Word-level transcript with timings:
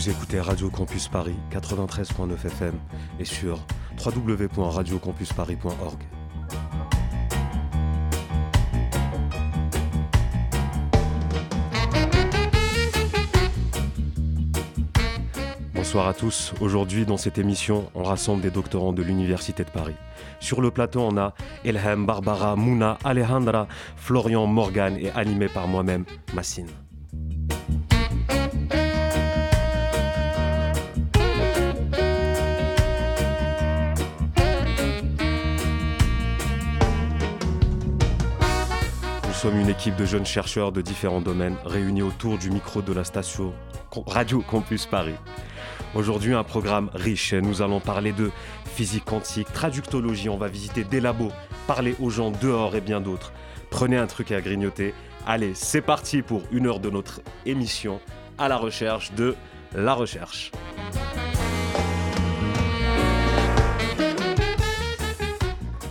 Vous 0.00 0.08
écoutez 0.08 0.40
Radio 0.40 0.70
Campus 0.70 1.08
Paris 1.08 1.36
93.9 1.52 2.46
FM 2.46 2.72
et 3.18 3.26
sur 3.26 3.58
www.radiocampusparis.org. 4.02 5.98
Bonsoir 15.74 16.08
à 16.08 16.14
tous. 16.14 16.54
Aujourd'hui, 16.62 17.04
dans 17.04 17.18
cette 17.18 17.36
émission, 17.36 17.90
on 17.94 18.02
rassemble 18.02 18.40
des 18.40 18.50
doctorants 18.50 18.94
de 18.94 19.02
l'Université 19.02 19.64
de 19.64 19.70
Paris. 19.70 19.96
Sur 20.40 20.62
le 20.62 20.70
plateau, 20.70 21.02
on 21.02 21.18
a 21.18 21.34
Elham, 21.62 22.06
Barbara, 22.06 22.56
Mouna, 22.56 22.96
Alejandra, 23.04 23.68
Florian, 23.96 24.46
Morgan 24.46 24.96
et 24.96 25.10
animé 25.10 25.48
par 25.48 25.68
moi-même, 25.68 26.06
Massine. 26.32 26.70
Sommes 39.40 39.58
une 39.58 39.70
équipe 39.70 39.96
de 39.96 40.04
jeunes 40.04 40.26
chercheurs 40.26 40.70
de 40.70 40.82
différents 40.82 41.22
domaines 41.22 41.56
réunis 41.64 42.02
autour 42.02 42.36
du 42.36 42.50
micro 42.50 42.82
de 42.82 42.92
la 42.92 43.04
station 43.04 43.54
Radio 44.06 44.42
Campus 44.42 44.84
Paris. 44.84 45.14
Aujourd'hui, 45.94 46.34
un 46.34 46.44
programme 46.44 46.90
riche. 46.92 47.32
Nous 47.32 47.62
allons 47.62 47.80
parler 47.80 48.12
de 48.12 48.30
physique 48.66 49.06
quantique, 49.06 49.50
traductologie, 49.50 50.28
on 50.28 50.36
va 50.36 50.48
visiter 50.48 50.84
des 50.84 51.00
labos, 51.00 51.32
parler 51.66 51.96
aux 52.00 52.10
gens 52.10 52.30
dehors 52.30 52.76
et 52.76 52.82
bien 52.82 53.00
d'autres. 53.00 53.32
Prenez 53.70 53.96
un 53.96 54.06
truc 54.06 54.30
à 54.30 54.42
grignoter. 54.42 54.92
Allez, 55.26 55.52
c'est 55.54 55.80
parti 55.80 56.20
pour 56.20 56.42
une 56.52 56.66
heure 56.66 56.78
de 56.78 56.90
notre 56.90 57.22
émission 57.46 57.98
à 58.36 58.46
la 58.46 58.58
recherche 58.58 59.10
de 59.14 59.36
la 59.74 59.94
recherche. 59.94 60.52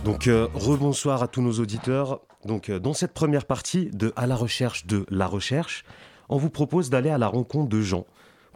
Donc 0.04 0.28
euh, 0.28 0.48
rebonsoir 0.54 1.22
à 1.22 1.28
tous 1.28 1.42
nos 1.42 1.52
auditeurs. 1.60 2.20
Donc 2.44 2.70
euh, 2.70 2.78
dans 2.78 2.94
cette 2.94 3.12
première 3.12 3.44
partie 3.44 3.90
de 3.92 4.12
À 4.16 4.26
la 4.26 4.34
recherche 4.34 4.86
de 4.86 5.04
la 5.10 5.26
recherche, 5.26 5.84
on 6.30 6.38
vous 6.38 6.48
propose 6.48 6.88
d'aller 6.88 7.10
à 7.10 7.18
la 7.18 7.26
rencontre 7.26 7.68
de 7.68 7.82
gens 7.82 8.06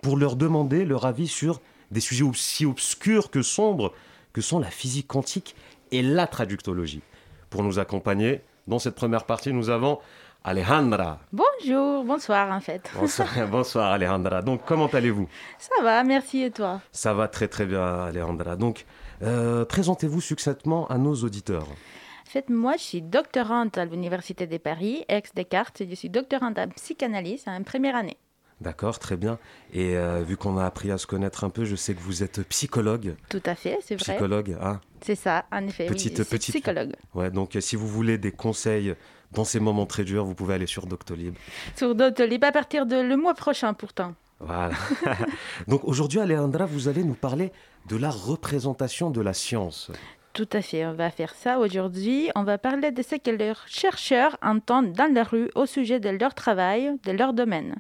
pour 0.03 0.17
leur 0.17 0.37
demander 0.37 0.87
leur 0.87 1.05
avis 1.05 1.29
sur 1.29 1.61
des 1.91 2.01
sujets 2.01 2.25
aussi 2.25 2.65
obscurs 2.65 3.31
que 3.31 3.43
sombres 3.43 3.93
que 4.33 4.41
sont 4.41 4.59
la 4.59 4.71
physique 4.71 5.07
quantique 5.07 5.55
et 5.93 6.03
la 6.03 6.27
traductologie. 6.27 7.03
Pour 7.51 7.63
nous 7.63 7.79
accompagner 7.79 8.41
dans 8.67 8.79
cette 8.79 8.95
première 8.95 9.25
partie, 9.25 9.53
nous 9.53 9.69
avons 9.69 9.99
Alejandra. 10.45 11.21
Bonjour, 11.33 12.05
bonsoir 12.05 12.51
en 12.53 12.61
fait. 12.61 12.91
Bonsoir, 12.99 13.29
bonsoir 13.51 13.93
Alejandra. 13.93 14.41
Donc 14.41 14.63
comment 14.65 14.87
allez-vous? 14.87 15.29
Ça 15.59 15.83
va, 15.83 16.05
merci 16.05 16.43
et 16.43 16.51
toi? 16.51 16.81
Ça 16.91 17.13
va 17.13 17.29
très 17.29 17.49
très 17.49 17.67
bien 17.67 17.85
Alejandra. 18.05 18.57
Donc 18.57 18.87
euh, 19.25 19.65
présentez-vous 19.65 20.21
succinctement 20.21 20.87
à 20.89 20.99
nos 20.99 21.15
auditeurs. 21.15 21.67
En 21.67 22.31
fait, 22.31 22.51
moi, 22.51 22.75
je 22.77 22.83
suis 22.83 23.03
doctorante 23.03 23.79
à 23.79 23.85
l'Université 23.85 24.47
de 24.47 24.59
Paris, 24.59 25.05
ex-Descartes. 25.09 25.83
Je 25.89 25.95
suis 25.95 26.11
doctorante 26.11 26.59
en 26.59 26.69
psychanalyse 26.69 27.45
en 27.47 27.63
première 27.63 27.97
année. 27.97 28.17
D'accord, 28.61 28.99
très 28.99 29.17
bien. 29.17 29.39
Et 29.73 29.97
euh, 29.97 30.23
vu 30.23 30.37
qu'on 30.37 30.59
a 30.59 30.65
appris 30.65 30.91
à 30.91 30.99
se 30.99 31.07
connaître 31.07 31.45
un 31.45 31.51
peu, 31.51 31.65
je 31.65 31.77
sais 31.77 31.95
que 31.95 32.01
vous 32.01 32.23
êtes 32.23 32.43
psychologue. 32.49 33.17
Tout 33.29 33.43
à 33.45 33.55
fait, 33.55 33.79
c'est 33.83 33.97
vrai. 33.97 34.15
Psychologue, 34.15 34.57
ah. 34.61 34.81
C'est 35.03 35.17
ça, 35.17 35.45
en 35.53 35.67
effet. 35.67 35.87
Petite, 35.87 36.19
oui, 36.19 36.25
petite. 36.25 36.55
psychologue. 36.55 36.93
Ouais, 37.15 37.31
donc 37.31 37.57
euh, 37.57 37.61
si 37.61 37.77
vous 37.77 37.89
voulez 37.89 38.17
des 38.17 38.33
conseils 38.33 38.95
dans 39.33 39.45
ces 39.45 39.61
moments 39.61 39.87
très 39.87 40.05
durs, 40.05 40.25
vous 40.25 40.35
pouvez 40.35 40.55
aller 40.55 40.67
sur 40.67 40.87
Doctolib. 40.87 41.35
Sur 41.77 41.95
Doctolib 41.95 42.43
à 42.45 42.53
partir 42.53 42.87
de 42.87 42.97
le 42.97 43.17
mois 43.17 43.35
prochain, 43.35 43.75
pourtant. 43.75 44.15
Voilà. 44.41 44.75
donc 45.69 45.83
aujourd'hui, 45.85 46.21
Alejandra, 46.21 46.67
vous 46.67 46.89
allez 46.89 47.05
nous 47.05 47.15
parler 47.15 47.53
de 47.89 47.97
la 47.97 48.11
représentation 48.11 49.11
de 49.11 49.21
la 49.21 49.33
science. 49.33 49.91
Tout 50.33 50.49
à 50.53 50.63
fait, 50.63 50.85
on 50.85 50.95
va 50.95 51.11
faire 51.11 51.35
ça 51.35 51.59
aujourd'hui. 51.61 52.31
On 52.35 52.43
va 52.43 52.59
parler 52.59 52.91
de 52.91 53.03
ce 53.03 53.15
que 53.15 53.31
leurs 53.31 53.63
chercheurs 53.69 54.37
entendent 54.43 54.93
dans 54.93 55.13
la 55.13 55.23
rue 55.23 55.51
au 55.55 55.65
sujet 55.65 56.01
de 56.01 56.11
leur 56.11 56.35
travail, 56.35 56.99
de 57.05 57.13
leur 57.13 57.33
domaine. 57.33 57.77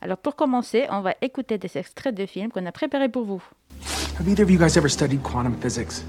Alors 0.00 0.18
pour 0.18 0.36
commencer, 0.36 0.86
on 0.90 1.00
va 1.00 1.14
écouter 1.20 1.58
des 1.58 1.76
extraits 1.76 2.14
de 2.14 2.26
films 2.26 2.50
qu'on 2.50 2.64
a 2.64 2.72
préparés 2.72 3.08
pour 3.08 3.24
vous. 3.24 3.42
Have 4.20 4.28
either 4.28 4.44
of 4.44 4.50
you 4.50 4.58
guys 4.58 4.78
ever 4.78 4.88
studied 4.88 5.20
quantum 5.22 5.56
physics? 5.60 6.04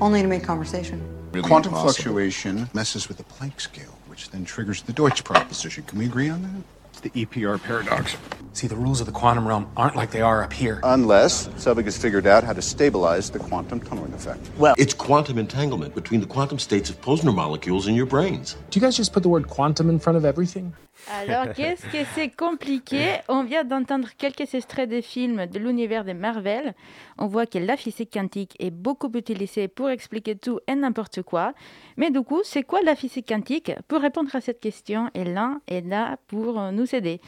Only 0.00 0.22
to 0.22 0.28
make 0.28 0.44
conversation. 0.44 0.98
Quantum 1.42 1.74
fluctuation 1.74 2.68
messes 2.74 3.08
with 3.08 3.16
the 3.16 3.24
Planck 3.24 3.60
scale, 3.60 3.96
which 4.08 4.30
then 4.30 4.44
triggers 4.44 4.82
the 4.82 4.92
Deutsch 4.92 5.22
proposition. 5.22 5.84
Can 5.86 5.98
we 5.98 6.06
agree 6.06 6.28
on 6.28 6.42
that? 6.42 6.79
It's 6.90 7.00
the 7.00 7.10
EPR 7.10 7.62
paradox. 7.62 8.16
See, 8.52 8.66
the 8.66 8.76
rules 8.76 9.00
of 9.00 9.06
the 9.06 9.12
quantum 9.12 9.46
realm 9.46 9.70
aren't 9.76 9.94
like 9.94 10.10
they 10.10 10.22
are 10.22 10.42
up 10.42 10.52
here. 10.52 10.80
Unless 10.82 11.48
Selbig 11.50 11.84
has 11.84 11.96
figured 11.96 12.26
out 12.26 12.42
how 12.42 12.52
to 12.52 12.60
stabilize 12.60 13.30
the 13.30 13.38
quantum 13.38 13.80
tunneling 13.80 14.12
effect. 14.12 14.50
Well, 14.58 14.74
it's 14.76 14.92
quantum 14.92 15.38
entanglement 15.38 15.94
between 15.94 16.20
the 16.20 16.26
quantum 16.26 16.58
states 16.58 16.90
of 16.90 17.00
Posner 17.00 17.34
molecules 17.34 17.86
in 17.86 17.94
your 17.94 18.06
brains. 18.06 18.56
Do 18.70 18.78
you 18.78 18.84
guys 18.84 18.96
just 18.96 19.12
put 19.12 19.22
the 19.22 19.28
word 19.28 19.46
quantum 19.46 19.88
in 19.88 20.00
front 20.00 20.16
of 20.16 20.24
everything? 20.24 20.74
Alors, 21.08 21.52
qu'est-ce 21.56 21.86
que 21.86 22.04
c'est 22.14 22.30
compliqué? 22.30 23.16
On 23.28 23.44
vient 23.44 23.64
d'entendre 23.64 24.08
quelques 24.16 24.54
extraits 24.54 24.88
des 24.88 25.02
films 25.02 25.46
de 25.46 25.58
l'univers 25.58 26.04
de 26.04 26.12
Marvel. 26.12 26.74
On 27.18 27.26
voit 27.26 27.46
que 27.46 27.58
la 27.58 27.76
physique 27.76 28.12
quantique 28.12 28.56
est 28.58 28.70
beaucoup 28.70 29.10
utilisée 29.14 29.68
pour 29.68 29.90
expliquer 29.90 30.36
tout 30.36 30.60
et 30.66 30.74
n'importe 30.74 31.22
quoi. 31.22 31.52
Mais 31.96 32.10
du 32.10 32.22
coup, 32.22 32.40
c'est 32.44 32.62
quoi 32.62 32.80
la 32.82 32.96
physique 32.96 33.28
quantique? 33.28 33.72
Pour 33.88 34.00
répondre 34.00 34.34
à 34.34 34.40
cette 34.40 34.60
question, 34.60 35.10
Hélène 35.14 35.60
est 35.66 35.86
là 35.86 36.16
pour 36.26 36.60
nous 36.72 36.94
aider. 36.94 37.20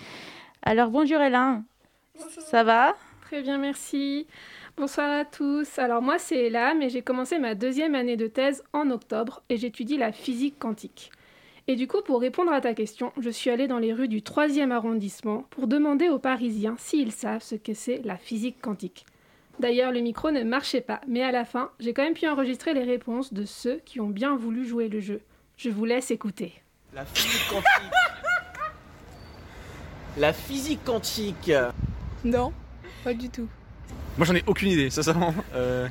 Alors, 0.63 0.91
bonjour 0.91 1.21
Hélène. 1.21 1.65
Ça 2.17 2.65
va? 2.65 2.95
Très 3.23 3.43
bien, 3.43 3.59
merci. 3.59 4.27
Bonsoir 4.77 5.11
à 5.11 5.25
tous. 5.25 5.79
Alors 5.79 6.01
moi, 6.01 6.19
c'est 6.19 6.47
Elam 6.47 6.81
et 6.81 6.89
j'ai 6.89 7.03
commencé 7.03 7.39
ma 7.39 7.55
deuxième 7.55 7.95
année 7.95 8.17
de 8.17 8.27
thèse 8.27 8.65
en 8.73 8.91
octobre 8.91 9.43
et 9.49 9.59
j'étudie 9.59 9.99
la 9.99 10.13
physique 10.13 10.59
quantique. 10.59 11.13
Et 11.69 11.77
du 11.77 11.87
coup, 11.87 12.03
pour 12.05 12.21
répondre 12.21 12.53
à 12.53 12.61
ta 12.61 12.75
question, 12.75 13.13
je 13.21 13.31
suis 13.31 13.49
allée 13.49 13.69
dans 13.69 13.79
les 13.79 13.93
rues 13.93 14.09
du 14.09 14.21
3e 14.21 14.73
arrondissement 14.73 15.45
pour 15.51 15.69
demander 15.69 16.09
aux 16.09 16.19
Parisiens 16.19 16.75
s'ils 16.79 17.13
savent 17.13 17.43
ce 17.43 17.55
que 17.55 17.73
c'est 17.73 18.01
la 18.05 18.17
physique 18.17 18.61
quantique. 18.61 19.07
D'ailleurs, 19.61 19.93
le 19.93 20.01
micro 20.01 20.33
ne 20.33 20.43
marchait 20.43 20.81
pas, 20.81 21.01
mais 21.07 21.23
à 21.23 21.31
la 21.31 21.45
fin, 21.45 21.71
j'ai 21.79 21.93
quand 21.93 22.03
même 22.03 22.15
pu 22.15 22.27
enregistrer 22.27 22.75
les 22.75 22.83
réponses 22.83 23.33
de 23.33 23.45
ceux 23.45 23.81
qui 23.85 24.01
ont 24.01 24.09
bien 24.09 24.35
voulu 24.35 24.67
jouer 24.67 24.89
le 24.89 24.99
jeu. 24.99 25.21
Je 25.57 25.71
vous 25.71 25.85
laisse 25.85 26.11
écouter. 26.11 26.53
La 26.95 27.05
physique 27.05 27.49
quantique. 27.49 27.93
La 30.17 30.33
physique 30.33 30.85
quantique. 30.85 31.53
Non, 32.25 32.53
pas 33.05 33.15
du 33.15 33.29
tout. 33.29 33.49
Moi 34.19 34.27
j'en 34.27 34.35
ai 34.35 34.43
aucune 34.47 34.71
idée, 34.71 34.91
sincèrement. 34.91 35.33
Euh... 35.55 35.87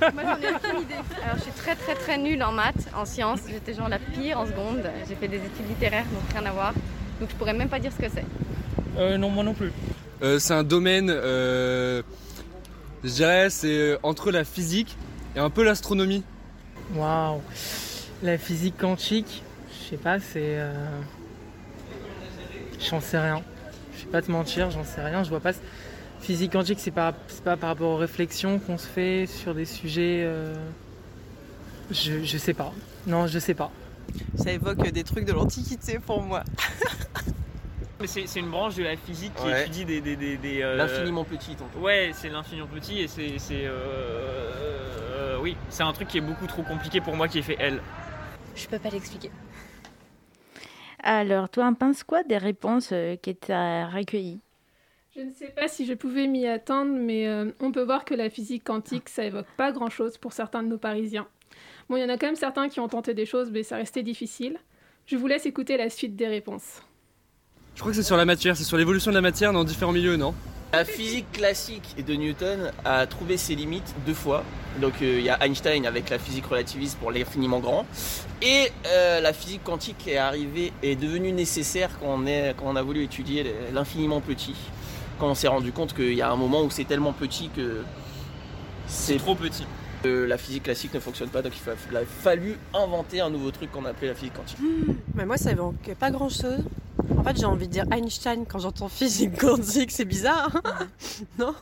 Moi 0.00 0.22
j'en 0.22 0.36
ai 0.36 0.54
aucune 0.54 0.80
idée. 0.82 0.94
Alors 1.22 1.36
je 1.36 1.42
suis 1.42 1.52
très 1.52 1.74
très 1.74 1.94
très 1.94 2.18
nulle 2.18 2.42
en 2.42 2.52
maths, 2.52 2.88
en 2.96 3.04
sciences. 3.04 3.40
J'étais 3.48 3.74
genre 3.74 3.88
la 3.88 3.98
pire 3.98 4.38
en 4.38 4.46
seconde. 4.46 4.82
J'ai 5.08 5.14
fait 5.14 5.28
des 5.28 5.38
études 5.38 5.68
littéraires, 5.68 6.06
donc 6.12 6.22
rien 6.32 6.46
à 6.48 6.52
voir. 6.52 6.72
Donc 7.20 7.30
je 7.30 7.34
pourrais 7.36 7.54
même 7.54 7.68
pas 7.68 7.78
dire 7.78 7.92
ce 7.92 8.04
que 8.04 8.10
c'est. 8.12 8.24
Euh, 8.98 9.16
non, 9.16 9.30
moi 9.30 9.44
non 9.44 9.54
plus. 9.54 9.72
Euh, 10.22 10.38
c'est 10.38 10.54
un 10.54 10.62
domaine, 10.62 11.10
euh, 11.10 12.02
je 13.02 13.10
dirais, 13.10 13.50
c'est 13.50 13.98
entre 14.02 14.30
la 14.30 14.44
physique 14.44 14.96
et 15.36 15.38
un 15.38 15.50
peu 15.50 15.64
l'astronomie. 15.64 16.22
Waouh 16.94 17.40
La 18.22 18.38
physique 18.38 18.76
quantique, 18.78 19.42
je 19.70 19.90
sais 19.90 19.96
pas, 19.96 20.18
c'est. 20.20 20.58
Euh... 20.58 20.72
J'en 22.78 23.00
sais 23.00 23.18
rien. 23.18 23.42
Je 23.96 24.04
vais 24.04 24.10
pas 24.10 24.22
te 24.22 24.30
mentir, 24.30 24.70
j'en 24.70 24.84
sais 24.84 25.02
rien. 25.02 25.24
Je 25.24 25.30
vois 25.30 25.40
pas. 25.40 25.52
Physique 26.24 26.52
quantique, 26.52 26.80
c'est 26.80 26.90
pas, 26.90 27.12
pas 27.44 27.56
par 27.58 27.68
rapport 27.68 27.90
aux 27.90 27.96
réflexions 27.98 28.58
qu'on 28.58 28.78
se 28.78 28.86
fait 28.88 29.26
sur 29.26 29.54
des 29.54 29.66
sujets. 29.66 30.22
Euh... 30.24 30.54
Je, 31.90 32.24
je 32.24 32.38
sais 32.38 32.54
pas. 32.54 32.72
Non, 33.06 33.26
je 33.26 33.38
sais 33.38 33.52
pas. 33.52 33.70
Ça 34.36 34.50
évoque 34.50 34.90
des 34.90 35.04
trucs 35.04 35.26
de 35.26 35.32
l'Antiquité 35.32 35.98
pour 35.98 36.22
moi. 36.22 36.42
C'est 38.06 38.40
une 38.40 38.50
branche 38.50 38.74
de 38.74 38.82
la 38.82 38.96
physique 38.96 39.32
qui 39.34 39.46
Ouais. 39.46 39.62
étudie 39.62 39.84
des. 39.86 40.00
des, 40.00 40.16
des, 40.16 40.36
des, 40.36 40.62
euh, 40.62 40.76
L'infiniment 40.76 41.24
petit, 41.24 41.54
tantôt. 41.56 41.78
Ouais, 41.78 42.10
c'est 42.12 42.28
l'infiniment 42.28 42.66
petit 42.66 43.00
et 43.00 43.08
c'est. 43.08 43.38
c'est, 43.38 43.64
euh, 43.64 43.72
euh, 43.72 45.38
oui, 45.40 45.56
c'est 45.70 45.84
un 45.84 45.92
truc 45.94 46.08
qui 46.08 46.18
est 46.18 46.22
beaucoup 46.22 46.46
trop 46.46 46.62
compliqué 46.62 47.00
pour 47.00 47.16
moi 47.16 47.28
qui 47.28 47.38
est 47.38 47.42
fait 47.42 47.56
L. 47.58 47.80
Je 48.54 48.66
peux 48.66 48.78
pas 48.78 48.90
l'expliquer. 48.90 49.30
Alors, 51.02 51.48
toi, 51.48 51.66
en 51.66 51.74
penses 51.74 52.02
quoi 52.04 52.22
des 52.24 52.36
réponses 52.36 52.90
euh, 52.92 53.16
que 53.16 53.30
tu 53.30 53.52
as 53.52 53.88
recueillies 53.88 54.40
Je 55.16 55.20
ne 55.20 55.32
sais 55.32 55.52
pas 55.54 55.68
si 55.68 55.86
je 55.86 55.94
pouvais 55.94 56.26
m'y 56.26 56.48
attendre, 56.48 56.90
mais 56.92 57.28
euh, 57.28 57.52
on 57.60 57.70
peut 57.70 57.84
voir 57.84 58.04
que 58.04 58.14
la 58.14 58.30
physique 58.30 58.64
quantique, 58.64 59.08
ça 59.08 59.24
évoque 59.24 59.46
pas 59.56 59.70
grand-chose 59.70 60.18
pour 60.18 60.32
certains 60.32 60.64
de 60.64 60.68
nos 60.68 60.78
Parisiens. 60.78 61.28
Bon, 61.88 61.94
il 61.96 62.00
y 62.00 62.04
en 62.04 62.08
a 62.08 62.16
quand 62.18 62.26
même 62.26 62.34
certains 62.34 62.68
qui 62.68 62.80
ont 62.80 62.88
tenté 62.88 63.14
des 63.14 63.24
choses, 63.24 63.52
mais 63.52 63.62
ça 63.62 63.76
restait 63.76 64.02
difficile. 64.02 64.58
Je 65.06 65.16
vous 65.16 65.28
laisse 65.28 65.46
écouter 65.46 65.76
la 65.76 65.88
suite 65.88 66.16
des 66.16 66.26
réponses. 66.26 66.82
Je 67.76 67.80
crois 67.80 67.92
que 67.92 67.96
c'est 67.96 68.02
sur 68.02 68.16
la 68.16 68.24
matière, 68.24 68.56
c'est 68.56 68.64
sur 68.64 68.76
l'évolution 68.76 69.12
de 69.12 69.14
la 69.14 69.20
matière 69.20 69.52
dans 69.52 69.62
différents 69.62 69.92
milieux, 69.92 70.16
non? 70.16 70.34
La 70.72 70.84
physique 70.84 71.30
classique 71.30 72.04
de 72.04 72.14
Newton 72.14 72.72
a 72.84 73.06
trouvé 73.06 73.36
ses 73.36 73.54
limites 73.54 73.94
deux 74.06 74.14
fois. 74.14 74.42
Donc 74.80 74.94
euh, 75.00 75.20
il 75.20 75.24
y 75.24 75.30
a 75.30 75.38
Einstein 75.46 75.86
avec 75.86 76.10
la 76.10 76.18
physique 76.18 76.46
relativiste 76.46 76.98
pour 76.98 77.12
l'infiniment 77.12 77.60
grand. 77.60 77.86
Et 78.42 78.72
euh, 78.88 79.20
la 79.20 79.32
physique 79.32 79.62
quantique 79.62 80.08
est 80.08 80.16
arrivée, 80.16 80.72
est 80.82 80.96
devenue 80.96 81.30
nécessaire 81.30 81.90
quand 82.00 82.08
on, 82.08 82.26
est, 82.26 82.56
quand 82.58 82.64
on 82.66 82.74
a 82.74 82.82
voulu 82.82 83.04
étudier 83.04 83.46
l'infiniment 83.72 84.20
petit. 84.20 84.56
Quand 85.18 85.30
on 85.30 85.34
s'est 85.34 85.48
rendu 85.48 85.72
compte 85.72 85.94
qu'il 85.94 86.14
y 86.14 86.22
a 86.22 86.30
un 86.30 86.36
moment 86.36 86.62
où 86.62 86.70
c'est 86.70 86.84
tellement 86.84 87.12
petit 87.12 87.48
que 87.48 87.84
c'est 88.86 89.16
trop 89.16 89.34
petit. 89.34 89.66
la 90.04 90.36
physique 90.36 90.64
classique 90.64 90.92
ne 90.94 91.00
fonctionne 91.00 91.30
pas, 91.30 91.42
donc 91.42 91.52
il 91.56 91.96
a 91.96 92.04
fallu 92.04 92.58
inventer 92.74 93.20
un 93.20 93.30
nouveau 93.30 93.50
truc 93.50 93.72
qu'on 93.72 93.84
appelait 93.84 94.08
la 94.08 94.14
physique 94.14 94.34
quantique. 94.34 94.58
Mais 95.14 95.24
moi, 95.24 95.36
ça 95.36 95.52
évoque 95.52 95.94
pas 95.98 96.10
grand 96.10 96.28
chose. 96.28 96.64
En 97.16 97.22
fait, 97.22 97.38
j'ai 97.38 97.46
envie 97.46 97.68
de 97.68 97.72
dire 97.72 97.84
Einstein 97.92 98.44
quand 98.46 98.58
j'entends 98.58 98.88
physique 98.88 99.38
quantique, 99.38 99.90
c'est 99.90 100.04
bizarre, 100.04 100.60
non 101.38 101.54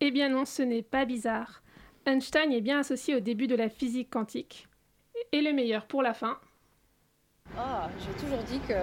Eh 0.00 0.10
bien 0.10 0.28
non, 0.28 0.44
ce 0.44 0.62
n'est 0.62 0.82
pas 0.82 1.04
bizarre. 1.04 1.62
Einstein 2.06 2.52
est 2.52 2.60
bien 2.60 2.80
associé 2.80 3.16
au 3.16 3.20
début 3.20 3.46
de 3.46 3.54
la 3.54 3.68
physique 3.68 4.10
quantique. 4.10 4.68
Et 5.32 5.40
le 5.40 5.52
meilleur 5.52 5.86
pour 5.86 6.02
la 6.02 6.12
fin. 6.14 6.38
Ah, 7.56 7.88
j'ai 8.00 8.24
toujours 8.24 8.42
dit 8.44 8.58
que 8.66 8.74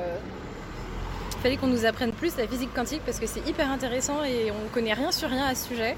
fallait 1.42 1.58
qu'on 1.58 1.66
nous 1.66 1.88
apprenne 1.88 2.12
plus 2.12 2.38
la 2.38 2.48
physique 2.48 2.72
quantique 2.72 3.02
parce 3.04 3.20
que 3.20 3.26
c'est 3.26 3.50
hyper 3.50 3.72
intéressant 3.72 4.24
et 4.24 4.52
on 4.52 4.70
connaît 4.72 4.94
rien 4.94 5.12
sur 5.12 5.28
rien 5.28 5.46
à 5.46 5.56
ce 5.56 5.70
sujet. 5.70 5.98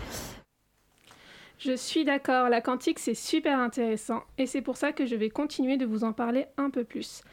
Je 1.60 1.76
suis 1.76 2.06
d'accord, 2.06 2.48
la 2.48 2.62
quantique 2.62 2.98
c'est 2.98 3.14
super 3.14 3.60
intéressant 3.60 4.24
et 4.38 4.46
c'est 4.46 4.62
pour 4.62 4.78
ça 4.78 4.94
que 4.94 5.06
je 5.06 5.18
vais 5.18 5.30
continuer 5.30 5.76
de 5.76 5.86
vous 5.86 6.06
en 6.06 6.14
parler 6.14 6.46
un 6.56 6.70
peu 6.70 6.86
plus. 6.86 7.24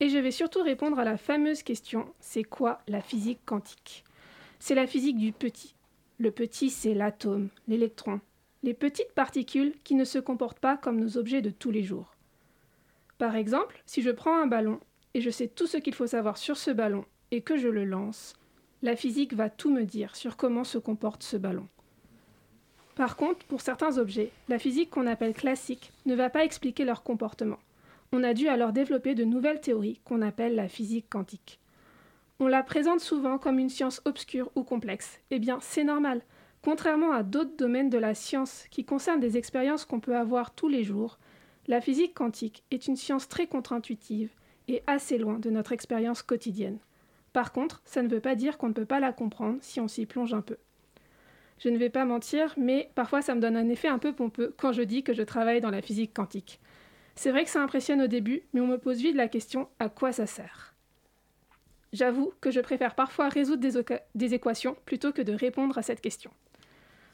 Et 0.00 0.08
je 0.08 0.18
vais 0.18 0.32
surtout 0.32 0.64
répondre 0.64 0.98
à 0.98 1.04
la 1.04 1.16
fameuse 1.16 1.62
question 1.62 2.12
c'est 2.18 2.42
quoi 2.42 2.80
la 2.88 3.00
physique 3.00 3.38
quantique? 3.46 4.02
C'est 4.58 4.74
la 4.74 4.88
physique 4.88 5.18
du 5.18 5.30
petit. 5.30 5.76
Le 6.18 6.32
petit 6.32 6.70
c'est 6.70 6.94
l'atome, 6.94 7.50
l'électron, 7.68 8.20
les 8.64 8.74
petites 8.74 9.12
particules 9.12 9.74
qui 9.84 9.94
ne 9.94 10.04
se 10.04 10.18
comportent 10.18 10.58
pas 10.58 10.76
comme 10.76 10.98
nos 10.98 11.18
objets 11.18 11.40
de 11.40 11.50
tous 11.50 11.70
les 11.70 11.84
jours. 11.84 12.16
Par 13.18 13.36
exemple, 13.36 13.80
si 13.86 14.02
je 14.02 14.10
prends 14.10 14.42
un 14.42 14.48
ballon 14.48 14.80
et 15.14 15.20
je 15.20 15.30
sais 15.30 15.46
tout 15.46 15.68
ce 15.68 15.76
qu'il 15.76 15.94
faut 15.94 16.08
savoir 16.08 16.36
sur 16.36 16.56
ce 16.56 16.72
ballon 16.72 17.04
et 17.30 17.40
que 17.42 17.56
je 17.56 17.68
le 17.68 17.84
lance, 17.84 18.34
la 18.82 18.96
physique 18.96 19.34
va 19.34 19.50
tout 19.50 19.70
me 19.70 19.84
dire 19.84 20.16
sur 20.16 20.36
comment 20.36 20.64
se 20.64 20.78
comporte 20.78 21.22
ce 21.22 21.36
ballon. 21.36 21.68
Par 22.94 23.16
contre, 23.16 23.46
pour 23.46 23.60
certains 23.60 23.98
objets, 23.98 24.30
la 24.48 24.58
physique 24.58 24.90
qu'on 24.90 25.06
appelle 25.06 25.34
classique 25.34 25.92
ne 26.06 26.14
va 26.14 26.30
pas 26.30 26.44
expliquer 26.44 26.84
leur 26.84 27.02
comportement. 27.02 27.58
On 28.12 28.24
a 28.24 28.34
dû 28.34 28.48
alors 28.48 28.72
développer 28.72 29.14
de 29.14 29.24
nouvelles 29.24 29.60
théories 29.60 30.00
qu'on 30.04 30.22
appelle 30.22 30.54
la 30.54 30.68
physique 30.68 31.08
quantique. 31.08 31.60
On 32.40 32.46
la 32.46 32.62
présente 32.62 33.00
souvent 33.00 33.38
comme 33.38 33.58
une 33.58 33.68
science 33.68 34.00
obscure 34.04 34.50
ou 34.54 34.64
complexe. 34.64 35.20
Eh 35.30 35.38
bien, 35.38 35.58
c'est 35.60 35.84
normal. 35.84 36.22
Contrairement 36.62 37.12
à 37.12 37.22
d'autres 37.22 37.56
domaines 37.56 37.90
de 37.90 37.98
la 37.98 38.14
science 38.14 38.64
qui 38.70 38.84
concernent 38.84 39.20
des 39.20 39.36
expériences 39.36 39.84
qu'on 39.84 40.00
peut 40.00 40.16
avoir 40.16 40.54
tous 40.54 40.68
les 40.68 40.82
jours, 40.82 41.18
la 41.68 41.80
physique 41.80 42.14
quantique 42.14 42.64
est 42.70 42.86
une 42.86 42.96
science 42.96 43.28
très 43.28 43.46
contre-intuitive 43.46 44.30
et 44.68 44.82
assez 44.86 45.18
loin 45.18 45.38
de 45.38 45.50
notre 45.50 45.72
expérience 45.72 46.22
quotidienne. 46.22 46.78
Par 47.32 47.52
contre, 47.52 47.80
ça 47.84 48.02
ne 48.02 48.08
veut 48.08 48.20
pas 48.20 48.34
dire 48.34 48.58
qu'on 48.58 48.68
ne 48.68 48.74
peut 48.74 48.84
pas 48.84 49.00
la 49.00 49.12
comprendre 49.12 49.58
si 49.60 49.80
on 49.80 49.88
s'y 49.88 50.06
plonge 50.06 50.34
un 50.34 50.40
peu. 50.40 50.56
Je 51.58 51.68
ne 51.68 51.76
vais 51.76 51.90
pas 51.90 52.04
mentir, 52.04 52.54
mais 52.56 52.90
parfois 52.94 53.22
ça 53.22 53.34
me 53.34 53.40
donne 53.40 53.56
un 53.56 53.68
effet 53.68 53.88
un 53.88 53.98
peu 53.98 54.14
pompeux 54.14 54.54
quand 54.56 54.72
je 54.72 54.82
dis 54.82 55.02
que 55.02 55.12
je 55.12 55.22
travaille 55.22 55.60
dans 55.60 55.70
la 55.70 55.82
physique 55.82 56.14
quantique. 56.14 56.58
C'est 57.14 57.30
vrai 57.30 57.44
que 57.44 57.50
ça 57.50 57.62
impressionne 57.62 58.00
au 58.00 58.06
début, 58.06 58.42
mais 58.52 58.60
on 58.60 58.66
me 58.66 58.78
pose 58.78 59.02
vite 59.02 59.16
la 59.16 59.28
question 59.28 59.68
à 59.78 59.88
quoi 59.90 60.10
ça 60.10 60.26
sert? 60.26 60.74
J'avoue 61.92 62.32
que 62.40 62.50
je 62.50 62.60
préfère 62.60 62.94
parfois 62.94 63.28
résoudre 63.28 63.62
des, 64.14 64.34
équations 64.34 64.76
plutôt 64.86 65.12
que 65.12 65.22
de 65.22 65.32
répondre 65.32 65.76
à 65.76 65.82
cette 65.82 66.00
question. 66.00 66.30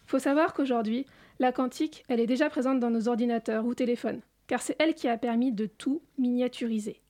Faut 0.07 0.19
savoir 0.19 0.55
qu'aujourd'hui, 0.55 1.07
la 1.41 1.51
quantique, 1.51 2.05
elle 2.09 2.21
est 2.21 2.27
déjà 2.27 2.51
présente 2.51 2.79
dans 2.79 2.91
nos 2.91 3.09
ordinateurs 3.09 3.65
ou 3.65 3.75
téléphones, 3.75 4.21
car 4.47 4.63
c'est 4.63 4.77
elle 4.79 4.95
qui 4.95 5.09
a 5.09 5.17
permis 5.17 5.51
de 5.51 5.67
tout 5.67 6.03
miniaturiser. 6.19 7.01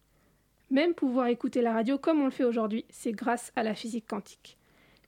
Même 0.70 0.94
pouvoir 0.94 1.28
écouter 1.28 1.62
la 1.62 1.72
radio 1.72 1.96
comme 1.96 2.20
on 2.20 2.24
le 2.24 2.30
fait 2.30 2.44
aujourd'hui, 2.44 2.84
c'est 2.90 3.12
grâce 3.12 3.52
à 3.54 3.62
la 3.62 3.74
physique 3.74 4.06
quantique. 4.08 4.58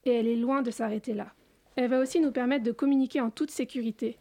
Et 0.05 0.11
elle 0.11 0.27
est 0.27 0.37
loin 0.37 0.61
de 0.61 0.71
s'arrêter 0.71 1.13
là. 1.13 1.33
Elle 1.75 1.89
va 1.89 1.99
aussi 1.99 2.19
nous 2.21 2.31
permettre 2.31 2.63
de 2.63 2.71
communiquer 2.71 3.19
en 3.19 3.29
toute 3.29 3.51
sécurité, 3.51 4.17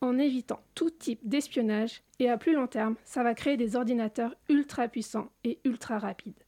en 0.00 0.18
évitant 0.18 0.60
tout 0.74 0.90
type 0.90 1.20
d'espionnage, 1.22 2.02
et 2.18 2.28
à 2.28 2.38
plus 2.38 2.54
long 2.54 2.66
terme, 2.66 2.96
ça 3.04 3.22
va 3.22 3.34
créer 3.34 3.56
des 3.56 3.76
ordinateurs 3.76 4.34
ultra 4.48 4.88
puissants 4.88 5.30
et 5.44 5.60
ultra 5.64 5.98
rapides. 5.98 6.44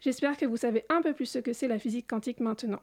J'espère 0.00 0.36
que 0.36 0.46
vous 0.46 0.56
savez 0.56 0.84
un 0.88 1.02
peu 1.02 1.12
plus 1.12 1.26
ce 1.26 1.38
que 1.38 1.52
c'est 1.52 1.68
la 1.68 1.78
physique 1.78 2.08
quantique 2.08 2.40
maintenant. 2.40 2.80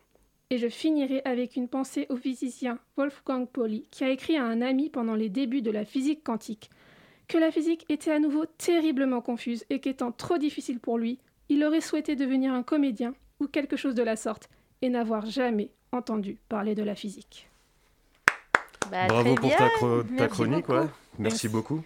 Et 0.50 0.60
je 0.60 0.70
finirai 0.70 1.22
avec 1.26 1.58
une 1.58 1.68
pensée 1.68 2.06
au 2.10 2.16
physicien 2.16 2.80
Wolfgang 2.96 3.48
Pauli, 3.48 3.88
qui 3.92 4.06
a 4.06 4.10
écrit 4.10 4.38
à 4.38 4.46
un 4.46 4.62
ami 4.62 4.90
pendant 4.90 5.16
les 5.16 5.30
débuts 5.30 5.62
de 5.62 5.72
la 5.72 5.84
physique 5.84 6.24
quantique 6.24 6.70
que 7.28 7.38
la 7.38 7.52
physique 7.52 7.86
était 7.90 8.12
à 8.12 8.20
nouveau 8.20 8.46
terriblement 8.46 9.22
confuse 9.22 9.66
et 9.70 9.80
qu'étant 9.80 10.12
trop 10.12 10.38
difficile 10.38 10.80
pour 10.80 10.98
lui, 10.98 11.20
il 11.50 11.64
aurait 11.64 11.82
souhaité 11.82 12.16
devenir 12.16 12.54
un 12.54 12.64
comédien 12.64 13.14
ou 13.40 13.48
quelque 13.48 13.76
chose 13.76 13.96
de 13.96 14.04
la 14.04 14.16
sorte 14.16 14.50
et 14.82 14.90
n'avoir 14.90 15.26
jamais 15.26 15.70
entendu 15.92 16.38
parler 16.50 16.76
de 16.76 16.84
la 16.84 16.96
physique. 16.96 17.50
Bah, 18.92 19.08
Bravo 19.08 19.36
pour 19.36 19.56
ta, 19.56 20.28
chronique, 20.28 20.66
Merci, 21.20 21.50
beaucoup. 21.50 21.84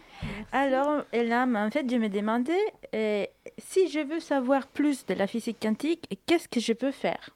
Alors, 0.52 1.04
Elam, 1.14 1.56
en 1.56 1.72
fait, 1.72 1.90
je 1.90 1.96
me 1.96 2.10
demandais 2.10 2.52
euh, 2.94 3.26
si 3.58 3.90
je 3.90 4.00
veux 4.00 4.20
savoir 4.20 4.68
plus 4.68 5.06
de 5.06 5.14
la 5.14 5.26
physique 5.26 5.58
quantique, 5.62 6.20
qu'est-ce 6.26 6.48
que 6.48 6.60
je 6.60 6.74
peux 6.74 6.92
faire? 6.92 7.30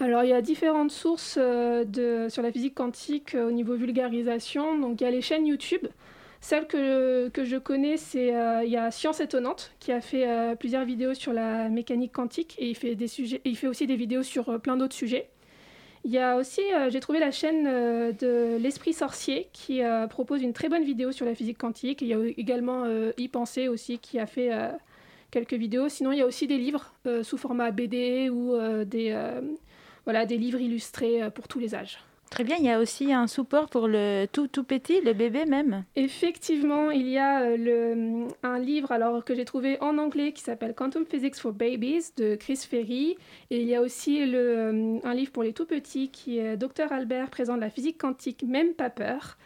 Alors, 0.00 0.24
il 0.24 0.30
y 0.30 0.32
a 0.32 0.40
différentes 0.40 0.90
sources 0.90 1.36
euh, 1.38 1.84
de, 1.84 2.28
sur 2.30 2.42
la 2.42 2.50
physique 2.50 2.74
quantique 2.74 3.34
euh, 3.34 3.48
au 3.48 3.52
niveau 3.52 3.74
vulgarisation. 3.74 4.78
Donc, 4.78 5.00
il 5.00 5.04
y 5.04 5.06
a 5.06 5.10
les 5.10 5.20
chaînes 5.20 5.46
YouTube. 5.46 5.86
Celle 6.40 6.66
que, 6.66 7.28
que 7.28 7.44
je 7.44 7.56
connais, 7.56 7.98
c'est 7.98 8.34
euh, 8.34 8.64
il 8.64 8.70
y 8.70 8.76
a 8.76 8.90
Science 8.90 9.20
étonnante 9.20 9.72
qui 9.78 9.92
a 9.92 10.00
fait 10.00 10.26
euh, 10.26 10.54
plusieurs 10.54 10.86
vidéos 10.86 11.12
sur 11.12 11.34
la 11.34 11.68
mécanique 11.68 12.12
quantique 12.12 12.56
et 12.58 12.70
il 12.70 12.74
fait 12.74 12.94
des 12.94 13.08
sujets, 13.08 13.42
il 13.44 13.56
fait 13.56 13.66
aussi 13.66 13.86
des 13.86 13.96
vidéos 13.96 14.22
sur 14.22 14.48
euh, 14.48 14.58
plein 14.58 14.78
d'autres 14.78 14.94
sujets. 14.94 15.28
Il 16.02 16.10
y 16.10 16.18
a 16.18 16.36
aussi, 16.38 16.62
j'ai 16.88 17.00
trouvé 17.00 17.18
la 17.18 17.30
chaîne 17.30 17.64
de 17.64 18.56
l'Esprit 18.56 18.94
Sorcier 18.94 19.50
qui 19.52 19.82
propose 20.08 20.40
une 20.40 20.54
très 20.54 20.70
bonne 20.70 20.82
vidéo 20.82 21.12
sur 21.12 21.26
la 21.26 21.34
physique 21.34 21.58
quantique. 21.58 22.00
Il 22.00 22.08
y 22.08 22.14
a 22.14 22.18
également 22.38 22.86
Y 23.18 23.28
Penser 23.28 23.68
aussi 23.68 23.98
qui 23.98 24.18
a 24.18 24.24
fait 24.24 24.48
quelques 25.30 25.52
vidéos. 25.52 25.90
Sinon, 25.90 26.12
il 26.12 26.18
y 26.20 26.22
a 26.22 26.26
aussi 26.26 26.46
des 26.46 26.56
livres 26.56 26.94
sous 27.22 27.36
format 27.36 27.70
BD 27.70 28.30
ou 28.30 28.56
des, 28.86 29.14
voilà, 30.06 30.24
des 30.24 30.38
livres 30.38 30.62
illustrés 30.62 31.30
pour 31.34 31.48
tous 31.48 31.58
les 31.58 31.74
âges. 31.74 31.98
Très 32.30 32.44
bien, 32.44 32.56
il 32.58 32.64
y 32.64 32.70
a 32.70 32.78
aussi 32.78 33.12
un 33.12 33.26
support 33.26 33.68
pour 33.68 33.88
le 33.88 34.26
tout 34.30 34.46
tout 34.46 34.62
petit, 34.62 35.00
le 35.00 35.14
bébé 35.14 35.46
même. 35.46 35.84
Effectivement, 35.96 36.92
il 36.92 37.08
y 37.08 37.18
a 37.18 37.42
euh, 37.42 37.56
le, 37.56 38.28
un 38.44 38.58
livre 38.60 38.92
alors 38.92 39.24
que 39.24 39.34
j'ai 39.34 39.44
trouvé 39.44 39.78
en 39.80 39.98
anglais 39.98 40.32
qui 40.32 40.40
s'appelle 40.40 40.76
Quantum 40.76 41.04
Physics 41.04 41.34
for 41.34 41.52
Babies 41.52 42.12
de 42.16 42.36
Chris 42.36 42.64
Ferry 42.70 43.16
et 43.50 43.60
il 43.60 43.66
y 43.66 43.74
a 43.74 43.82
aussi 43.82 44.24
le, 44.24 44.38
euh, 44.38 44.98
un 45.02 45.12
livre 45.12 45.32
pour 45.32 45.42
les 45.42 45.52
tout 45.52 45.66
petits 45.66 46.10
qui 46.12 46.38
est 46.38 46.56
Dr 46.56 46.92
Albert 46.92 47.30
présente 47.30 47.58
la 47.58 47.68
physique 47.68 47.98
quantique 47.98 48.44
même 48.44 48.74
pas 48.74 48.90
peur 48.90 49.36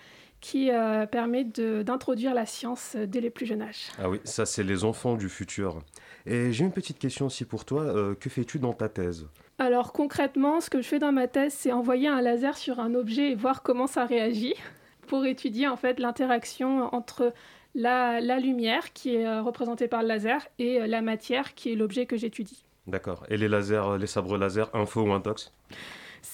qui 0.42 0.70
euh, 0.70 1.06
permet 1.06 1.44
d'introduire 1.44 2.34
la 2.34 2.44
science 2.44 2.96
dès 2.96 3.22
les 3.22 3.30
plus 3.30 3.46
jeunes 3.46 3.62
âges. 3.62 3.88
Ah 3.98 4.10
oui, 4.10 4.20
ça 4.24 4.44
c'est 4.44 4.62
les 4.62 4.84
enfants 4.84 5.16
du 5.16 5.30
futur. 5.30 5.78
Et 6.26 6.52
j'ai 6.52 6.66
une 6.66 6.72
petite 6.72 6.98
question 6.98 7.26
aussi 7.26 7.46
pour 7.46 7.64
toi. 7.64 8.14
que 8.20 8.28
fais-tu 8.28 8.58
dans 8.58 8.74
ta 8.74 8.90
thèse? 8.90 9.26
Alors 9.58 9.92
concrètement, 9.92 10.60
ce 10.60 10.68
que 10.68 10.82
je 10.82 10.88
fais 10.88 10.98
dans 10.98 11.12
ma 11.12 11.28
thèse, 11.28 11.54
c'est 11.54 11.72
envoyer 11.72 12.08
un 12.08 12.20
laser 12.20 12.56
sur 12.56 12.80
un 12.80 12.94
objet 12.94 13.30
et 13.30 13.34
voir 13.34 13.62
comment 13.62 13.86
ça 13.86 14.04
réagit 14.04 14.54
pour 15.06 15.24
étudier 15.26 15.68
en 15.68 15.76
fait 15.76 16.00
l'interaction 16.00 16.92
entre 16.94 17.32
la, 17.74 18.20
lumière 18.40 18.92
qui 18.92 19.14
est 19.14 19.26
euh, 19.26 19.42
représentée 19.42 19.88
par 19.88 20.02
le 20.02 20.08
laser 20.08 20.46
et 20.58 20.80
euh, 20.80 20.86
la 20.86 21.02
matière 21.02 21.54
qui 21.54 21.72
est 21.72 21.76
l'objet 21.76 22.06
que 22.06 22.16
j'étudie. 22.16 22.64
D'accord. 22.86 23.24
Et 23.28 23.36
les 23.36 23.48
lasers, 23.48 23.96
les 23.98 24.06
sabres 24.06 24.36
laser, 24.36 24.74
info 24.74 25.02
ou 25.02 25.12
intox? 25.12 25.52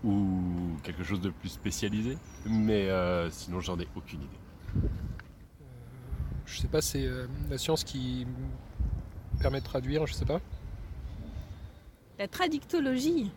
ou 0.03 0.41
quelque 0.83 1.03
chose 1.03 1.21
de 1.21 1.29
plus 1.29 1.49
spécialisé. 1.49 2.17
Mais 2.45 2.89
sinon, 3.31 3.59
j'en 3.61 3.79
ai 3.79 3.87
aucune 3.95 4.21
idée. 4.21 4.87
je 6.45 6.59
sais 6.59 6.67
pas, 6.67 6.81
c'est 6.81 7.07
la 7.49 7.57
science 7.57 7.83
qui 7.83 8.27
permet 9.39 9.59
de 9.59 9.65
traduire, 9.65 10.05
je 10.05 10.13
sais 10.13 10.25
pas. 10.25 10.39
La 12.19 12.27
traductologie 12.27 13.31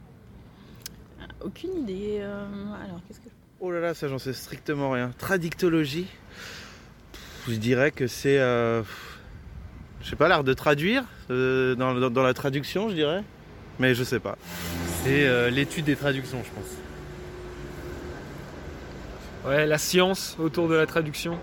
ah, 1.21 1.25
Aucune 1.43 1.83
idée. 1.83 2.21
alors, 2.21 3.00
qu'est-ce 3.09 3.21
que. 3.21 3.29
Oh 3.61 3.71
là 3.71 3.81
là, 3.81 3.95
ça 3.95 4.09
j'en 4.09 4.19
sais 4.19 4.35
strictement 4.35 4.91
rien. 4.91 5.12
Traductologie 5.19 6.07
Je 7.49 7.55
dirais 7.55 7.91
que 7.91 8.07
c'est 8.07 8.39
je 10.02 10.09
sais 10.09 10.16
pas, 10.16 10.28
l'art 10.28 10.45
de 10.45 10.54
traduire, 10.54 11.04
euh, 11.30 11.75
dans, 11.75 12.23
la 12.23 12.35
traduction, 12.35 12.88
je 12.88 12.95
dirais. 12.95 13.23
Mais 13.78 13.95
je 13.95 14.04
sais 14.04 14.21
pas. 14.21 14.37
C'est 15.04 15.25
euh, 15.26 15.50
l'étude 15.50 15.85
des 15.85 15.97
traductions, 15.97 16.42
je 16.45 16.50
pense. 16.50 16.71
Ouais, 19.47 19.66
la 19.66 19.78
science 19.78 20.37
autour 20.38 20.69
de 20.69 20.75
la 20.75 20.87
traduction. 20.87 21.38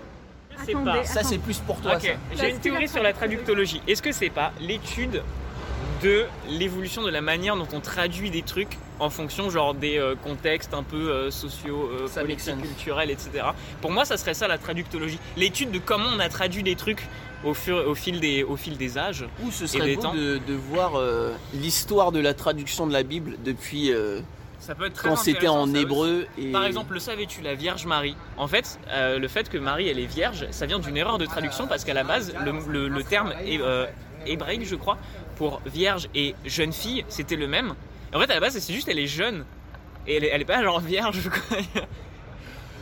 pas. 0.84 1.04
Ça, 1.04 1.22
c'est 1.22 1.38
plus 1.38 1.58
pour 1.58 1.80
toi. 1.80 1.98
J'ai 1.98 2.50
une 2.50 2.58
théorie 2.58 2.88
sur 2.88 3.02
la 3.02 3.12
traductologie. 3.12 3.82
Est-ce 3.88 4.02
que 4.02 4.12
c'est 4.12 4.30
pas 4.30 4.52
l'étude 4.60 5.22
de 6.02 6.26
l'évolution 6.48 7.02
de 7.02 7.10
la 7.10 7.20
manière 7.20 7.56
dont 7.56 7.66
on 7.72 7.80
traduit 7.80 8.30
des 8.30 8.42
trucs 8.42 8.78
en 9.00 9.10
fonction 9.10 9.50
genre 9.50 9.74
des 9.74 9.98
euh, 9.98 10.14
contextes 10.14 10.74
un 10.74 10.84
peu 10.84 11.28
sociaux, 11.30 11.90
politiques, 12.14 12.60
culturels, 12.60 13.10
etc. 13.10 13.46
Pour 13.80 13.90
moi, 13.90 14.04
ça 14.04 14.16
serait 14.16 14.34
ça 14.34 14.46
la 14.46 14.58
traductologie. 14.58 15.18
L'étude 15.36 15.72
de 15.72 15.78
comment 15.78 16.08
on 16.14 16.20
a 16.20 16.28
traduit 16.28 16.62
des 16.62 16.76
trucs 16.76 17.04
au, 17.44 17.50
au, 17.50 17.94
fil, 17.94 18.20
des, 18.20 18.42
au 18.42 18.56
fil 18.56 18.76
des 18.76 18.98
âges. 18.98 19.24
Ou 19.42 19.50
ce 19.50 19.66
serait 19.66 19.96
beau 19.96 20.02
de, 20.12 20.38
de, 20.46 20.54
voir 20.54 20.96
euh, 20.96 21.32
l'histoire 21.54 22.12
de 22.12 22.20
la 22.20 22.34
traduction 22.34 22.86
de 22.86 22.92
la 22.92 23.02
Bible 23.02 23.36
depuis 23.44 23.92
euh, 23.92 24.20
ça 24.58 24.74
peut 24.74 24.86
être 24.86 25.02
quand 25.02 25.16
c'était 25.16 25.48
en 25.48 25.72
hébreu. 25.74 26.26
Et... 26.36 26.50
Par 26.50 26.64
exemple, 26.64 26.94
le 26.94 27.00
savais-tu, 27.00 27.40
la 27.42 27.54
Vierge 27.54 27.86
Marie? 27.86 28.16
En 28.36 28.48
fait, 28.48 28.78
euh, 28.90 29.18
le 29.18 29.28
fait 29.28 29.48
que 29.48 29.56
Marie 29.56 29.88
elle 29.88 29.98
est 29.98 30.06
vierge, 30.06 30.46
ça 30.50 30.66
vient 30.66 30.78
d'une 30.78 30.96
erreur 30.96 31.18
de 31.18 31.26
traduction 31.26 31.66
parce 31.66 31.84
qu'à 31.84 31.94
la 31.94 32.04
base, 32.04 32.34
le, 32.44 32.88
le, 32.88 33.02
terme 33.04 33.32
est, 33.44 33.60
hébraïque, 34.26 34.66
je 34.66 34.74
crois, 34.74 34.98
pour 35.36 35.60
vierge 35.64 36.08
et 36.14 36.34
jeune 36.44 36.72
fille, 36.72 37.04
c'était 37.08 37.36
le 37.36 37.46
même. 37.46 37.74
En 38.12 38.18
fait, 38.18 38.30
à 38.30 38.34
la 38.34 38.40
base, 38.40 38.58
c'est 38.58 38.72
juste 38.72 38.88
elle 38.88 38.98
est 38.98 39.06
jeune. 39.06 39.44
Et 40.06 40.16
elle 40.16 40.24
est, 40.24 40.28
elle 40.28 40.40
est 40.40 40.46
pas 40.46 40.62
genre 40.62 40.80
vierge, 40.80 41.20
je 41.22 41.28
crois. 41.28 41.58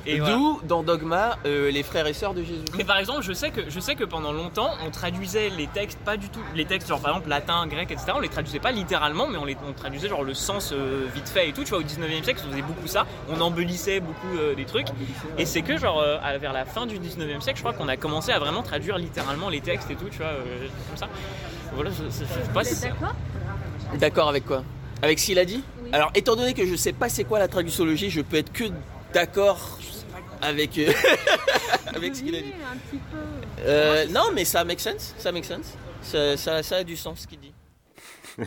Et 0.07 0.19
D'où 0.19 0.61
dans 0.63 0.83
Dogma 0.83 1.37
euh, 1.47 1.71
les 1.71 1.83
frères 1.83 2.07
et 2.07 2.13
sœurs 2.13 2.35
de 2.35 2.43
Jésus. 2.43 2.65
Mais 2.77 2.85
par 2.85 2.99
exemple, 2.99 3.23
je 3.23 3.33
sais 3.33 3.51
que 3.51 3.69
je 3.69 3.81
sais 3.81 3.97
que 3.97 4.05
pendant 4.05 4.33
longtemps, 4.33 4.71
on 4.87 4.91
traduisait 4.91 5.51
les 5.51 5.67
textes 5.67 5.99
pas 5.99 6.17
du 6.17 6.29
tout, 6.29 6.41
les 6.55 6.65
textes 6.65 6.89
genre 6.89 7.01
par 7.01 7.11
exemple 7.11 7.29
latin, 7.29 7.67
grec, 7.67 7.91
etc. 7.91 8.13
On 8.15 8.21
les 8.21 8.29
traduisait 8.29 8.61
pas 8.61 8.71
littéralement, 8.71 9.27
mais 9.27 9.37
on 9.37 9.45
les 9.45 9.57
on 9.69 9.73
traduisait 9.73 10.09
genre 10.09 10.23
le 10.23 10.35
sens 10.35 10.73
euh, 10.73 11.07
vite 11.15 11.29
fait 11.29 11.49
et 11.49 11.53
tout. 11.53 11.65
Tu 11.65 11.71
vois, 11.71 11.79
au 11.79 11.83
19e 11.83 12.23
siècle, 12.23 12.41
on 12.47 12.51
faisait 12.51 12.63
beaucoup 12.63 12.87
ça. 12.87 13.07
On 13.29 13.41
embellissait 13.41 14.01
beaucoup 14.01 14.37
euh, 14.39 14.55
des 14.55 14.65
trucs. 14.65 14.89
Et 15.39 15.47
c'est 15.47 15.63
que 15.63 15.77
genre 15.77 16.03
vers 16.41 16.53
la 16.53 16.65
fin 16.65 16.87
du 16.87 16.99
19e 16.99 17.41
siècle, 17.41 17.57
je 17.59 17.63
crois 17.63 17.73
qu'on 17.73 17.89
a 17.89 17.97
commencé 17.97 18.31
à 18.31 18.39
vraiment 18.39 18.63
traduire 18.63 18.99
littéralement 18.99 19.49
les 19.49 19.61
textes 19.61 19.91
et 19.91 19.97
tout. 19.97 20.09
Tu 20.11 20.19
vois, 20.19 20.33
comme 20.89 20.97
ça. 20.97 21.09
Voilà, 21.75 21.91
je, 21.91 22.09
sais 22.11 22.25
pas 22.55 22.65
si 22.65 22.81
d'accord. 22.81 23.15
D'accord 23.99 24.29
avec 24.29 24.47
quoi? 24.47 24.63
Avec 25.03 25.19
ce 25.19 25.27
qu'il 25.27 25.39
a 25.39 25.45
dit? 25.45 25.63
Alors, 25.93 26.11
étant 26.15 26.37
donné 26.37 26.55
que 26.55 26.67
je 26.67 26.75
sais 26.75 26.93
pas 26.93 27.09
c'est 27.09 27.25
quoi 27.25 27.39
la 27.39 27.49
traductologie, 27.49 28.11
je 28.11 28.21
peux 28.21 28.37
être 28.37 28.53
que 28.53 28.65
d'accord 29.13 29.79
avec, 30.47 30.79
euh, 30.79 30.93
avec 31.95 32.15
ce 32.15 32.23
qu'il 32.23 32.35
a 32.35 32.41
dit. 32.41 32.53
Euh, 33.61 34.07
non, 34.11 34.31
mais 34.35 34.45
ça 34.45 34.65
make 34.65 34.81
sense. 34.81 35.15
Ça 35.19 35.33
make 35.33 35.45
sense. 35.45 35.75
Ça, 36.03 36.63
ça, 36.63 36.77
a 36.77 36.85
du 36.85 36.97
sens 36.97 37.21
ce 37.21 37.27
qu'il 37.27 37.41
dit. 37.41 37.53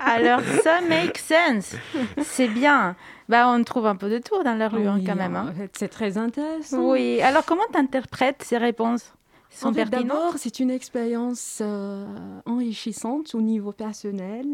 Alors, 0.00 0.40
ça 0.62 0.80
make 0.80 1.18
sense. 1.18 1.74
C'est 2.22 2.48
bien. 2.48 2.96
Bah, 3.28 3.48
on 3.48 3.62
trouve 3.64 3.86
un 3.86 3.96
peu 3.96 4.08
de 4.08 4.18
tour 4.18 4.44
dans 4.44 4.54
la 4.54 4.68
rue 4.68 4.86
hein, 4.86 5.00
quand 5.04 5.16
même. 5.16 5.36
Hein. 5.36 5.52
C'est 5.72 5.88
très 5.88 6.16
intéressant. 6.16 6.90
Oui. 6.90 7.20
Alors, 7.20 7.44
comment 7.44 7.64
tu 7.70 7.78
interprètes 7.78 8.42
ces 8.42 8.56
réponses 8.56 9.12
D'abord, 9.60 10.34
c'est 10.38 10.60
une 10.60 10.70
expérience 10.70 11.58
euh, 11.60 12.06
enrichissante 12.46 13.34
au 13.34 13.42
niveau 13.42 13.72
personnel, 13.72 14.46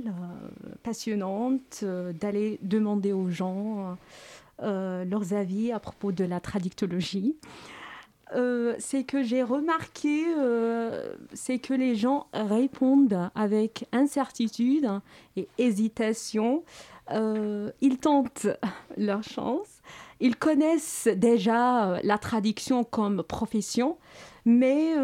passionnante, 0.82 1.84
d'aller 2.20 2.58
demander 2.62 3.12
aux 3.12 3.30
gens 3.30 3.78
euh, 3.78 3.94
leurs 4.60 5.32
avis 5.32 5.72
à 5.72 5.78
propos 5.78 6.12
de 6.12 6.24
la 6.24 6.40
traductologie. 6.40 7.36
Euh, 8.34 8.74
c'est 8.78 9.04
que 9.04 9.22
j'ai 9.22 9.42
remarqué, 9.42 10.26
euh, 10.36 11.14
c'est 11.32 11.58
que 11.58 11.72
les 11.72 11.96
gens 11.96 12.26
répondent 12.34 13.30
avec 13.34 13.86
incertitude 13.92 14.88
et 15.36 15.48
hésitation. 15.58 16.64
ils 17.10 17.98
tentent 18.00 18.48
leur 18.96 19.22
chance. 19.22 19.80
Ils 20.20 20.36
connaissent 20.36 21.08
déjà 21.16 22.00
la 22.02 22.18
traduction 22.18 22.84
comme 22.84 23.22
profession, 23.22 23.96
mais 24.44 24.94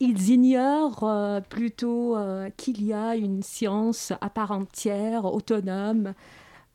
ils 0.00 0.30
ignorent 0.30 1.42
plutôt 1.48 2.16
qu'il 2.56 2.84
y 2.84 2.92
a 2.92 3.14
une 3.14 3.42
science 3.42 4.12
à 4.20 4.30
part 4.30 4.52
entière, 4.52 5.26
autonome, 5.26 6.14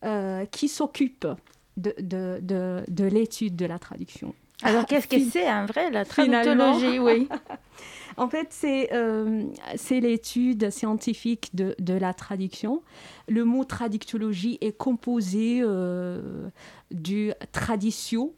euh, 0.06 0.46
qui 0.46 0.68
s'occupe 0.68 1.28
de, 1.76 1.94
de, 2.00 2.40
de, 2.42 2.84
de 2.88 3.06
l'étude 3.06 3.56
de 3.56 3.66
la 3.66 3.80
traduction. 3.80 4.36
Alors, 4.62 4.86
qu'est-ce 4.86 5.08
que 5.08 5.20
c'est 5.20 5.50
en 5.50 5.66
vrai, 5.66 5.90
la 5.90 6.06
traductologie 6.06 7.00
Oui. 7.00 7.28
en 8.18 8.30
fait, 8.30 8.48
c'est 8.52 8.94
euh, 8.94 9.44
l'étude 9.90 10.70
scientifique 10.70 11.56
de, 11.56 11.76
de, 11.80 11.94
la 11.94 12.14
traduction. 12.14 12.84
Le 13.28 13.44
mot 13.44 13.64
traductologie 13.64 14.58
est 14.62 14.76
composé 14.76 15.62
euh, 15.64 16.50
du 16.92 17.32
traditio, 17.52 18.36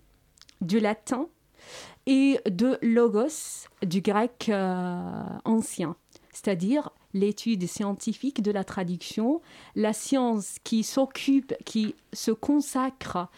du 0.61 0.79
latin, 0.79 1.27
et 2.05 2.39
de 2.49 2.77
logos, 2.81 3.67
du 3.85 4.01
grec 4.01 4.49
ancien, 5.45 5.95
c'est-à-dire 6.31 6.89
l'étude 7.13 7.67
scientifique 7.67 8.41
de 8.41 8.51
la 8.51 8.63
traduction, 8.63 9.41
la 9.75 9.93
science 9.93 10.57
qui 10.63 10.83
s'occupe, 10.83 11.53
qui 11.65 11.95
se 12.13 12.31
consacre 12.31 13.29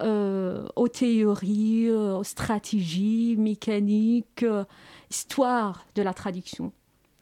euh, 0.00 0.66
aux 0.76 0.86
théories, 0.86 1.88
euh, 1.88 2.18
aux 2.18 2.24
stratégies 2.24 3.34
mécaniques, 3.36 4.44
euh, 4.44 4.64
histoire 5.10 5.84
de 5.96 6.02
la 6.02 6.14
traduction. 6.14 6.72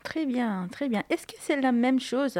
Très 0.03 0.27
bien, 0.27 0.69
très 0.71 0.89
bien. 0.89 1.03
Est-ce 1.09 1.27
que 1.27 1.37
c'est 1.41 1.59
la 1.61 1.73
même 1.73 1.99
chose 1.99 2.39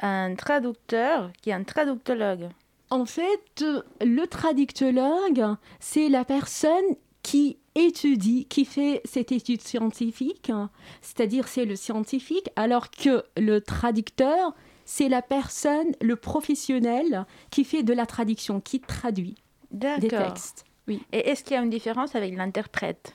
un 0.00 0.34
traducteur 0.36 1.30
qui 1.42 1.50
est 1.50 1.52
un 1.52 1.64
traductologue? 1.64 2.48
En 2.88 3.04
fait, 3.04 3.62
le 4.00 4.26
traductologue, 4.26 5.44
c'est 5.80 6.08
la 6.08 6.24
personne 6.24 6.96
qui 7.22 7.58
étudie, 7.86 8.46
qui 8.46 8.64
fait 8.64 9.00
cette 9.04 9.32
étude 9.32 9.60
scientifique, 9.60 10.52
c'est-à-dire 11.00 11.48
c'est 11.48 11.64
le 11.64 11.76
scientifique, 11.76 12.48
alors 12.56 12.90
que 12.90 13.24
le 13.36 13.60
traducteur, 13.60 14.54
c'est 14.84 15.08
la 15.08 15.22
personne, 15.22 15.92
le 16.00 16.16
professionnel 16.16 17.26
qui 17.50 17.64
fait 17.64 17.82
de 17.82 17.92
la 17.92 18.06
traduction, 18.06 18.60
qui 18.60 18.80
traduit 18.80 19.36
des 19.70 20.08
textes. 20.08 20.64
Oui. 20.86 21.02
Et 21.12 21.28
est-ce 21.28 21.44
qu'il 21.44 21.54
y 21.54 21.58
a 21.58 21.62
une 21.62 21.70
différence 21.70 22.14
avec 22.14 22.34
l'interprète? 22.34 23.14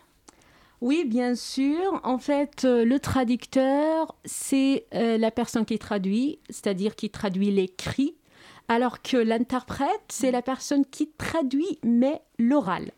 Oui, 0.82 1.06
bien 1.06 1.34
sûr. 1.34 2.02
En 2.04 2.18
fait, 2.18 2.66
euh, 2.66 2.84
le 2.84 3.00
traducteur, 3.00 4.16
c'est 4.26 4.86
euh, 4.94 5.18
la 5.18 5.32
personne 5.32 5.66
qui 5.66 5.80
traduit, 5.80 6.40
c'est-à-dire 6.50 6.96
qui 6.96 7.10
traduit 7.10 7.52
l'écrit, 7.52 8.16
alors 8.68 9.02
que 9.02 9.18
l'interprète, 9.18 10.04
c'est 10.10 10.30
la 10.30 10.42
personne 10.42 10.86
qui 10.86 11.10
traduit, 11.18 11.80
mais 11.84 12.22
l'oral, 12.38 12.92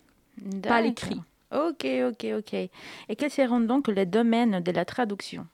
pas 0.64 0.82
l'écrit. 0.82 1.22
Ok, 1.56 1.88
ok, 2.10 2.26
ok. 2.38 2.54
Et 2.54 3.16
quels 3.18 3.32
seront 3.32 3.62
donc 3.62 3.88
les 3.88 4.06
domaines 4.06 4.60
de 4.60 4.72
la 4.72 4.84
traduction? 4.84 5.48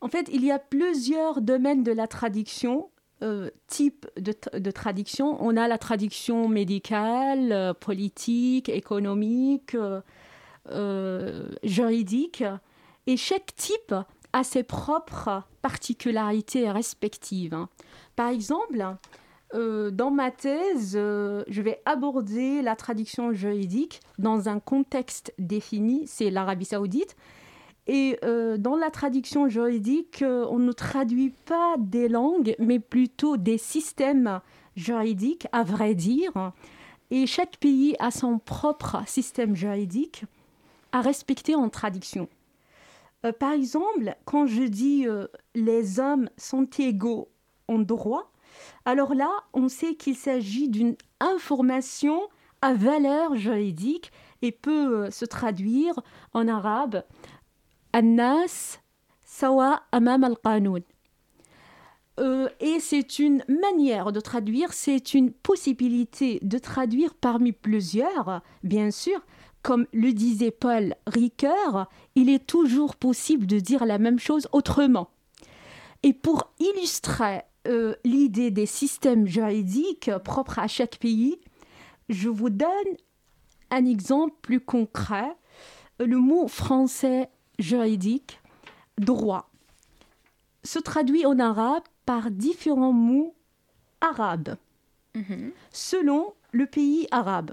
En 0.00 0.08
fait, 0.08 0.28
il 0.32 0.44
y 0.44 0.50
a 0.50 0.58
plusieurs 0.58 1.40
domaines 1.40 1.82
de 1.82 1.92
la 1.92 2.06
traduction, 2.06 2.90
euh, 3.22 3.50
types 3.66 4.06
de, 4.16 4.70
traduction. 4.70 5.36
On 5.40 5.56
a 5.56 5.68
la 5.68 5.78
traduction 5.78 6.48
médicale, 6.48 7.52
euh, 7.52 7.74
politique, 7.74 8.68
économique, 8.68 9.76
euh, 10.70 11.48
juridique. 11.62 12.44
Et 13.06 13.16
chaque 13.16 13.54
type 13.56 13.94
a 14.32 14.44
ses 14.44 14.62
propres 14.62 15.42
particularités 15.62 16.70
respectives. 16.70 17.66
Par 18.16 18.28
exemple, 18.28 18.96
dans 19.54 20.10
ma 20.10 20.30
thèse, 20.30 20.92
je 20.92 21.62
vais 21.62 21.80
aborder 21.86 22.62
la 22.62 22.76
traduction 22.76 23.32
juridique 23.32 24.00
dans 24.18 24.48
un 24.48 24.60
contexte 24.60 25.32
défini, 25.38 26.06
c'est 26.06 26.30
l'Arabie 26.30 26.66
saoudite, 26.66 27.16
et 27.88 28.18
euh, 28.22 28.58
dans 28.58 28.76
la 28.76 28.90
traduction 28.90 29.48
juridique, 29.48 30.20
euh, 30.20 30.46
on 30.50 30.58
ne 30.58 30.72
traduit 30.72 31.30
pas 31.46 31.76
des 31.78 32.08
langues, 32.08 32.54
mais 32.58 32.78
plutôt 32.78 33.38
des 33.38 33.56
systèmes 33.56 34.40
juridiques, 34.76 35.48
à 35.52 35.62
vrai 35.62 35.94
dire. 35.94 36.52
Et 37.10 37.26
chaque 37.26 37.56
pays 37.56 37.96
a 37.98 38.10
son 38.10 38.38
propre 38.38 39.02
système 39.06 39.56
juridique 39.56 40.26
à 40.92 41.00
respecter 41.00 41.54
en 41.54 41.70
traduction. 41.70 42.28
Euh, 43.24 43.32
par 43.32 43.52
exemple, 43.52 44.14
quand 44.26 44.46
je 44.46 44.64
dis 44.64 45.06
les 45.54 45.98
hommes 45.98 46.28
sont 46.36 46.68
égaux 46.78 47.28
en 47.68 47.78
droit, 47.78 48.30
alors 48.84 49.14
là, 49.14 49.30
on 49.52 49.68
sait 49.68 49.94
qu'il 49.94 50.16
s'agit 50.16 50.68
d'une 50.68 50.96
information 51.20 52.28
à 52.62 52.74
valeur 52.74 53.36
juridique 53.36 54.10
et 54.42 54.52
peut 54.52 55.04
euh, 55.04 55.10
se 55.10 55.24
traduire 55.24 55.94
en 56.32 56.48
arabe 56.48 57.04
Annas 57.92 58.80
Sawa 59.24 59.82
Amam 59.92 60.24
al-Qanun. 60.24 60.82
Euh, 62.18 62.48
et 62.58 62.80
c'est 62.80 63.20
une 63.20 63.44
manière 63.48 64.10
de 64.10 64.20
traduire, 64.20 64.72
c'est 64.72 65.14
une 65.14 65.32
possibilité 65.32 66.40
de 66.42 66.58
traduire 66.58 67.14
parmi 67.14 67.52
plusieurs, 67.52 68.42
bien 68.64 68.90
sûr. 68.90 69.20
Comme 69.62 69.86
le 69.92 70.12
disait 70.12 70.50
Paul 70.50 70.94
Ricoeur, 71.06 71.88
il 72.14 72.30
est 72.30 72.46
toujours 72.46 72.96
possible 72.96 73.46
de 73.46 73.60
dire 73.60 73.86
la 73.86 73.98
même 73.98 74.18
chose 74.18 74.48
autrement. 74.52 75.10
Et 76.02 76.12
pour 76.12 76.52
illustrer 76.58 77.42
euh, 77.66 77.94
l'idée 78.04 78.50
des 78.50 78.66
systèmes 78.66 79.26
juridiques 79.26 80.10
propres 80.24 80.58
à 80.58 80.68
chaque 80.68 80.98
pays, 80.98 81.38
je 82.08 82.28
vous 82.28 82.50
donne 82.50 82.68
un 83.70 83.84
exemple 83.84 84.34
plus 84.42 84.60
concret. 84.60 85.36
Le 85.98 86.18
mot 86.18 86.48
français 86.48 87.28
juridique, 87.58 88.40
droit, 88.98 89.50
se 90.62 90.78
traduit 90.78 91.26
en 91.26 91.38
arabe 91.38 91.82
par 92.06 92.30
différents 92.30 92.92
mots 92.92 93.34
arabes 94.00 94.56
mhm. 95.14 95.52
selon 95.72 96.34
le 96.52 96.66
pays 96.66 97.06
arabe. 97.10 97.52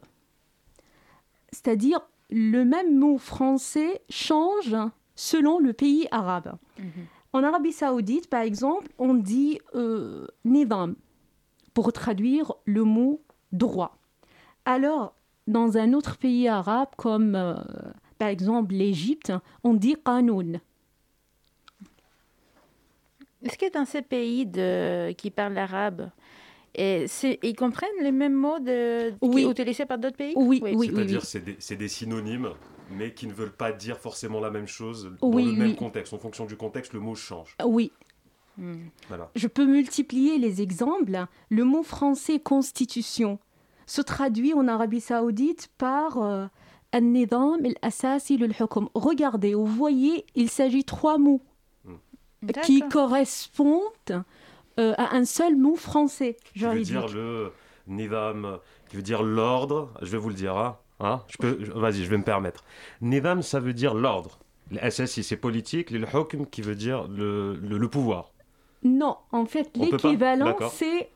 C'est-à-dire 1.51 1.99
le 2.29 2.63
même 2.63 2.97
mot 2.97 3.17
français 3.17 4.01
change 4.09 4.75
selon 5.15 5.59
le 5.59 5.73
pays 5.73 6.07
arabe. 6.11 6.57
Mhm. 6.77 7.07
En 7.35 7.43
Arabie 7.43 7.73
saoudite, 7.73 8.29
par 8.29 8.43
exemple, 8.43 8.87
on 8.97 9.13
dit 9.13 9.59
euh, 9.75 10.25
nidam 10.45 10.95
pour 11.73 11.91
traduire 11.91 12.53
le 12.63 12.85
mot 12.85 13.21
droit. 13.51 13.97
Alors, 14.63 15.13
dans 15.45 15.77
un 15.77 15.91
autre 15.91 16.17
pays 16.17 16.47
arabe 16.47 16.87
comme 16.95 17.35
euh, 17.35 17.55
par 18.17 18.29
exemple 18.29 18.73
l'Égypte, 18.73 19.33
on 19.65 19.73
dit 19.73 19.97
qanoun. 20.01 20.61
Est-ce 23.43 23.57
que 23.57 23.69
dans 23.69 23.83
ces 23.83 24.01
pays 24.01 24.45
de, 24.45 25.11
qui 25.11 25.29
parlent 25.29 25.57
arabe, 25.57 26.11
et 26.73 27.05
ils 27.43 27.55
comprennent 27.57 28.01
les 28.01 28.13
mêmes 28.13 28.33
mots 28.33 28.59
de, 28.59 29.11
oui. 29.21 29.45
utilisés 29.45 29.85
par 29.85 29.97
d'autres 29.97 30.15
pays? 30.15 30.31
Oui, 30.37 30.61
oui, 30.63 30.89
C'est-à-dire 30.89 31.25
c'est 31.25 31.43
des, 31.43 31.75
des, 31.75 31.87
synonymes, 31.89 32.51
mais 32.91 33.13
qui 33.13 33.27
ne 33.27 33.33
veulent 33.33 33.55
pas 33.55 33.71
dire 33.71 33.97
forcément 33.97 34.39
la 34.39 34.51
même 34.51 34.67
chose 34.67 35.11
dans 35.21 35.29
le 35.31 35.51
même 35.53 35.75
contexte. 35.75 36.13
En 36.13 36.17
fonction 36.17 36.45
du 36.45 36.57
contexte, 36.57 36.93
le 36.93 36.99
mot 36.99 37.15
change. 37.15 37.55
Oui. 37.63 37.91
Hmm. 38.57 38.87
Voilà. 39.07 39.29
Je 39.35 39.47
peux 39.47 39.65
multiplier 39.65 40.37
les 40.37 40.61
exemples. 40.61 41.25
Le 41.49 41.63
mot 41.63 41.83
français 41.83 42.39
constitution 42.39 43.39
se 43.85 44.01
traduit 44.01 44.53
en 44.53 44.67
Arabie 44.67 45.01
saoudite 45.01 45.69
par... 45.77 46.21
Euh, 46.21 46.47
Regardez, 48.93 49.53
vous 49.53 49.65
voyez, 49.65 50.25
il 50.35 50.49
s'agit 50.49 50.85
trois 50.85 51.17
mots 51.17 51.41
qui 52.63 52.81
correspondent 52.89 54.23
euh, 54.79 54.93
à 54.97 55.15
un 55.15 55.25
seul 55.25 55.57
mot 55.57 55.75
français. 55.75 56.37
Qui 56.53 56.59
veut 56.59 56.81
dire 56.81 57.07
le 57.07 57.51
nidam, 57.87 58.59
qui 58.89 58.95
veut 58.95 59.01
dire 59.01 59.23
l'ordre. 59.23 59.93
Je 60.01 60.11
vais 60.11 60.17
vous 60.17 60.29
le 60.29 60.35
dire, 60.35 60.55
hein, 60.57 60.77
hein 60.99 61.21
je 61.27 61.37
peux, 61.37 61.57
vas-y, 61.75 62.03
je 62.03 62.09
vais 62.09 62.17
me 62.17 62.23
permettre. 62.23 62.63
Nidam, 63.01 63.41
ça 63.41 63.59
veut 63.59 63.73
dire 63.73 63.93
l'ordre. 63.93 64.39
Si 64.89 65.23
c'est 65.23 65.37
politique, 65.37 65.91
le 65.91 66.07
hukm 66.13 66.47
qui 66.47 66.61
veut 66.61 66.75
dire 66.75 67.07
le, 67.07 67.55
le 67.55 67.87
pouvoir. 67.87 68.31
Non, 68.83 69.17
en 69.31 69.45
fait, 69.45 69.75
l'équivalent, 69.75 70.55
c'est 70.71 71.09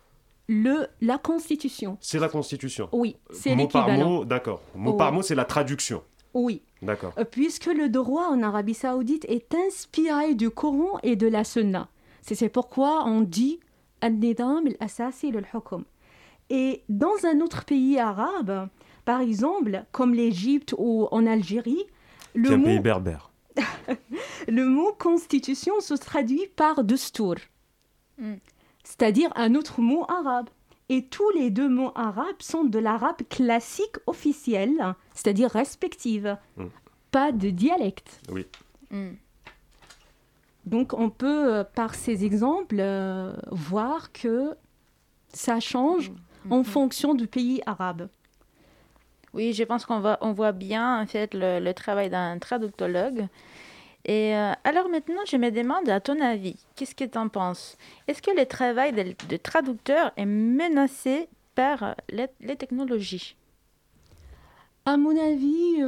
le, 0.47 0.87
la 1.01 1.17
Constitution. 1.17 1.97
C'est 2.01 2.19
la 2.19 2.29
Constitution. 2.29 2.89
Oui, 2.91 3.15
c'est 3.31 3.55
l'équivalent. 3.55 4.09
Mot 4.09 4.25
d'accord. 4.25 4.61
Mot 4.75 4.93
par 4.93 5.11
mot, 5.11 5.21
c'est 5.21 5.35
la 5.35 5.45
traduction. 5.45 6.03
Oui. 6.33 6.63
D'accord. 6.81 7.13
Euh, 7.17 7.25
puisque 7.25 7.67
le 7.67 7.89
droit 7.89 8.27
en 8.27 8.41
Arabie 8.41 8.73
Saoudite 8.73 9.25
est 9.25 9.53
inspiré 9.53 10.33
du 10.33 10.49
Coran 10.49 10.99
et 11.03 11.15
de 11.15 11.27
la 11.27 11.43
Sunna. 11.43 11.89
C'est 12.21 12.49
pourquoi 12.49 13.05
on 13.05 13.21
dit 13.21 13.59
Al-Nidam 14.01 14.67
al-Asasi 14.67 15.31
hukm 15.53 15.83
Et 16.49 16.83
dans 16.89 17.25
un 17.25 17.41
autre 17.41 17.65
pays 17.65 17.99
arabe, 17.99 18.69
par 19.09 19.21
exemple, 19.21 19.83
comme 19.91 20.13
l'Égypte 20.13 20.75
ou 20.77 21.07
en 21.09 21.25
Algérie, 21.25 21.83
le 22.35 22.55
mot... 22.57 22.65
pays 22.65 22.79
berbère. 22.79 23.31
le 24.47 24.65
mot 24.65 24.93
constitution 24.93 25.79
se 25.79 25.95
traduit 25.95 26.47
par 26.55 26.83
destour. 26.83 27.35
Mm 28.19 28.35
c'est-à-dire 28.89 29.29
un 29.35 29.53
autre 29.53 29.81
mot 29.81 30.05
arabe. 30.09 30.49
Et 30.89 31.05
tous 31.05 31.29
les 31.31 31.51
deux 31.51 31.69
mots 31.69 31.91
arabes 31.93 32.41
sont 32.41 32.63
de 32.63 32.79
l'arabe 32.79 33.21
classique 33.29 33.97
officiel, 34.07 34.95
c'est-à-dire 35.13 35.51
respective, 35.51 36.35
mm. 36.57 36.65
pas 37.11 37.31
de 37.31 37.51
dialecte. 37.51 38.19
Oui. 38.31 38.47
Mm. 38.89 39.11
Donc 40.65 40.93
on 40.93 41.11
peut, 41.11 41.53
euh, 41.53 41.63
par 41.63 41.93
ces 41.93 42.25
exemples, 42.25 42.77
euh, 42.79 43.33
voir 43.51 44.11
que 44.11 44.55
ça 45.31 45.59
change 45.59 46.09
mm. 46.45 46.53
en 46.53 46.63
fonction 46.63 47.13
du 47.13 47.27
pays 47.27 47.61
arabe. 47.67 48.09
Oui, 49.33 49.53
je 49.53 49.63
pense 49.63 49.85
qu'on 49.85 50.01
on 50.21 50.33
voit 50.33 50.51
bien 50.51 51.01
en 51.01 51.05
fait 51.05 51.33
le, 51.33 51.71
travail 51.73 52.09
d'un 52.09 52.39
traductologue. 52.39 53.27
Et 54.05 54.35
euh, 54.35 54.53
alors 54.63 54.89
maintenant, 54.89 55.21
je 55.29 55.37
me 55.37 55.51
demande, 55.51 55.89
à 55.89 55.99
ton 55.99 56.19
avis, 56.21 56.55
qu'est-ce 56.75 56.95
que 56.95 57.03
tu 57.03 57.17
en 57.17 57.29
penses? 57.29 57.77
Est-ce 58.07 58.21
que 58.21 58.31
le 58.31 58.45
travail 58.45 58.93
de, 58.93 59.37
traducteur 59.37 60.11
est 60.17 60.25
menacé 60.25 61.27
par 61.53 61.83
euh, 61.83 62.27
les, 62.39 62.55
technologies? 62.55 63.35
À 64.85 64.97
mon 64.97 65.15
avis, 65.19 65.83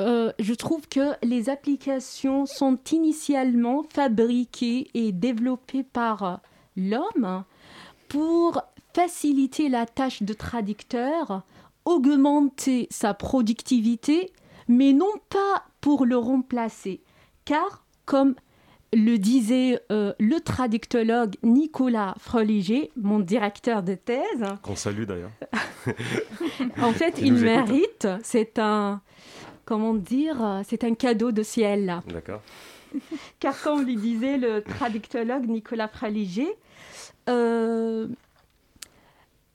euh, 0.00 0.32
je 0.38 0.54
trouve 0.54 0.88
que 0.88 1.12
les 1.22 1.48
applications 1.48 2.46
sont 2.46 2.78
initialement 2.90 3.84
fabriquées 3.90 4.88
et 4.94 5.12
développées 5.12 5.84
par 5.84 6.40
l'homme 6.76 7.44
pour 8.08 8.62
faciliter 8.94 9.68
la 9.68 9.86
tâche 9.86 10.22
de 10.22 10.32
traducteur, 10.32 11.42
augmenter 11.86 12.86
sa 12.90 13.14
productivité, 13.14 14.30
mais 14.68 14.92
non 14.92 15.12
pas 15.30 15.64
pour 15.80 16.04
le 16.04 16.18
remplacer 16.18 17.00
car, 17.46 17.86
comme 18.04 18.34
le 18.92 19.16
disait 19.16 19.80
euh, 19.90 20.12
le 20.20 20.40
traductologue 20.40 21.36
Nicolas 21.42 22.14
Froliger, 22.18 22.90
mon 22.96 23.20
directeur 23.20 23.82
de 23.82 23.94
thèse. 23.94 24.44
Qu'on 24.62 24.76
salue 24.76 25.04
d'ailleurs. 25.04 25.30
en 26.82 26.92
fait, 26.92 27.18
il 27.20 27.34
mérite. 27.34 28.06
C'est 28.22 28.58
un, 28.58 29.00
comment 29.64 29.94
dire, 29.94 30.62
c'est 30.68 30.84
un 30.84 30.94
cadeau 30.94 31.32
de 31.32 31.42
ciel. 31.42 32.02
D'accord. 32.08 32.42
Car 33.40 33.60
comme 33.62 33.82
lui 33.82 33.96
disait 33.96 34.38
le 34.38 34.62
traductologue 34.62 35.46
Nicolas 35.46 35.88
Froliger, 35.88 36.48
euh, 37.28 38.08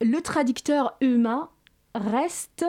le 0.02 0.22
traducteur 0.22 0.96
humain 1.02 1.50
reste 1.96 2.66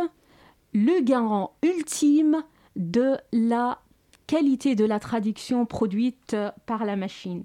le 0.72 1.02
garant 1.02 1.54
ultime 1.62 2.42
de 2.76 3.16
la 3.32 3.80
qualité 4.26 4.74
de 4.74 4.84
la 4.84 4.98
traduction 4.98 5.66
produite 5.66 6.36
par 6.66 6.84
la 6.84 6.96
machine. 6.96 7.44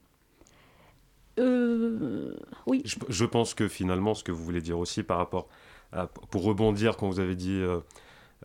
Euh, 1.40 2.36
oui. 2.66 2.84
Je, 2.86 3.26
pense 3.26 3.54
que 3.54 3.68
finalement, 3.68 4.14
ce 4.14 4.24
que 4.24 4.32
vous 4.32 4.44
voulez 4.44 4.62
dire 4.62 4.80
aussi 4.80 5.04
par 5.04 5.18
rapport 5.18 5.48
à, 5.92 6.08
pour 6.08 6.44
rebondir 6.44 6.98
quand 6.98 7.08
vous 7.08 7.20
avez 7.20 7.36
dit 7.36 7.60
euh, 7.62 7.80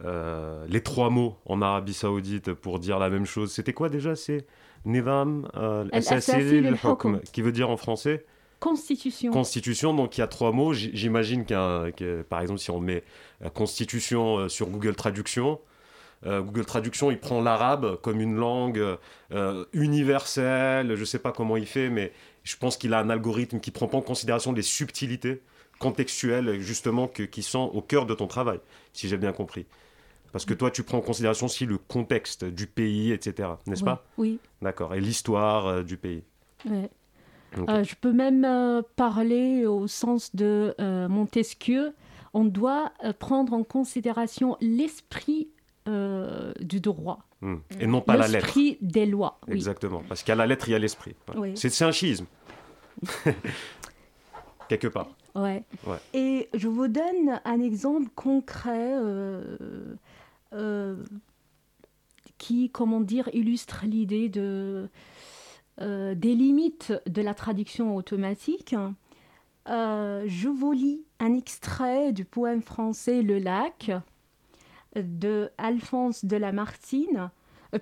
euh, 0.05 0.64
les 0.68 0.83
trois 0.83 1.11
mots 1.11 1.37
en 1.47 1.62
Arabie 1.62 1.95
Saoudite 1.95 2.53
pour 2.53 2.79
dire 2.79 2.99
la 2.99 3.11
même 3.11 3.27
chose. 3.27 3.53
C'était 3.53 3.73
quoi 3.73 3.88
déjà? 3.88 4.16
C'est 4.16 4.47
euh, 4.87 5.88
al 5.92 7.23
qui 7.33 7.42
veut 7.42 7.53
dire 7.53 7.71
en 7.71 7.77
français? 7.77 8.27
Constitution. 8.62 9.33
Constitution, 9.33 9.92
donc 9.92 10.16
il 10.16 10.20
y 10.20 10.25
a 10.25 10.29
trois 10.29 10.53
mots. 10.53 10.72
J'imagine 10.72 11.44
qu'un, 11.44 11.90
par 12.29 12.40
exemple, 12.40 12.61
si 12.61 12.70
on 12.70 12.81
met 12.81 13.03
Constitution 13.55 14.48
sur 14.48 14.68
Google 14.68 14.94
Traduction, 14.94 15.59
Google 16.25 16.64
Traduction, 16.64 17.11
il 17.11 17.18
prend 17.18 17.40
l'arabe 17.40 18.01
comme 18.03 18.20
une 18.20 18.37
langue 18.37 18.81
universelle. 19.72 20.94
Je 20.94 21.01
ne 21.01 21.05
sais 21.05 21.18
pas 21.18 21.33
comment 21.33 21.57
il 21.57 21.66
fait, 21.66 21.90
mais 21.90 22.12
je 22.44 22.57
pense 22.57 22.77
qu'il 22.77 22.94
a 22.94 23.01
un 23.01 23.11
algorithme 23.11 23.59
qui 23.59 23.72
prend 23.72 23.88
pas 23.88 23.98
en 23.98 24.03
considération 24.03 24.53
les 24.53 24.62
subtilités 24.62 25.42
contextuelles, 25.81 26.61
justement, 26.61 27.09
qui 27.09 27.42
sont 27.42 27.70
au 27.75 27.83
cœur 27.83 28.07
de 28.07 28.14
ton 28.14 28.29
travail, 28.29 28.61
si 28.92 29.09
j'ai 29.09 29.16
bien 29.16 29.33
compris. 29.33 29.66
Parce 30.33 30.46
que 30.46 30.55
toi, 30.55 30.70
tu 30.70 30.83
prends 30.83 30.98
en 30.98 31.03
considération 31.03 31.46
aussi 31.46 31.66
le 31.66 31.77
contexte 31.77 32.44
du 32.44 32.66
pays, 32.66 33.12
etc. 33.12 33.51
N'est-ce 33.66 33.85
pas? 33.85 34.05
Oui. 34.16 34.38
D'accord. 34.62 34.94
Et 34.94 35.01
l'histoire 35.01 35.66
euh, 35.66 35.83
du 35.83 35.98
pays. 35.98 36.22
Ouais. 36.64 36.88
Euh, 37.68 37.84
je 37.84 37.94
peux 37.94 38.12
même 38.12 38.44
euh, 38.44 38.82
parler 38.96 39.66
au 39.66 39.86
sens 39.86 40.34
de 40.34 40.74
Montesquieu. 41.08 41.94
On 42.34 42.44
doit 42.44 42.92
prendre 43.18 43.52
en 43.52 43.62
considération 43.62 44.56
l'esprit 44.60 45.48
du 45.86 46.80
droit. 46.80 47.26
Hmm. 47.40 47.56
Et 47.80 47.86
non 47.88 48.00
pas 48.00 48.16
la 48.16 48.28
lettre. 48.28 48.46
L'esprit 48.46 48.78
des 48.80 49.04
lois. 49.04 49.40
Exactement. 49.48 50.02
Parce 50.08 50.22
qu'à 50.22 50.34
la 50.34 50.46
lettre, 50.46 50.68
il 50.68 50.72
y 50.72 50.74
a 50.74 50.78
l'esprit. 50.78 51.14
C'est 51.54 51.82
un 51.82 51.92
schisme. 51.92 52.26
Quelque 54.68 54.86
part. 54.86 55.10
Ouais. 55.34 55.64
Et 56.14 56.48
je 56.54 56.68
vous 56.68 56.88
donne 56.88 57.40
un 57.44 57.60
exemple 57.60 58.08
concret 58.14 58.96
euh, 60.52 60.96
qui, 62.38 62.70
comment 62.70 63.00
dire, 63.00 63.28
illustre 63.32 63.84
l'idée 63.86 64.28
de, 64.28 64.88
euh, 65.80 66.14
des 66.14 66.35
limites 66.35 66.92
de 67.06 67.22
la 67.22 67.35
traduction 67.35 67.96
automatique. 67.96 68.74
Euh, 69.68 70.24
je 70.26 70.48
vous 70.48 70.72
lis 70.72 71.04
un 71.20 71.35
extrait 71.35 72.12
du 72.12 72.24
poème 72.24 72.62
français 72.62 73.22
Le 73.22 73.38
Lac 73.38 73.90
de 74.96 75.50
Alphonse 75.56 76.24
de 76.24 76.37
Lamartine, 76.37 77.30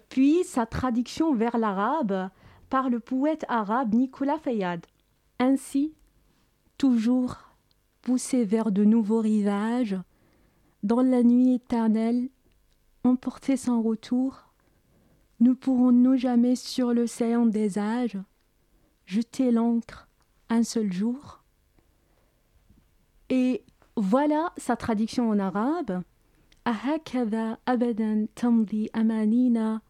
puis 0.08 0.44
sa 0.44 0.66
traduction 0.66 1.34
vers 1.34 1.58
l'arabe 1.58 2.30
par 2.68 2.88
le 2.88 3.00
poète 3.00 3.44
arabe 3.48 3.94
Nicolas 3.94 4.38
Fayad. 4.38 4.86
Ainsi, 5.40 5.94
toujours 6.78 7.38
poussé 8.02 8.44
vers 8.44 8.70
de 8.70 8.84
nouveaux 8.84 9.20
rivages, 9.20 9.96
dans 10.82 11.02
la 11.02 11.22
nuit 11.22 11.54
éternelle, 11.54 12.28
emporter 13.04 13.56
sans 13.56 13.82
retour, 13.82 14.49
ne 15.39 15.53
pourrons-nous 15.53 16.17
jamais 16.17 16.55
sur 16.55 16.93
l'océan 16.93 17.45
des 17.45 17.77
âges 17.77 18.17
jeter 19.05 19.51
l'ancre 19.51 20.07
un 20.49 20.63
seul 20.63 20.91
jour 20.91 21.41
Et 23.29 23.63
voilà 23.95 24.51
sa 24.57 24.75
traduction 24.75 25.29
en 25.29 25.39
arabe. 25.39 26.03
أهكذا 26.67 27.57
أبدا 27.67 28.27
تمضي 28.35 28.89
أمانينا 28.95 29.81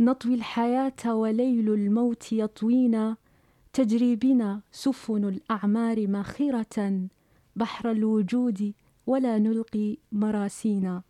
نطوي 0.00 0.34
الحياة 0.34 1.14
وليل 1.14 1.72
الموت 1.72 2.32
يطوينا 2.32 3.16
تجري 3.72 4.16
بنا 4.16 4.60
سفن 4.72 5.24
الأعمار 5.24 6.06
ماخرة 6.06 7.08
بحر 7.56 7.90
الوجود 7.90 8.72
ولا 9.06 9.38
نلقي 9.38 9.96
مراسينا 10.12 11.02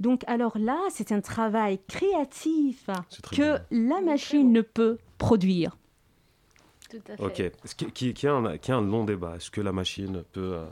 donc 0.00 0.22
alors 0.26 0.58
là, 0.58 0.78
c'est 0.90 1.12
un 1.12 1.20
travail 1.20 1.78
créatif 1.86 2.88
que 3.32 3.58
la 3.70 4.00
machine 4.00 4.52
ne 4.52 4.60
peut 4.60 4.98
produire. 5.18 5.76
Tout 6.90 7.02
à 7.08 7.16
fait. 7.16 7.52
Ok, 7.62 7.92
qui, 7.92 8.14
qui, 8.14 8.26
a 8.26 8.34
un, 8.34 8.58
qui, 8.58 8.72
a 8.72 8.76
un, 8.76 8.82
long 8.82 9.04
débat. 9.04 9.36
Est-ce 9.36 9.50
que 9.50 9.60
la 9.60 9.72
machine 9.72 10.24
peut, 10.32 10.54
euh, 10.54 10.66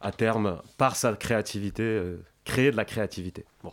à 0.00 0.12
terme, 0.12 0.60
par 0.76 0.96
sa 0.96 1.14
créativité, 1.14 1.82
euh, 1.82 2.22
créer 2.44 2.70
de 2.70 2.76
la 2.76 2.84
créativité? 2.84 3.44
Bon. 3.62 3.72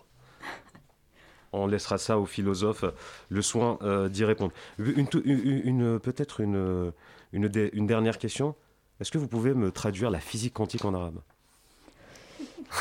On 1.52 1.68
laissera 1.68 1.98
ça 1.98 2.20
aux 2.20 2.26
philosophes 2.26 2.86
le 3.30 3.42
soin 3.42 3.78
euh, 3.82 4.10
d'y 4.10 4.26
répondre. 4.26 4.52
Une, 4.78 5.08
une, 5.24 6.00
Peut-être 6.00 6.42
une, 6.42 6.92
une, 7.34 7.50
une 7.74 7.88
dernière 7.88 8.18
question. 8.18 8.56
Est-ce 9.00 9.12
que 9.12 9.18
vous 9.18 9.28
pouvez 9.28 9.54
me 9.54 9.72
traduire 9.72 10.10
la 10.10 10.20
physique 10.20 10.54
quantique 10.54 10.86
en 10.86 10.94
arabe? 10.94 11.20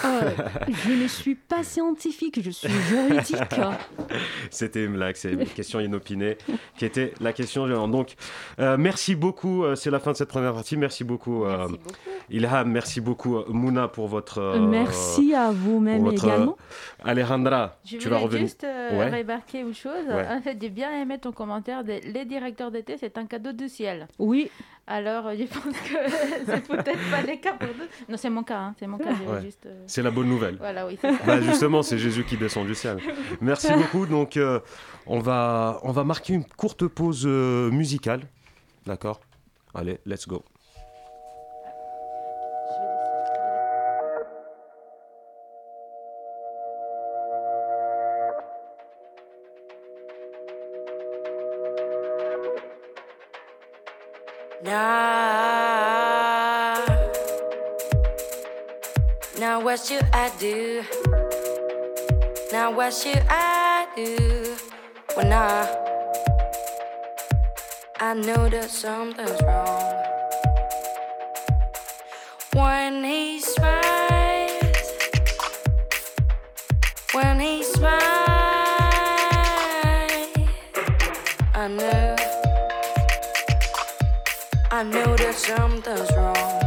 Euh, 0.04 0.30
je 0.68 0.92
ne 0.92 1.08
suis 1.08 1.34
pas 1.34 1.62
scientifique, 1.62 2.40
je 2.42 2.50
suis 2.50 2.68
juridique. 2.68 3.36
C'était 4.50 4.84
une 4.84 4.94
blague, 4.94 5.16
c'est 5.16 5.32
une 5.32 5.46
question 5.46 5.80
inopinée 5.80 6.36
qui 6.76 6.84
était 6.84 7.12
la 7.20 7.32
question. 7.32 7.66
Donc, 7.88 8.14
euh, 8.58 8.76
merci 8.78 9.14
beaucoup. 9.14 9.64
Euh, 9.64 9.74
c'est 9.74 9.90
la 9.90 9.98
fin 9.98 10.12
de 10.12 10.16
cette 10.16 10.28
première 10.28 10.54
partie. 10.54 10.76
Merci 10.76 11.04
beaucoup, 11.04 11.44
merci 11.44 11.72
beaucoup. 11.72 11.94
Ilham. 12.30 12.70
Merci 12.70 13.00
beaucoup, 13.00 13.38
Mouna, 13.48 13.88
pour 13.88 14.08
votre. 14.08 14.58
merci 14.58 15.34
à 15.34 15.50
vous-même 15.50 16.06
également. 16.06 16.56
Alejandra, 17.04 17.78
je 17.84 17.98
tu 17.98 18.08
vas 18.08 18.18
revenir. 18.18 18.46
juste 18.46 18.66
remarquer 18.66 19.60
une 19.60 19.74
chose. 19.74 20.08
En 20.10 20.40
fait, 20.40 20.56
j'ai 20.60 20.70
bien 20.70 20.90
aimé 21.00 21.18
ton 21.18 21.32
commentaire. 21.32 21.84
De, 21.84 22.00
les 22.12 22.24
directeurs 22.24 22.70
d'été, 22.70 22.96
c'est 22.98 23.18
un 23.18 23.26
cadeau 23.26 23.52
du 23.52 23.68
ciel. 23.68 24.08
Oui. 24.18 24.50
Alors, 24.86 25.30
je 25.30 25.44
pense 25.44 25.76
que 25.78 26.10
c'est 26.46 26.66
peut-être 26.66 27.10
pas 27.10 27.22
le 27.22 27.36
cas 27.40 27.54
pour 27.54 27.68
nous. 27.68 27.84
Non, 28.08 28.16
c'est 28.16 28.28
mon 28.28 28.42
cas. 28.42 28.58
Hein. 28.58 28.74
C'est 28.78 28.86
mon 28.86 28.98
cas. 28.98 29.14
Juste, 29.42 29.66
c'est 29.86 30.02
la 30.02 30.10
bonne 30.10 30.28
nouvelle. 30.28 30.56
Voilà, 30.56 30.86
oui. 30.86 30.98
Bah, 31.26 31.40
justement, 31.40 31.82
c'est 31.82 31.98
Jésus 31.98 32.24
qui 32.24 32.36
descend 32.36 32.66
du 32.66 32.74
ciel. 32.74 32.98
Merci 33.40 33.72
beaucoup. 33.76 34.04
Donc, 34.06 34.36
euh, 34.36 34.60
on, 35.06 35.20
va, 35.20 35.80
on 35.84 35.92
va 35.92 36.04
marquer 36.04 36.34
une 36.34 36.44
courte 36.44 36.86
pause 36.86 37.24
euh, 37.26 37.70
musicale. 37.70 38.22
D'accord? 38.84 39.20
Allez, 39.74 39.98
let's 40.04 40.28
go. 40.28 40.44
What 59.64 59.80
should 59.80 60.04
I 60.12 60.30
do? 60.38 60.84
Now 62.52 62.70
what 62.70 62.94
should 62.94 63.22
I 63.28 63.88
do? 63.96 64.56
When 65.14 65.32
I 65.32 65.66
I 67.98 68.14
know 68.14 68.48
that 68.48 68.70
something's 68.70 69.42
wrong. 69.42 70.03
Something's 85.36 86.10
wrong. 86.16 86.63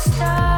Stars. 0.00 0.49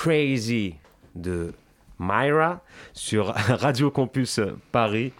Crazy 0.00 0.76
de 1.16 1.52
Myra 1.98 2.62
sur 2.92 3.26
Radio 3.34 3.90
Campus 3.90 4.38
Paris 4.70 5.12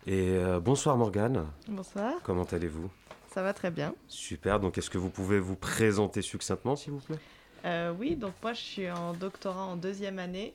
Et 0.08 0.30
euh, 0.30 0.62
bonsoir 0.62 0.96
Morgane. 0.96 1.46
Bonsoir. 1.68 2.14
Comment 2.24 2.46
allez-vous? 2.46 2.90
Ça 3.34 3.42
va 3.42 3.54
très 3.54 3.72
bien. 3.72 3.96
Super, 4.08 4.60
donc 4.60 4.78
est-ce 4.78 4.92
que 4.92 5.00
vous 5.00 5.10
pouvez 5.10 5.40
vous 5.40 5.56
présenter 5.56 6.22
succinctement 6.22 6.76
s'il 6.76 6.94
vous 6.94 7.00
plaît? 7.00 7.18
Euh, 7.66 7.92
oui, 7.98 8.16
donc 8.16 8.34
moi 8.44 8.54
je 8.54 8.62
suis 8.62 8.92
en 8.92 9.14
doctorat 9.14 9.64
en 9.64 9.76
deuxième 9.76 10.20
année 10.20 10.54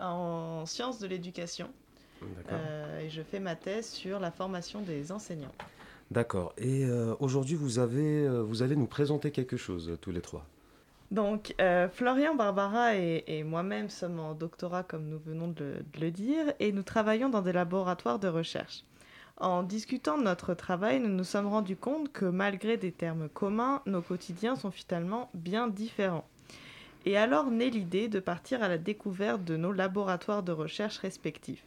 en 0.00 0.66
sciences 0.66 0.98
de 0.98 1.06
l'éducation. 1.06 1.70
D'accord. 2.20 2.58
Euh, 2.60 3.00
et 3.02 3.08
je 3.08 3.22
fais 3.22 3.38
ma 3.38 3.54
thèse 3.54 3.88
sur 3.88 4.18
la 4.18 4.32
formation 4.32 4.80
des 4.80 5.12
enseignants. 5.12 5.54
D'accord, 6.10 6.54
et 6.58 6.84
euh, 6.84 7.14
aujourd'hui 7.20 7.54
vous, 7.54 7.78
avez, 7.78 8.28
vous 8.42 8.62
allez 8.62 8.74
nous 8.74 8.86
présenter 8.86 9.30
quelque 9.30 9.56
chose 9.56 9.96
tous 10.00 10.10
les 10.10 10.22
trois? 10.22 10.44
Donc 11.12 11.54
euh, 11.60 11.88
Florian, 11.88 12.34
Barbara 12.34 12.96
et, 12.96 13.22
et 13.28 13.44
moi-même 13.44 13.90
sommes 13.90 14.18
en 14.18 14.34
doctorat 14.34 14.82
comme 14.82 15.08
nous 15.08 15.20
venons 15.20 15.46
de 15.46 15.84
le 16.00 16.10
dire 16.10 16.52
et 16.58 16.72
nous 16.72 16.82
travaillons 16.82 17.28
dans 17.28 17.42
des 17.42 17.52
laboratoires 17.52 18.18
de 18.18 18.26
recherche. 18.26 18.82
En 19.38 19.62
discutant 19.62 20.16
de 20.16 20.22
notre 20.22 20.54
travail, 20.54 20.98
nous 20.98 21.10
nous 21.10 21.24
sommes 21.24 21.48
rendus 21.48 21.76
compte 21.76 22.10
que 22.10 22.24
malgré 22.24 22.78
des 22.78 22.90
termes 22.90 23.28
communs, 23.28 23.82
nos 23.84 24.00
quotidiens 24.00 24.56
sont 24.56 24.70
finalement 24.70 25.28
bien 25.34 25.68
différents. 25.68 26.26
Et 27.04 27.18
alors 27.18 27.50
naît 27.50 27.68
l'idée 27.68 28.08
de 28.08 28.18
partir 28.18 28.62
à 28.62 28.68
la 28.68 28.78
découverte 28.78 29.44
de 29.44 29.58
nos 29.58 29.72
laboratoires 29.72 30.42
de 30.42 30.52
recherche 30.52 30.96
respectifs. 30.98 31.62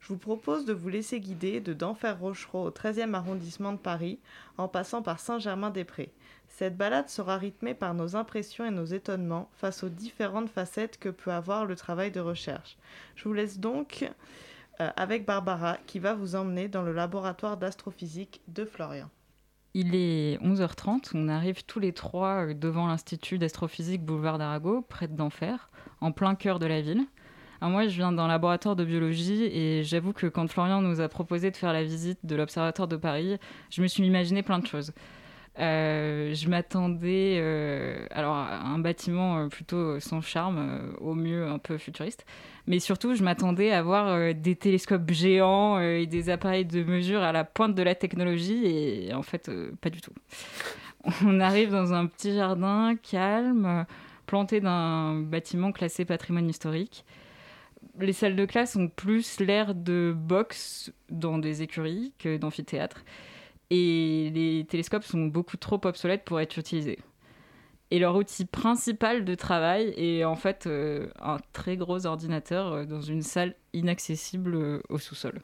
Je 0.00 0.08
vous 0.08 0.18
propose 0.18 0.66
de 0.66 0.74
vous 0.74 0.90
laisser 0.90 1.18
guider 1.18 1.60
de 1.60 1.72
Denfert-Rochereau 1.72 2.66
au 2.66 2.70
13e 2.70 3.14
arrondissement 3.14 3.72
de 3.72 3.78
Paris, 3.78 4.18
en 4.58 4.68
passant 4.68 5.00
par 5.00 5.18
Saint-Germain-des-Prés. 5.18 6.12
Cette 6.48 6.76
balade 6.76 7.08
sera 7.08 7.38
rythmée 7.38 7.74
par 7.74 7.94
nos 7.94 8.14
impressions 8.14 8.66
et 8.66 8.70
nos 8.70 8.84
étonnements 8.84 9.48
face 9.56 9.82
aux 9.82 9.88
différentes 9.88 10.50
facettes 10.50 10.98
que 10.98 11.08
peut 11.08 11.32
avoir 11.32 11.64
le 11.64 11.76
travail 11.76 12.10
de 12.10 12.20
recherche. 12.20 12.76
Je 13.14 13.24
vous 13.24 13.34
laisse 13.34 13.58
donc 13.58 14.08
euh, 14.80 14.90
avec 14.96 15.26
Barbara 15.26 15.78
qui 15.86 15.98
va 15.98 16.14
vous 16.14 16.36
emmener 16.36 16.68
dans 16.68 16.82
le 16.82 16.92
laboratoire 16.92 17.56
d'astrophysique 17.56 18.42
de 18.48 18.64
Florian. 18.64 19.08
Il 19.74 19.94
est 19.94 20.38
11h30, 20.42 21.10
on 21.14 21.28
arrive 21.28 21.64
tous 21.64 21.80
les 21.80 21.92
trois 21.92 22.46
euh, 22.46 22.54
devant 22.54 22.86
l'Institut 22.86 23.38
d'astrophysique 23.38 24.04
boulevard 24.04 24.38
d'Arago, 24.38 24.82
près 24.88 25.08
d'Enfer, 25.08 25.70
en 26.00 26.12
plein 26.12 26.34
cœur 26.34 26.58
de 26.58 26.66
la 26.66 26.80
ville. 26.80 27.06
Moi, 27.62 27.88
je 27.88 27.96
viens 27.96 28.12
d'un 28.12 28.28
laboratoire 28.28 28.76
de 28.76 28.84
biologie 28.84 29.44
et 29.44 29.82
j'avoue 29.82 30.12
que 30.12 30.26
quand 30.26 30.46
Florian 30.46 30.82
nous 30.82 31.00
a 31.00 31.08
proposé 31.08 31.50
de 31.50 31.56
faire 31.56 31.72
la 31.72 31.82
visite 31.82 32.18
de 32.24 32.36
l'Observatoire 32.36 32.86
de 32.86 32.96
Paris, 32.96 33.38
je 33.70 33.82
me 33.82 33.86
suis 33.86 34.04
imaginé 34.04 34.42
plein 34.42 34.58
de 34.58 34.66
choses. 34.66 34.92
Euh, 35.58 36.34
je 36.34 36.50
m'attendais 36.50 37.38
euh, 37.40 38.06
alors 38.10 38.34
à 38.34 38.60
un 38.60 38.78
bâtiment 38.78 39.38
euh, 39.38 39.48
plutôt 39.48 39.98
sans 40.00 40.20
charme, 40.20 40.94
au 41.00 41.14
mieux 41.14 41.46
un 41.46 41.58
peu 41.58 41.78
futuriste, 41.78 42.26
mais 42.66 42.78
surtout 42.78 43.14
je 43.14 43.22
m'attendais 43.22 43.72
à 43.72 43.82
voir 43.82 44.34
des 44.34 44.56
télescopes 44.56 45.10
géants 45.10 45.80
et 45.80 46.06
des 46.06 46.28
appareils 46.28 46.66
de 46.66 46.84
mesure 46.84 47.22
à 47.22 47.32
la 47.32 47.44
pointe 47.44 47.74
de 47.74 47.82
la 47.82 47.94
technologie 47.94 48.66
et 48.66 49.14
en 49.14 49.22
fait 49.22 49.50
pas 49.80 49.88
du 49.88 50.00
tout. 50.00 50.12
On 51.24 51.40
arrive 51.40 51.70
dans 51.70 51.94
un 51.94 52.06
petit 52.06 52.34
jardin 52.34 52.94
calme, 52.96 53.86
planté 54.26 54.60
d'un 54.60 55.20
bâtiment 55.20 55.72
classé 55.72 56.04
patrimoine 56.04 56.48
historique. 56.50 57.04
Les 57.98 58.12
salles 58.12 58.36
de 58.36 58.44
classe 58.44 58.76
ont 58.76 58.88
plus 58.88 59.40
l'air 59.40 59.74
de 59.74 60.12
box 60.14 60.92
dans 61.08 61.38
des 61.38 61.62
écuries 61.62 62.12
que 62.18 62.36
d'amphithéâtre 62.36 63.04
et 63.70 64.30
les 64.34 64.64
télescopes 64.68 65.04
sont 65.04 65.26
beaucoup 65.26 65.56
trop 65.56 65.80
obsolètes 65.84 66.24
pour 66.24 66.40
être 66.40 66.58
utilisés. 66.58 66.98
Et 67.90 67.98
leur 68.00 68.16
outil 68.16 68.44
principal 68.44 69.24
de 69.24 69.34
travail 69.34 69.94
est 69.96 70.24
en 70.24 70.34
fait 70.34 70.66
euh, 70.66 71.08
un 71.20 71.38
très 71.52 71.76
gros 71.76 72.06
ordinateur 72.06 72.72
euh, 72.72 72.84
dans 72.84 73.00
une 73.00 73.22
salle 73.22 73.54
inaccessible 73.72 74.56
euh, 74.56 74.82
au 74.88 74.98
sous-sol. 74.98 75.40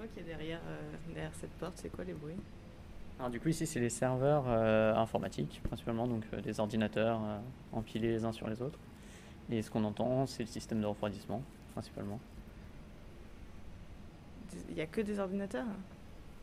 quoi 0.00 0.08
qui 0.14 0.20
est 0.20 0.24
derrière, 0.24 0.60
derrière 1.08 1.34
cette 1.34 1.52
porte 1.58 1.74
C'est 1.76 1.90
quoi 1.90 2.04
les 2.04 2.14
bruits 2.14 2.40
Alors 3.30 3.38
du 3.38 3.40
coup 3.44 3.50
ici 3.50 3.64
c'est 3.64 3.78
les 3.78 3.90
serveurs 3.90 4.48
informatiques 4.48 5.60
principalement, 5.62 6.08
donc 6.08 6.24
des 6.42 6.58
ordinateurs 6.58 7.20
empilés 7.70 8.08
les 8.08 8.24
uns 8.24 8.32
sur 8.32 8.48
les 8.48 8.60
autres. 8.60 8.80
Et 9.52 9.62
ce 9.62 9.70
qu'on 9.70 9.84
entend 9.84 10.26
c'est 10.26 10.42
le 10.42 10.48
système 10.48 10.80
de 10.80 10.86
refroidissement 10.86 11.40
principalement. 11.72 12.18
Il 14.68 14.74
n'y 14.74 14.80
a 14.80 14.86
que 14.86 15.00
des 15.00 15.20
ordinateurs 15.20 15.66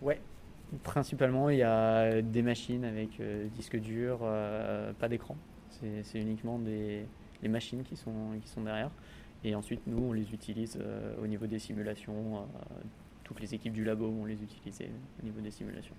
Ouais, 0.02 0.22
principalement 0.84 1.50
il 1.50 1.58
y 1.58 1.64
a 1.64 2.22
des 2.22 2.42
machines 2.42 2.86
avec 2.86 3.22
disque 3.54 3.78
dur, 3.78 4.20
pas 4.98 5.10
d'écran. 5.10 5.36
C'est 6.04 6.22
uniquement 6.22 6.58
des, 6.58 7.06
les 7.42 7.50
machines 7.50 7.84
qui 7.84 7.98
sont, 7.98 8.40
qui 8.42 8.48
sont 8.48 8.62
derrière. 8.62 8.92
Et 9.44 9.56
ensuite, 9.56 9.82
nous, 9.88 10.04
on 10.04 10.14
les 10.14 10.34
utilise 10.34 10.78
euh, 10.82 11.14
au 11.22 11.28
niveau 11.28 11.46
des 11.46 11.60
simulations. 11.60 12.38
Euh, 12.38 12.40
toutes 13.24 13.40
les 13.40 13.54
équipes 13.54 13.74
du 13.74 13.84
labo 13.84 14.10
vont 14.10 14.26
les 14.26 14.42
utiliser 14.42 14.90
au 15.22 15.26
niveau 15.26 15.42
des 15.42 15.52
simulations. 15.52 15.96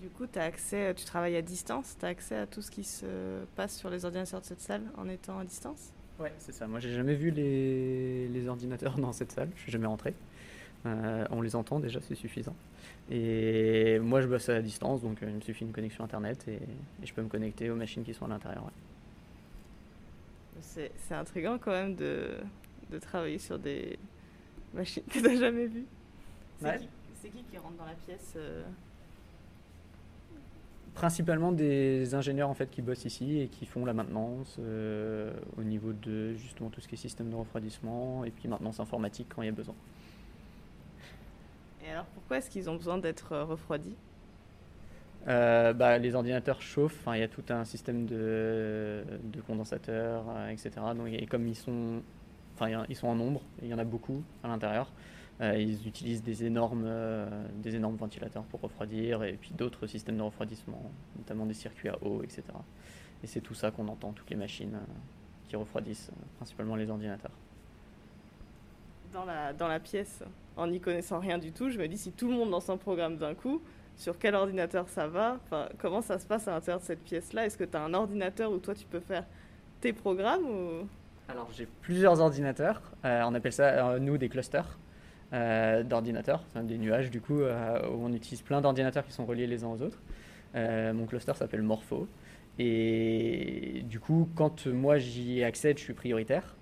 Du 0.00 0.08
coup, 0.08 0.26
as 0.36 0.42
accès, 0.42 0.94
tu 0.94 1.04
travailles 1.04 1.36
à 1.36 1.42
distance, 1.42 1.96
tu 1.98 2.04
as 2.04 2.08
accès 2.08 2.36
à 2.36 2.46
tout 2.46 2.60
ce 2.60 2.70
qui 2.70 2.84
se 2.84 3.44
passe 3.54 3.76
sur 3.76 3.88
les 3.88 4.04
ordinateurs 4.04 4.40
de 4.40 4.46
cette 4.46 4.60
salle 4.60 4.82
en 4.96 5.08
étant 5.08 5.38
à 5.38 5.44
distance? 5.44 5.92
Ouais, 6.18 6.32
c'est 6.38 6.52
ça. 6.52 6.66
Moi, 6.66 6.80
j'ai 6.80 6.92
jamais 6.92 7.14
vu 7.14 7.30
les, 7.30 8.28
les, 8.28 8.48
ordinateurs 8.48 8.98
dans 8.98 9.12
cette 9.12 9.32
salle, 9.32 9.48
je 9.56 9.62
suis 9.62 9.72
jamais 9.72 9.86
rentré. 9.86 10.14
Euh, 10.84 11.26
on 11.30 11.40
les 11.40 11.56
entend 11.56 11.80
déjà, 11.80 12.00
c'est 12.00 12.14
suffisant. 12.14 12.54
Et 13.10 13.98
moi, 13.98 14.20
je 14.20 14.28
bosse 14.28 14.48
à 14.48 14.60
distance, 14.60 15.02
donc 15.02 15.18
il 15.22 15.28
me 15.28 15.40
suffit 15.40 15.64
une 15.64 15.72
connexion 15.72 16.04
internet 16.04 16.46
et, 16.48 16.60
je 17.02 17.12
peux 17.12 17.22
me 17.22 17.28
connecter 17.28 17.70
aux 17.70 17.76
machines 17.76 18.04
qui 18.04 18.14
sont 18.14 18.26
à 18.26 18.28
l'intérieur. 18.28 18.70
C'est 20.60 21.14
intriguant 21.14 21.58
quand 21.58 21.72
même 21.72 21.94
de, 21.94 22.38
de, 22.90 22.98
travailler 22.98 23.38
sur 23.38 23.58
des 23.58 23.98
machines 24.74 25.02
que 25.10 25.18
tu 25.18 25.22
n'as 25.22 25.36
jamais 25.36 25.66
vues. 25.66 25.86
C'est 26.60 27.30
qui, 27.30 27.42
qui, 27.42 27.58
rentre 27.58 27.76
dans 27.76 27.86
la 27.86 27.94
pièce 27.94 28.34
euh 28.36 28.62
Principalement 30.96 31.52
des 31.52 32.14
ingénieurs 32.14 32.48
en 32.48 32.54
fait 32.54 32.70
qui 32.70 32.80
bossent 32.80 33.04
ici 33.04 33.38
et 33.38 33.48
qui 33.48 33.66
font 33.66 33.84
la 33.84 33.92
maintenance 33.92 34.56
euh, 34.58 35.30
au 35.58 35.62
niveau 35.62 35.92
de 35.92 36.34
justement 36.34 36.70
tout 36.70 36.80
ce 36.80 36.88
qui 36.88 36.94
est 36.94 36.98
système 36.98 37.28
de 37.28 37.36
refroidissement 37.36 38.24
et 38.24 38.30
puis 38.30 38.48
maintenance 38.48 38.80
informatique 38.80 39.26
quand 39.28 39.42
il 39.42 39.46
y 39.46 39.48
a 39.50 39.52
besoin. 39.52 39.74
Et 41.86 41.90
alors 41.90 42.06
pourquoi 42.06 42.38
est-ce 42.38 42.48
qu'ils 42.48 42.68
ont 42.70 42.76
besoin 42.76 42.96
d'être 42.96 43.32
euh, 43.32 43.44
refroidis? 43.44 43.94
Euh, 45.28 45.74
bah, 45.74 45.98
les 45.98 46.14
ordinateurs 46.14 46.62
chauffent, 46.62 47.06
il 47.12 47.18
y 47.18 47.22
a 47.22 47.28
tout 47.28 47.44
un 47.50 47.64
système 47.64 48.06
de, 48.06 49.04
de 49.22 49.40
condensateurs, 49.42 50.24
euh, 50.30 50.48
etc. 50.48 50.70
Donc, 50.96 51.08
et 51.10 51.26
comme 51.26 51.46
ils 51.46 51.56
sont, 51.56 52.00
ils 52.88 52.96
sont 52.96 53.08
en 53.08 53.16
nombre, 53.16 53.42
il 53.60 53.68
y 53.68 53.74
en 53.74 53.78
a 53.78 53.84
beaucoup 53.84 54.22
à 54.42 54.48
l'intérieur, 54.48 54.90
ils 55.40 55.86
utilisent 55.86 56.22
des 56.22 56.44
énormes, 56.44 56.88
des 57.56 57.76
énormes 57.76 57.96
ventilateurs 57.96 58.44
pour 58.44 58.60
refroidir 58.60 59.22
et 59.22 59.34
puis 59.34 59.52
d'autres 59.52 59.86
systèmes 59.86 60.16
de 60.16 60.22
refroidissement, 60.22 60.90
notamment 61.18 61.44
des 61.46 61.54
circuits 61.54 61.88
à 61.88 61.98
eau, 62.02 62.22
etc. 62.22 62.42
Et 63.22 63.26
c'est 63.26 63.40
tout 63.40 63.54
ça 63.54 63.70
qu'on 63.70 63.88
entend, 63.88 64.12
toutes 64.12 64.30
les 64.30 64.36
machines 64.36 64.78
qui 65.48 65.56
refroidissent, 65.56 66.10
principalement 66.36 66.76
les 66.76 66.88
ordinateurs. 66.88 67.32
Dans 69.12 69.24
la, 69.24 69.52
dans 69.52 69.68
la 69.68 69.80
pièce, 69.80 70.22
en 70.56 70.66
n'y 70.66 70.80
connaissant 70.80 71.18
rien 71.18 71.38
du 71.38 71.52
tout, 71.52 71.70
je 71.70 71.78
me 71.78 71.86
dis 71.86 71.98
si 71.98 72.12
tout 72.12 72.28
le 72.28 72.34
monde 72.34 72.50
lance 72.50 72.68
un 72.68 72.76
programme 72.76 73.16
d'un 73.16 73.34
coup, 73.34 73.62
sur 73.96 74.18
quel 74.18 74.34
ordinateur 74.34 74.88
ça 74.88 75.06
va? 75.06 75.38
Enfin, 75.44 75.68
Comment 75.78 76.02
ça 76.02 76.18
se 76.18 76.26
passe 76.26 76.48
à 76.48 76.52
l'intérieur 76.52 76.80
de 76.80 76.84
cette 76.84 77.02
pièce-là? 77.02 77.46
Est-ce 77.46 77.56
que 77.56 77.64
tu 77.64 77.76
as 77.76 77.82
un 77.82 77.94
ordinateur 77.94 78.52
où 78.52 78.58
toi 78.58 78.74
tu 78.74 78.86
peux 78.86 79.00
faire 79.00 79.24
tes 79.80 79.92
programmes 79.92 80.44
ou... 80.44 80.88
Alors 81.28 81.48
j'ai 81.52 81.66
plusieurs 81.82 82.20
ordinateurs, 82.20 82.80
euh, 83.04 83.22
on 83.24 83.34
appelle 83.34 83.52
ça 83.52 83.90
euh, 83.90 83.98
nous 83.98 84.16
des 84.16 84.28
clusters 84.28 84.78
euh, 85.36 85.82
d'ordinateurs, 85.82 86.44
des 86.62 86.78
nuages 86.78 87.10
du 87.10 87.20
coup 87.20 87.40
où 87.40 87.98
on 88.04 88.12
utilise 88.12 88.42
plein 88.42 88.60
d'ordinateurs 88.60 89.06
qui 89.06 89.12
sont 89.12 89.26
reliés 89.26 89.46
les 89.46 89.64
uns 89.64 89.68
aux 89.68 89.82
autres. 89.82 90.00
mon 90.54 91.06
cluster 91.06 91.34
s'appelle 91.34 91.62
Morpho 91.62 92.08
et 92.58 93.82
du 93.84 94.00
coup 94.00 94.28
quand 94.34 94.66
moi 94.66 94.96
j'y 94.96 95.44
accède 95.44 95.76
je 95.78 95.84
suis 95.84 95.92
prioritaire 95.92 96.55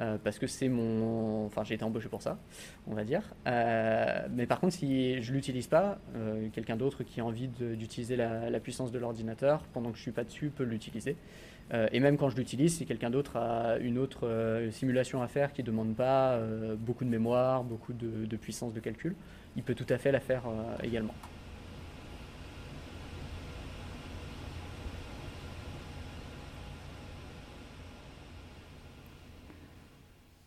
euh, 0.00 0.18
parce 0.22 0.38
que 0.38 0.46
c'est 0.46 0.68
mon. 0.68 1.46
Enfin, 1.46 1.62
j'ai 1.64 1.74
été 1.74 1.84
embauché 1.84 2.08
pour 2.08 2.22
ça, 2.22 2.38
on 2.86 2.94
va 2.94 3.04
dire. 3.04 3.22
Euh, 3.46 4.26
mais 4.30 4.46
par 4.46 4.60
contre, 4.60 4.74
si 4.74 5.22
je 5.22 5.30
ne 5.30 5.36
l'utilise 5.36 5.68
pas, 5.68 5.98
euh, 6.16 6.48
quelqu'un 6.52 6.76
d'autre 6.76 7.04
qui 7.04 7.20
a 7.20 7.24
envie 7.24 7.48
d'utiliser 7.48 8.16
la, 8.16 8.60
puissance 8.60 8.90
de 8.90 8.98
l'ordinateur 8.98 9.62
pendant 9.72 9.90
que 9.90 9.96
je 9.96 10.00
ne 10.00 10.04
suis 10.04 10.12
pas 10.12 10.24
dessus 10.24 10.48
peut 10.48 10.64
l'utiliser. 10.64 11.16
et 11.92 12.00
même 12.00 12.16
quand 12.16 12.30
je 12.30 12.36
l'utilise, 12.36 12.76
si 12.76 12.86
quelqu'un 12.86 13.10
d'autre 13.10 13.36
a 13.36 13.76
une 13.78 13.98
autre 13.98 14.68
simulation 14.70 15.22
à 15.22 15.28
faire 15.28 15.52
qui 15.52 15.62
ne 15.62 15.66
demande 15.66 15.94
pas 15.94 16.38
beaucoup 16.78 17.04
de 17.04 17.10
mémoire, 17.10 17.62
beaucoup 17.62 17.92
de, 17.92 18.36
puissance 18.36 18.72
de 18.72 18.80
calcul, 18.80 19.14
il 19.56 19.62
peut 19.62 19.74
tout 19.74 19.86
à 19.90 19.98
fait 19.98 20.12
la 20.12 20.20
faire 20.20 20.44
également. 20.82 21.14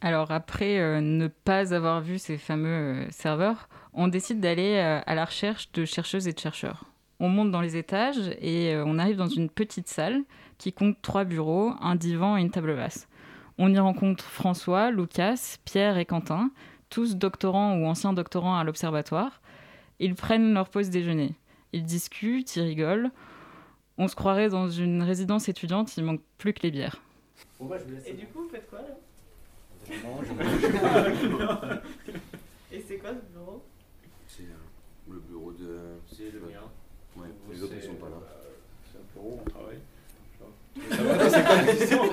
Alors 0.08 0.32
après 0.32 0.80
euh, 0.80 1.02
ne 1.02 1.28
pas 1.28 1.74
avoir 1.74 2.00
vu 2.00 2.18
ces 2.18 2.38
fameux 2.38 2.70
euh, 2.70 3.08
serveurs, 3.10 3.68
on 3.92 4.08
décide 4.08 4.40
d'aller 4.40 4.78
euh, 4.78 5.02
à 5.06 5.16
la 5.16 5.26
recherche 5.26 5.70
de 5.74 5.84
chercheuses 5.84 6.30
et 6.30 6.32
de 6.32 6.40
chercheurs. 6.40 6.86
On 7.20 7.28
monte 7.28 7.52
dans 7.52 7.60
les 7.60 7.76
étages 7.76 8.32
et 8.40 8.74
on 8.86 9.00
arrive 9.00 9.18
dans 9.18 9.28
une 9.28 9.50
petite 9.50 9.90
salle 9.90 10.22
qui 10.58 10.72
compte 10.72 10.96
trois 11.02 11.26
bureaux, 11.26 11.74
un 11.82 11.96
divan 11.96 12.38
et 12.38 12.42
une 12.42 12.52
table 12.52 12.74
basse. 12.74 13.10
On 13.58 13.70
y 13.70 13.78
rencontre 13.78 14.24
François, 14.24 14.92
Lucas, 14.92 15.58
Pierre 15.66 15.98
et 15.98 16.06
Quentin, 16.06 16.52
tous 16.90 17.18
doctorants 17.18 17.76
ou 17.76 17.86
anciens 17.86 18.14
doctorants 18.14 18.58
à 18.58 18.64
l'observatoire. 18.64 19.42
Ils 20.00 20.16
prennent 20.16 20.54
leur 20.54 20.70
pause 20.70 20.90
déjeuner. 20.90 21.36
Ils 21.74 21.84
discutent, 21.84 22.56
ils 22.56 22.62
rigolent. 22.62 23.12
On 23.98 24.08
se 24.08 24.16
croirait 24.16 24.48
dans 24.48 24.70
une 24.70 25.02
résidence 25.02 25.50
étudiante, 25.50 25.98
il 25.98 26.06
manque 26.06 26.22
plus 26.38 26.54
que 26.54 26.62
les 26.64 26.72
bières. 26.72 27.02
Et 28.06 28.14
du 28.14 28.26
coup, 28.28 28.44
vous 28.44 28.50
faites 28.50 28.70
quoi 28.70 28.80
là? 28.80 28.96
Et 32.72 32.84
c'est 32.88 32.98
quoi 32.98 33.10
ce 33.12 33.22
bureau? 33.34 33.64
C'est 34.28 34.44
euh, 34.44 35.10
le 35.10 35.20
bureau 35.20 35.52
de. 35.52 35.80
C'est 36.12 36.32
le 36.32 36.40
mien. 36.42 36.62
Ouais, 37.16 37.28
les 37.52 37.64
autres 37.64 37.74
ils 37.76 37.84
sont 37.84 37.96
pas 37.96 38.10
là. 38.10 38.18
C'est 38.92 38.98
un 38.98 39.02
bureau, 39.14 39.40
on 39.42 39.46
travaille. 39.50 39.80
c'est 40.78 41.98
pas 41.98 42.06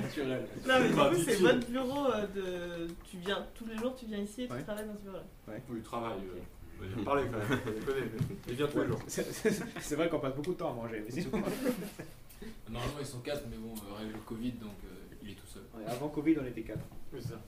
naturelle. 0.00 0.46
Non, 0.66 0.74
mais 0.80 0.88
du 0.88 0.94
coup, 0.94 1.22
c'est 1.24 1.36
votre 1.36 1.66
bureau 1.66 2.06
euh, 2.06 2.26
de. 2.28 2.86
Tu 3.10 3.18
viens 3.18 3.44
tous 3.54 3.66
les 3.66 3.76
jours, 3.76 3.94
tu 3.96 4.06
viens 4.06 4.20
ici 4.20 4.44
et 4.44 4.48
tu 4.48 4.62
travailles 4.62 4.86
dans 4.86 4.96
ce 4.96 5.02
bureau-là. 5.02 5.24
Ouais. 5.48 5.62
Oui, 5.68 5.82
travaille. 5.82 6.18
Euh... 6.18 6.40
Okay. 6.80 7.02
parler 7.02 7.24
quand 7.24 7.38
même, 7.38 7.58
il 8.46 8.54
vient 8.54 8.68
tous 8.68 8.78
les 8.80 8.86
jours. 8.86 9.00
C'est 9.08 9.96
vrai 9.96 10.08
qu'on 10.08 10.20
passe 10.20 10.34
beaucoup 10.34 10.52
de 10.52 10.58
temps 10.58 10.70
à 10.70 10.74
manger. 10.74 11.04
Mais 11.08 11.22
Normalement, 12.70 12.98
ils 13.00 13.06
sont 13.06 13.20
quatre, 13.20 13.44
mais 13.50 13.56
bon, 13.56 13.74
euh, 13.74 14.12
le 14.12 14.18
Covid, 14.20 14.52
donc 14.52 14.70
euh, 14.84 15.16
il 15.22 15.30
est 15.30 15.34
tout 15.34 15.46
seul. 15.46 15.62
Ouais, 15.74 15.84
avant 15.86 16.08
Covid, 16.08 16.36
on 16.40 16.46
était 16.46 16.62
quatre. 16.62 16.84
Oui, 17.12 17.22
ça. 17.22 17.40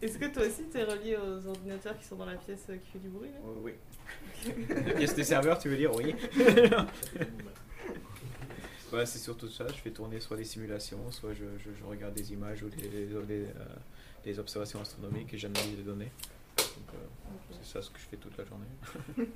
Est-ce 0.00 0.16
que 0.18 0.26
toi 0.26 0.46
aussi, 0.46 0.62
tu 0.70 0.78
es 0.78 0.84
relié 0.84 1.16
aux 1.16 1.44
ordinateurs 1.46 1.98
qui 1.98 2.04
sont 2.04 2.16
dans 2.16 2.26
la 2.26 2.36
pièce 2.36 2.66
euh, 2.70 2.76
qui 2.76 2.90
fait 2.92 2.98
du 3.00 3.08
bruit 3.08 3.30
là 3.30 3.38
oh, 3.44 3.56
Oui. 3.62 3.72
la 4.68 4.92
pièce 4.94 5.14
des 5.14 5.24
serveurs, 5.24 5.58
tu 5.58 5.68
veux 5.68 5.76
dire 5.76 5.92
Oui. 5.94 6.14
ouais, 8.92 9.06
c'est 9.06 9.18
surtout 9.18 9.48
ça. 9.48 9.66
Je 9.68 9.74
fais 9.74 9.90
tourner 9.90 10.20
soit 10.20 10.36
des 10.36 10.44
simulations, 10.44 11.10
soit 11.10 11.34
je, 11.34 11.44
je, 11.58 11.70
je 11.76 11.82
regarde 11.84 12.14
des 12.14 12.32
images 12.32 12.62
ou 12.62 12.68
des, 12.68 12.88
des, 12.88 13.08
euh, 13.12 13.50
des 14.24 14.38
observations 14.38 14.80
astronomiques 14.80 15.34
et 15.34 15.38
j'analyse 15.38 15.76
les 15.76 15.82
données. 15.82 16.12
Donc, 16.56 16.94
euh, 16.94 16.98
c'est 17.60 17.72
ça 17.72 17.82
ce 17.82 17.90
que 17.90 17.98
je 17.98 18.04
fais 18.04 18.16
toute 18.18 18.36
la 18.38 18.44
journée. 18.44 18.66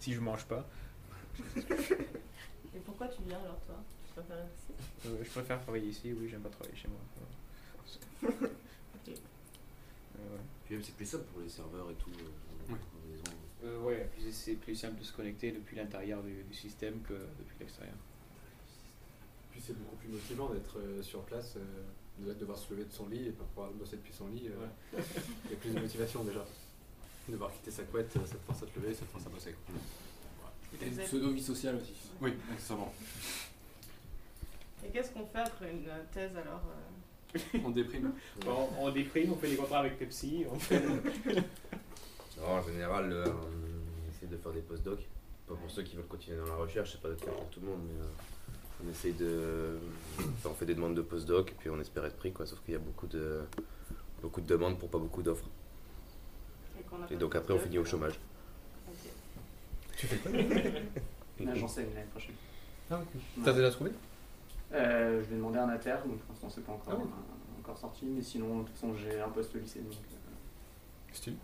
si 0.00 0.14
je 0.14 0.20
mange 0.20 0.46
pas. 0.46 0.66
Et 1.46 2.80
pourquoi 2.84 3.08
tu 3.08 3.20
viens 3.26 3.38
alors 3.38 3.60
toi? 3.66 3.76
Tu 4.06 4.12
préfères 4.14 4.44
ici? 4.56 4.72
Euh, 5.06 5.18
Je 5.22 5.28
préfère 5.30 5.60
travailler 5.60 5.88
ici, 5.88 6.14
oui, 6.18 6.28
j'aime 6.30 6.40
pas 6.40 6.48
travailler 6.48 6.76
chez 6.76 6.88
moi. 6.88 6.98
Puis 10.64 10.74
même 10.74 10.84
c'est 10.84 10.94
plus 10.94 11.06
simple 11.06 11.24
pour 11.32 11.40
les 11.40 11.48
serveurs 11.48 11.90
et 11.90 11.94
tout. 11.94 12.10
Euh, 12.10 12.72
ouais. 12.72 12.78
Euh, 13.64 13.80
ouais, 13.80 14.08
c'est 14.30 14.54
plus 14.54 14.76
simple 14.76 15.00
de 15.00 15.04
se 15.04 15.12
connecter 15.12 15.50
depuis 15.50 15.76
l'intérieur 15.76 16.22
du, 16.22 16.42
du, 16.44 16.54
système 16.54 17.00
que 17.02 17.14
depuis 17.14 17.56
l'extérieur. 17.58 17.96
Puis 19.50 19.60
c'est 19.66 19.76
beaucoup 19.76 19.96
plus 19.96 20.10
motivant 20.10 20.50
d'être 20.50 20.78
euh, 20.78 21.02
sur 21.02 21.22
place, 21.22 21.54
euh, 21.56 22.26
de 22.26 22.34
devoir 22.34 22.56
se 22.56 22.72
lever 22.72 22.84
de 22.84 22.92
son 22.92 23.08
lit 23.08 23.26
et 23.26 23.32
pas 23.32 23.44
pouvoir 23.44 23.70
bosser 23.72 23.96
depuis 23.96 24.12
son 24.12 24.28
lit. 24.28 24.48
Ouais. 24.48 25.02
Il 25.46 25.50
y 25.50 25.54
a 25.54 25.56
plus 25.56 25.70
de 25.70 25.80
motivation 25.80 26.22
déjà. 26.22 26.44
Devoir 27.28 27.52
quitter 27.52 27.70
sa 27.70 27.82
couette, 27.82 28.12
ça 28.12 28.20
te 28.20 28.44
force 28.46 28.62
à 28.62 28.66
te 28.66 28.78
lever, 28.78 28.94
ça 28.94 29.04
te 29.04 29.10
force 29.10 29.26
à 29.26 29.30
bosser. 29.30 29.54
Et 30.80 30.86
une 30.86 30.96
pseudo-vie 30.96 31.42
sociale 31.42 31.76
aussi. 31.76 31.94
Oui, 32.20 32.32
accessoirement. 32.52 32.94
Et 34.84 34.90
qu'est-ce 34.90 35.10
qu'on 35.10 35.26
fait 35.26 35.40
après 35.40 35.72
une 35.72 35.90
thèse 36.12 36.36
alors 36.36 36.62
euh? 36.68 37.07
On 37.64 37.70
déprime. 37.70 38.12
bon, 38.44 38.68
on 38.78 38.90
déprime, 38.90 39.32
on 39.32 39.36
fait 39.36 39.50
des 39.50 39.56
contrats 39.56 39.80
avec 39.80 39.98
Pepsi. 39.98 40.44
On 40.50 40.58
fait... 40.58 40.82
alors, 42.38 42.50
en 42.50 42.62
général, 42.62 43.12
euh, 43.12 43.26
on 43.26 44.10
essaie 44.10 44.26
de 44.26 44.36
faire 44.36 44.52
des 44.52 44.60
post-docs. 44.62 45.06
Pas 45.46 45.54
pour 45.54 45.70
ceux 45.70 45.82
qui 45.82 45.96
veulent 45.96 46.06
continuer 46.06 46.38
dans 46.38 46.46
la 46.46 46.56
recherche, 46.56 46.92
c'est 46.92 47.00
pas 47.00 47.08
le 47.08 47.16
cas 47.16 47.30
pour 47.30 47.48
tout 47.50 47.60
le 47.60 47.66
monde, 47.66 47.80
mais 47.86 48.00
euh, 48.02 48.84
on 48.86 48.90
essaye 48.90 49.12
de. 49.12 49.78
Enfin, 50.18 50.50
on 50.50 50.54
fait 50.54 50.66
des 50.66 50.74
demandes 50.74 50.94
de 50.94 51.02
post-doc 51.02 51.50
et 51.50 51.54
puis 51.58 51.70
on 51.70 51.80
espère 51.80 52.04
être 52.06 52.16
pris, 52.16 52.32
quoi. 52.32 52.46
Sauf 52.46 52.60
qu'il 52.64 52.72
y 52.72 52.76
a 52.76 52.80
beaucoup 52.80 53.06
de 53.06 53.42
Beaucoup 54.22 54.40
de 54.40 54.46
demandes 54.46 54.78
pour 54.78 54.88
pas 54.88 54.98
beaucoup 54.98 55.22
d'offres. 55.22 55.48
Et 57.10 57.16
donc 57.16 57.36
après, 57.36 57.54
on 57.54 57.58
finit 57.58 57.78
au 57.78 57.84
chômage. 57.84 58.18
Tu 59.96 60.06
fais 60.06 60.16
quoi 60.16 60.30
Là, 61.40 61.54
J'enseigne 61.54 61.86
l'année 61.94 62.08
prochaine. 62.10 62.34
Ah, 62.90 63.00
ok. 63.00 63.20
T'as 63.44 63.52
déjà 63.52 63.70
trouvé? 63.70 63.92
Euh, 64.72 65.22
je 65.22 65.26
vais 65.30 65.36
demander 65.36 65.58
un 65.58 65.68
inter, 65.70 65.96
donc 66.06 66.18
pour 66.18 66.30
l'instant 66.32 66.48
c'est 66.50 66.64
pas 66.64 66.72
encore, 66.72 66.94
Ah 66.98 67.02
euh, 67.02 67.60
encore 67.60 67.78
sorti, 67.78 68.04
mais 68.06 68.22
sinon 68.22 68.58
de 68.60 68.64
toute 68.64 68.74
façon 68.74 68.94
j'ai 68.94 69.20
un 69.20 69.28
poste 69.30 69.54
au 69.54 69.58
lycée. 69.58 69.80
Donc, 69.80 69.92
euh, 69.92 71.14
Style. 71.14 71.36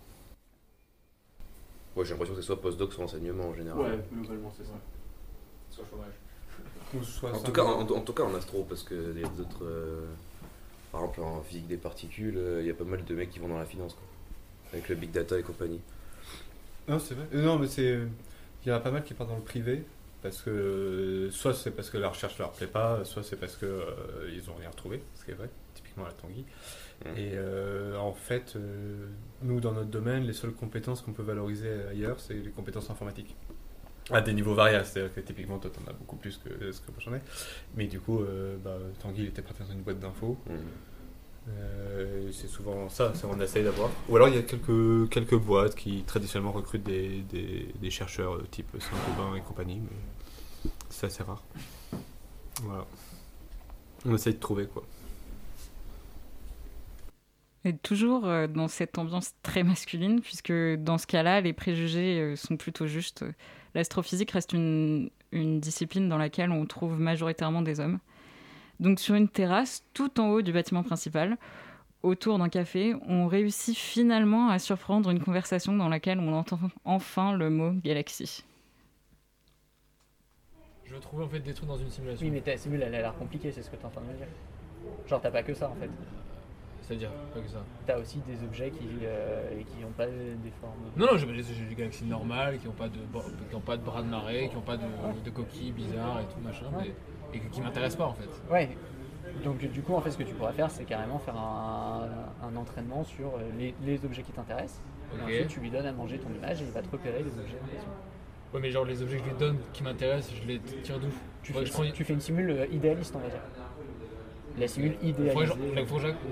Ouais, 1.97 2.05
j'ai 2.05 2.11
l'impression 2.11 2.35
que 2.35 2.41
c'est 2.41 2.47
soit 2.47 2.61
postdoc, 2.61 2.93
soit 2.93 3.05
enseignement 3.05 3.45
en 3.49 3.55
général. 3.55 3.81
Ouais, 3.81 3.99
globalement 4.13 4.53
c'est 4.57 4.65
ça. 4.65 4.73
Soit 5.71 5.85
chômage. 5.91 6.13
Ou 6.95 7.03
soit 7.03 7.33
En 7.35 7.41
tout, 7.41 7.53
cas, 7.53 7.63
en, 7.65 7.81
en 7.81 8.01
tout 8.01 8.13
cas 8.13 8.23
en 8.25 8.35
astro, 8.35 8.65
parce 8.69 8.83
qu'il 8.83 9.19
y 9.19 9.25
a 9.25 9.29
d'autres. 9.29 9.65
euh, 9.65 10.07
par 10.93 11.01
exemple, 11.03 11.21
en 11.23 11.43
physique 11.43 11.67
des 11.67 11.77
particules, 11.77 12.37
euh, 12.37 12.61
il 12.61 12.67
y 12.67 12.71
a 12.71 12.75
pas 12.75 12.85
mal 12.85 13.05
de 13.05 13.15
mecs 13.15 13.31
qui 13.31 13.39
vont 13.39 13.49
dans 13.49 13.59
la 13.59 13.65
finance, 13.65 13.95
quoi. 13.95 14.05
Avec 14.73 14.89
le 14.89 14.97
big 14.97 15.11
data 15.11 15.39
et 15.39 15.43
compagnie. 15.43 15.81
Non, 16.89 16.99
c'est 16.99 17.15
vrai. 17.15 17.27
Non, 17.33 17.59
mais 17.59 17.67
c'est. 17.69 17.99
Il 18.65 18.69
y 18.69 18.73
en 18.73 18.77
a 18.77 18.81
pas 18.81 18.91
mal 18.91 19.03
qui 19.05 19.15
partent 19.15 19.31
dans 19.31 19.37
le 19.37 19.43
privé. 19.43 19.85
Parce 20.25 20.43
que. 20.43 20.51
euh, 20.51 21.31
Soit 21.31 21.55
c'est 21.55 21.71
parce 21.71 21.91
que 21.91 21.99
la 21.99 22.09
recherche 22.09 22.39
leur 22.39 22.51
plaît 22.53 22.67
pas, 22.67 23.05
soit 23.05 23.23
c'est 23.23 23.37
parce 23.37 23.57
que 23.57 23.67
euh, 23.67 24.31
ils 24.35 24.51
ont 24.51 24.55
rien 24.55 24.71
retrouvé, 24.71 25.01
ce 25.15 25.25
qui 25.25 25.31
est 25.31 25.35
vrai, 25.35 25.49
typiquement 25.75 26.05
à 26.05 26.09
la 26.09 26.15
Tanguy. 26.15 26.45
Et 27.17 27.33
euh, 27.35 27.97
en 27.99 28.13
fait, 28.15 28.55
euh, 28.57 29.07
nous, 29.43 29.61
dans 29.61 29.73
notre 29.73 29.91
domaine, 29.91 30.25
les 30.25 30.33
seules 30.33 30.53
compétences 30.55 31.03
qu'on 31.03 31.13
peut 31.13 31.23
valoriser 31.23 31.69
ailleurs, 31.91 32.19
c'est 32.21 32.35
les 32.35 32.51
compétences 32.51 32.89
informatiques. 32.89 33.37
À 34.11 34.21
des 34.23 34.33
niveaux 34.33 34.55
variables, 34.55 34.85
c'est-à-dire 34.87 35.15
que 35.15 35.21
typiquement, 35.21 35.59
toi, 35.59 35.71
t'en 35.71 35.91
as 35.91 35.95
beaucoup 35.95 36.17
plus 36.17 36.39
que 36.39 36.73
ce 36.73 36.81
que 36.81 36.91
moi 36.91 37.01
j'en 37.01 37.15
ai. 37.15 37.21
Mais 37.75 37.87
du 37.87 38.01
coup, 38.01 38.23
bah, 38.63 38.79
Tanguy, 39.03 39.23
il 39.23 39.29
était 39.29 39.43
parti 39.43 39.63
dans 39.63 39.73
une 39.73 39.83
boîte 39.83 39.99
d'infos. 39.99 40.37
Euh, 41.49 42.31
c'est 42.33 42.49
souvent 42.49 42.89
ça, 42.89 43.13
c'est 43.15 43.27
on 43.27 43.39
essaye 43.41 43.65
d'avoir. 43.65 43.91
Ou 44.09 44.17
alors 44.17 44.29
il 44.29 44.35
y 44.35 44.39
a 44.39 44.43
quelques, 44.43 45.11
quelques 45.11 45.37
boîtes 45.37 45.75
qui 45.75 46.03
traditionnellement 46.05 46.53
recrutent 46.53 46.85
des, 46.85 47.23
des, 47.81 47.91
chercheurs 47.91 48.37
euh, 48.37 48.47
type 48.51 48.71
Saint-Gobain 48.79 49.37
et 49.37 49.41
compagnie, 49.41 49.81
mais 49.81 50.71
c'est 50.89 51.07
assez 51.07 51.23
rare. 51.23 51.43
Voilà. 52.63 52.87
On 54.07 54.15
essaye 54.15 54.35
de 54.35 54.41
trouver 54.41 54.67
quoi. 54.67 54.85
Et 57.67 57.77
toujours 57.77 58.27
euh, 58.27 58.47
dans 58.47 58.69
cette 58.69 58.97
ambiance 58.97 59.35
très 59.43 59.63
masculine, 59.63 60.21
puisque 60.23 60.53
dans 60.53 60.97
ce 60.97 61.07
cas-là, 61.07 61.43
les 61.43 61.53
préjugés 61.53 62.37
sont 62.37 62.57
plutôt 62.57 62.87
justes. 62.87 63.25
L'astrophysique 63.75 64.31
reste 64.31 64.53
une, 64.55 65.11
une 65.33 65.61
discipline 65.61 66.09
dans 66.09 66.19
laquelle 66.19 66.51
on 66.51 66.65
trouve 66.65 66.99
majoritairement 66.99 67.61
des 67.61 67.81
hommes. 67.81 67.99
Donc 68.81 69.01
sur 69.01 69.15
une 69.15 69.29
terrasse, 69.29 69.85
tout 69.95 70.21
en 70.21 70.29
haut 70.29 70.43
du 70.43 70.53
bâtiment 70.53 70.83
principal, 70.83 71.37
autour 72.03 72.39
d'un 72.39 72.49
café, 72.49 72.95
on 73.09 73.27
réussit 73.27 73.77
finalement 73.77 74.49
à 74.49 74.59
surprendre 74.59 75.11
une 75.11 75.21
conversation 75.21 75.75
dans 75.75 75.89
laquelle 75.89 76.19
on 76.19 76.33
entend 76.35 76.59
enfin 76.85 77.37
le 77.37 77.51
mot 77.51 77.73
galaxie. 77.83 78.45
Je 80.85 80.95
veux 80.95 81.01
trouver 81.01 81.25
en 81.25 81.29
fait 81.29 81.41
des 81.41 81.55
trucs 81.55 81.69
dans 81.69 81.79
une 81.79 81.91
simulation. 81.91 82.27
Oui, 82.27 82.31
mais 82.31 82.41
ta 82.41 82.57
simule 82.57 82.83
elle 82.83 82.95
a 82.95 83.01
l'air 83.01 83.15
compliquée, 83.17 83.51
c'est 83.53 83.63
ce 83.63 83.71
que 83.71 83.77
tu 83.77 83.83
es 83.83 83.87
en 83.87 83.91
train 83.91 84.03
de 84.03 84.07
me 84.07 84.17
dire. 84.17 84.27
Genre 85.09 85.21
t'as 85.21 85.31
pas 85.31 85.43
que 85.43 85.55
ça 85.55 85.69
en 85.71 85.75
fait. 85.77 85.89
C'est-à-dire 86.83 87.11
pas 87.33 87.41
que 87.41 87.49
ça. 87.49 87.65
T'as 87.87 87.99
aussi 87.99 88.19
des 88.29 88.45
objets 88.45 88.71
qui 88.71 88.87
euh, 89.05 89.63
qui 89.63 89.83
ont 89.85 89.93
pas 89.97 90.07
des 90.07 90.53
formes. 90.61 90.75
Non, 90.99 91.07
non, 91.13 91.17
j'ai 91.17 91.27
des, 91.27 91.75
galaxies 91.75 92.05
normales 92.05 92.59
qui 92.59 92.67
n'ont 92.67 92.73
pas, 92.75 92.89
de 92.89 92.99
bra- 93.11 93.25
qui 93.49 93.55
ont 93.57 93.61
pas 93.61 93.79
de 93.79 93.83
bras 93.83 94.03
de 94.03 94.09
marée, 94.09 94.49
qui 94.51 94.55
n'ont 94.57 94.61
pas 94.61 94.77
de, 94.77 94.85
de 95.25 95.31
coquilles 95.31 95.73
bizarres 95.73 96.21
et 96.21 96.25
tout 96.25 96.41
machin, 96.45 96.67
mais- 96.79 96.93
et 97.35 97.41
qui 97.51 97.61
m'intéressent 97.61 97.97
pas 97.99 98.07
en 98.07 98.15
fait. 98.15 98.29
Ouais. 98.53 98.69
Donc 99.43 99.59
du 99.59 99.83
coup 99.83 99.95
en 99.95 100.01
fait 100.01 100.11
ce 100.11 100.19
que 100.19 100.23
tu 100.23 100.35
pourrais 100.35 100.53
faire 100.53 100.71
c'est 100.71 100.85
carrément 100.85 101.19
faire 101.19 101.37
un, 101.37 102.09
un 102.43 102.57
entraînement 102.57 103.03
sur 103.05 103.27
euh, 103.27 103.41
les, 103.59 103.75
les 103.85 104.05
objets 104.05 104.23
qui 104.23 104.33
t'intéressent. 104.33 104.81
Et 105.17 105.23
ensuite 105.23 105.49
tu 105.49 105.61
lui 105.61 105.71
donnes 105.71 105.87
à 105.87 105.93
manger 105.93 106.19
ton 106.19 106.31
image 106.35 106.61
et 106.63 106.65
il 106.65 106.71
va 106.71 106.83
te 106.83 106.91
repérer 106.91 107.19
les 107.23 107.31
objets 107.39 107.59
en 107.63 107.67
question. 107.69 107.91
Ouais, 108.53 108.61
mais 108.61 108.71
genre 108.71 108.85
les 108.85 109.03
objets 109.03 109.17
que 109.19 109.25
je 109.25 109.29
lui 109.31 109.37
donne 109.39 109.59
qui 109.73 109.83
m'intéressent, 109.83 110.33
je 110.41 110.47
les 110.47 110.59
tire 110.61 110.99
d'où 111.01 111.09
Tu, 111.43 111.53
Ouais, 111.53 111.61
fais, 111.61 111.67
je 111.67 111.73
prends- 111.73 111.91
tu 111.91 112.05
fais 112.05 112.13
une 112.13 112.21
simule 112.21 112.51
euh, 112.51 112.67
idéaliste 112.71 113.15
on 113.17 113.19
va 113.19 113.29
dire. 113.29 113.41
La 114.57 114.69
simule 114.69 114.95
j'en- 115.03 115.57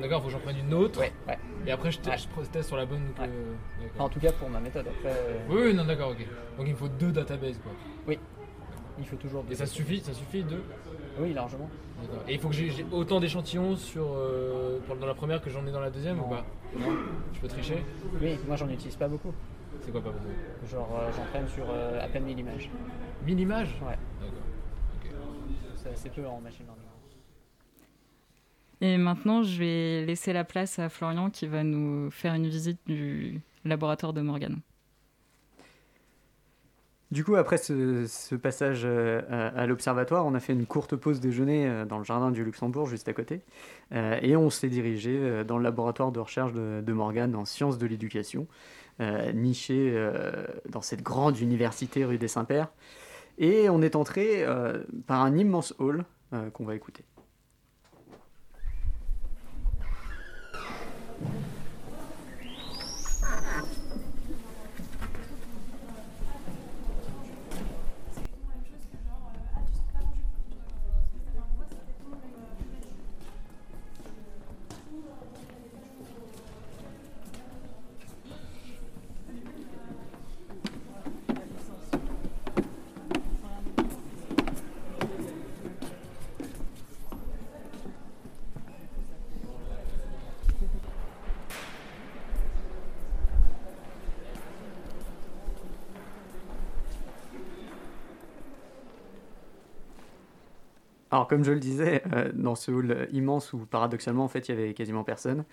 D'accord, 0.00 0.20
faut 0.20 0.26
que 0.26 0.32
j'en 0.32 0.38
prenne 0.38 0.58
une 0.58 0.72
autre. 0.74 1.00
Ouais, 1.00 1.12
ouais. 1.26 1.38
Et 1.66 1.72
après, 1.72 1.90
je, 1.90 1.98
te- 1.98 2.10
je 2.10 2.48
teste 2.52 2.68
sur 2.68 2.76
la 2.76 2.86
bonne. 2.86 3.02
que-. 3.16 3.22
Enfin, 3.94 4.04
en 4.04 4.08
tout 4.08 4.20
cas 4.20 4.30
pour 4.32 4.48
ma 4.48 4.60
méthode. 4.60 4.86
Après, 4.86 5.10
euh, 5.10 5.38
Oui, 5.48 5.62
oui, 5.66 5.74
non, 5.74 5.84
d'accord, 5.84 6.10
ok. 6.10 6.24
Donc 6.56 6.66
il 6.66 6.72
me 6.72 6.76
faut 6.76 6.86
deux 6.88 7.10
databases 7.10 7.58
quoi. 7.58 7.72
Oui. 8.06 8.18
Il 9.00 9.06
faut 9.06 9.16
toujours. 9.16 9.44
Et 9.50 9.54
ça 9.56 9.66
suffit, 9.66 10.00
ça 10.00 10.12
suffit 10.12 10.44
deux 10.44 10.62
Oui, 11.18 11.32
largement. 11.32 11.68
Et 12.26 12.34
il 12.34 12.40
faut 12.40 12.48
que 12.48 12.54
j'ai 12.54 12.84
autant 12.90 13.20
d'échantillons 13.20 13.76
sur 13.76 14.06
euh, 14.14 14.78
dans 15.00 15.06
la 15.06 15.14
première 15.14 15.40
que 15.40 15.50
j'en 15.50 15.66
ai 15.66 15.70
dans 15.70 15.80
la 15.80 15.90
deuxième 15.90 16.20
ou 16.20 16.24
pas? 16.24 16.44
Non. 16.78 16.96
Je 17.32 17.40
peux 17.40 17.48
tricher? 17.48 17.84
Oui, 18.20 18.36
moi 18.46 18.56
j'en 18.56 18.68
utilise 18.68 18.96
pas 18.96 19.08
beaucoup. 19.08 19.32
C'est 19.80 19.92
quoi 19.92 20.00
pas 20.00 20.10
beaucoup? 20.10 20.68
Genre 20.70 20.88
euh, 21.00 21.10
j'entraîne 21.16 21.48
sur 21.48 21.64
euh, 21.70 22.04
à 22.04 22.08
peine 22.08 22.24
1000 22.24 22.40
images. 22.40 22.70
1000 23.24 23.40
images? 23.40 23.74
Ouais. 23.82 23.98
D'accord. 24.20 25.22
C'est 25.76 25.90
assez 25.90 26.08
peu 26.10 26.26
en 26.26 26.40
machine 26.40 26.64
learning. 26.66 26.86
Et 28.80 28.96
maintenant, 28.96 29.44
je 29.44 29.58
vais 29.58 30.04
laisser 30.06 30.32
la 30.32 30.42
place 30.42 30.80
à 30.80 30.88
Florian 30.88 31.30
qui 31.30 31.46
va 31.46 31.62
nous 31.62 32.10
faire 32.10 32.34
une 32.34 32.48
visite 32.48 32.80
du 32.86 33.40
laboratoire 33.64 34.12
de 34.12 34.22
Morgane. 34.22 34.58
Du 37.12 37.24
coup, 37.24 37.36
après 37.36 37.58
ce, 37.58 38.34
passage 38.36 38.84
euh, 38.86 39.20
à, 39.54 39.66
l'observatoire, 39.66 40.24
on 40.24 40.32
a 40.32 40.40
fait 40.40 40.54
une 40.54 40.64
courte 40.64 40.96
pause 40.96 41.20
déjeuner 41.20 41.68
euh, 41.68 41.84
dans 41.84 41.98
le 41.98 42.04
jardin 42.04 42.30
du 42.30 42.42
Luxembourg, 42.42 42.86
juste 42.86 43.06
à 43.06 43.12
côté. 43.12 43.42
Euh, 43.92 44.18
et 44.22 44.34
on 44.34 44.48
s'est 44.48 44.70
dirigé 44.70 45.44
dans 45.44 45.58
le 45.58 45.62
laboratoire 45.62 46.10
de 46.10 46.20
recherche 46.20 46.54
de, 46.54 46.80
de 46.80 46.92
Morgane 46.94 47.36
en 47.36 47.44
sciences 47.44 47.76
de 47.76 47.86
l'éducation, 47.86 48.46
niché 49.34 49.94
dans 50.68 50.80
cette 50.80 51.02
grande 51.02 51.38
université 51.38 52.04
rue 52.04 52.18
des 52.18 52.28
Saints-Pères. 52.28 52.68
Et 53.36 53.68
on 53.68 53.82
est 53.82 53.96
entré 53.96 54.46
par 55.06 55.22
un 55.22 55.36
immense 55.36 55.74
hall 55.78 56.04
qu'on 56.52 56.64
va 56.64 56.74
écouter. 56.76 57.04
Comme 101.32 101.44
je 101.44 101.52
le 101.52 101.60
disais, 101.60 102.02
euh, 102.12 102.30
dans 102.34 102.54
ce 102.54 102.70
hall 102.70 103.08
immense 103.10 103.54
où 103.54 103.60
paradoxalement, 103.60 104.22
en 104.22 104.28
fait, 104.28 104.50
il 104.50 104.54
y 104.54 104.58
avait 104.58 104.74
quasiment 104.74 105.02
personne, 105.02 105.44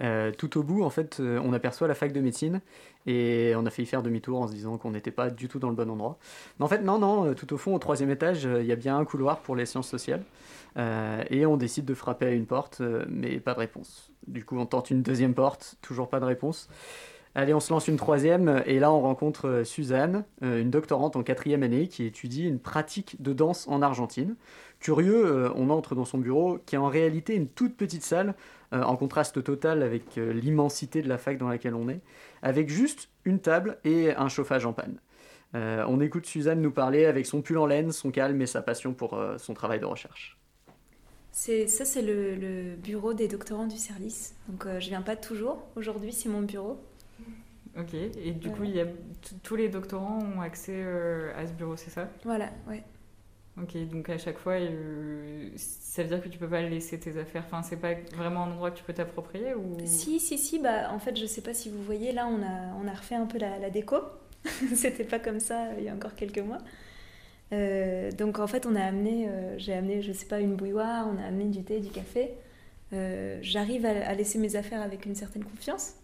euh, 0.00 0.32
tout 0.32 0.56
au 0.56 0.62
bout, 0.62 0.82
en 0.82 0.88
fait, 0.88 1.20
euh, 1.20 1.38
on 1.44 1.52
aperçoit 1.52 1.86
la 1.88 1.94
fac 1.94 2.10
de 2.10 2.20
médecine 2.20 2.62
et 3.06 3.52
on 3.54 3.66
a 3.66 3.70
failli 3.70 3.84
faire 3.84 4.02
demi-tour 4.02 4.40
en 4.40 4.48
se 4.48 4.54
disant 4.54 4.78
qu'on 4.78 4.92
n'était 4.92 5.10
pas 5.10 5.28
du 5.28 5.48
tout 5.48 5.58
dans 5.58 5.68
le 5.68 5.74
bon 5.74 5.90
endroit. 5.90 6.16
Mais 6.58 6.64
en 6.64 6.68
fait, 6.68 6.78
non, 6.78 6.98
non, 6.98 7.34
tout 7.34 7.52
au 7.52 7.58
fond, 7.58 7.74
au 7.74 7.78
troisième 7.78 8.08
étage, 8.08 8.44
il 8.44 8.64
y 8.64 8.72
a 8.72 8.76
bien 8.76 8.96
un 8.96 9.04
couloir 9.04 9.40
pour 9.40 9.56
les 9.56 9.66
sciences 9.66 9.88
sociales 9.88 10.22
et 11.30 11.44
on 11.44 11.58
décide 11.58 11.84
de 11.84 11.94
frapper 11.94 12.26
à 12.26 12.30
une 12.30 12.46
porte, 12.46 12.80
mais 13.08 13.38
pas 13.38 13.52
de 13.52 13.58
réponse. 13.58 14.10
Du 14.26 14.42
coup, 14.42 14.58
on 14.58 14.64
tente 14.64 14.90
une 14.90 15.02
deuxième 15.02 15.34
porte, 15.34 15.76
toujours 15.82 16.08
pas 16.08 16.18
de 16.18 16.24
réponse. 16.24 16.70
Allez, 17.38 17.52
on 17.52 17.60
se 17.60 17.70
lance 17.70 17.86
une 17.86 17.98
troisième, 17.98 18.62
et 18.64 18.78
là 18.78 18.90
on 18.90 19.02
rencontre 19.02 19.46
euh, 19.46 19.62
Suzanne, 19.62 20.24
euh, 20.42 20.58
une 20.58 20.70
doctorante 20.70 21.16
en 21.16 21.22
quatrième 21.22 21.62
année 21.62 21.86
qui 21.86 22.06
étudie 22.06 22.48
une 22.48 22.58
pratique 22.58 23.20
de 23.20 23.34
danse 23.34 23.68
en 23.68 23.82
Argentine. 23.82 24.36
Curieux, 24.80 25.26
euh, 25.26 25.50
on 25.54 25.68
entre 25.68 25.94
dans 25.94 26.06
son 26.06 26.16
bureau, 26.16 26.56
qui 26.64 26.76
est 26.76 26.78
en 26.78 26.88
réalité 26.88 27.34
une 27.34 27.46
toute 27.46 27.76
petite 27.76 28.02
salle, 28.02 28.34
en 28.72 28.96
contraste 28.96 29.44
total 29.44 29.82
avec 29.82 30.16
l'immensité 30.16 31.00
de 31.00 31.08
la 31.08 31.18
fac 31.18 31.38
dans 31.38 31.48
laquelle 31.48 31.74
on 31.74 31.88
est, 31.88 32.00
avec 32.42 32.68
juste 32.68 33.10
une 33.24 33.38
table 33.38 33.78
et 33.84 34.12
un 34.12 34.28
chauffage 34.28 34.66
en 34.66 34.72
panne. 34.72 34.98
On 35.54 36.00
écoute 36.00 36.26
Suzanne 36.26 36.60
nous 36.60 36.72
parler 36.72 37.04
avec 37.04 37.26
son 37.26 37.42
pull 37.42 37.58
en 37.58 37.66
laine, 37.66 37.92
son 37.92 38.10
calme 38.10 38.42
et 38.42 38.46
sa 38.46 38.62
passion 38.62 38.92
pour 38.92 39.16
son 39.38 39.54
travail 39.54 39.78
de 39.78 39.86
recherche. 39.86 40.36
Ça, 41.36 41.84
c'est 41.84 42.00
le, 42.00 42.34
le 42.34 42.76
bureau 42.76 43.12
des 43.12 43.28
doctorants 43.28 43.66
du 43.66 43.76
service. 43.76 44.34
Donc, 44.48 44.64
euh, 44.64 44.80
je 44.80 44.88
viens 44.88 45.02
pas 45.02 45.16
toujours. 45.16 45.62
Aujourd'hui, 45.76 46.10
c'est 46.10 46.30
mon 46.30 46.40
bureau. 46.40 46.80
Ok, 47.78 47.94
et 47.94 48.32
du 48.32 48.48
coup, 48.50 48.56
Voilà. 48.58 48.70
il 48.70 48.76
y 48.76 48.80
a 48.80 48.86
t- 48.86 48.92
tous 49.42 49.56
les 49.56 49.68
doctorants 49.68 50.18
ont 50.36 50.40
accès 50.40 50.72
euh, 50.74 51.32
à 51.36 51.46
ce 51.46 51.52
bureau, 51.52 51.76
c'est 51.76 51.90
ça? 51.90 52.08
Voilà, 52.24 52.50
ouais. 52.68 52.82
Ok, 53.60 53.76
donc 53.88 54.08
à 54.10 54.18
chaque 54.18 54.38
fois, 54.38 54.54
euh, 54.54 55.50
ça 55.56 56.02
veut 56.02 56.08
dire 56.08 56.22
que 56.22 56.28
tu 56.28 56.38
peux 56.38 56.48
pas 56.48 56.60
laisser 56.62 56.98
tes 57.00 57.18
affaires. 57.18 57.42
Enfin, 57.46 57.62
c'est 57.62 57.78
pas 57.78 57.94
vraiment 58.14 58.44
un 58.44 58.50
endroit 58.52 58.70
que 58.70 58.78
tu 58.78 58.84
peux 58.84 58.92
t'approprier 58.92 59.54
ou? 59.54 59.76
Si, 59.86 60.20
si, 60.20 60.36
si. 60.38 60.58
Bah, 60.58 60.90
en 60.92 60.98
fait, 60.98 61.16
je 61.16 61.24
sais 61.26 61.40
pas 61.40 61.54
si 61.54 61.70
vous 61.70 61.82
voyez, 61.82 62.12
là, 62.12 62.26
on 62.26 62.42
a, 62.42 62.74
on 62.82 62.86
a 62.86 62.92
refait 62.94 63.14
un 63.14 63.24
peu 63.26 63.38
la, 63.38 63.58
la 63.58 63.70
déco. 63.70 63.96
C'était 64.74 65.04
pas 65.04 65.18
comme 65.18 65.40
ça 65.40 65.64
euh, 65.68 65.74
il 65.78 65.84
y 65.84 65.88
a 65.88 65.94
encore 65.94 66.14
quelques 66.14 66.38
mois. 66.38 66.58
Euh, 67.52 68.10
donc, 68.12 68.38
en 68.38 68.46
fait, 68.46 68.66
on 68.66 68.74
a 68.74 68.82
amené, 68.82 69.28
euh, 69.28 69.58
j'ai 69.58 69.72
amené, 69.74 70.02
je 70.02 70.12
sais 70.12 70.26
pas, 70.26 70.40
une 70.40 70.54
bouilloire, 70.56 71.08
on 71.08 71.18
a 71.22 71.26
amené 71.26 71.44
du 71.46 71.62
thé, 71.64 71.80
du 71.80 71.90
café. 71.90 72.32
Euh, 72.92 73.38
J'arrive 73.42 73.86
à, 73.86 74.06
à 74.08 74.14
laisser 74.14 74.38
mes 74.38 74.56
affaires 74.56 74.82
avec 74.82 75.06
une 75.06 75.14
certaine 75.14 75.44
confiance. 75.44 75.94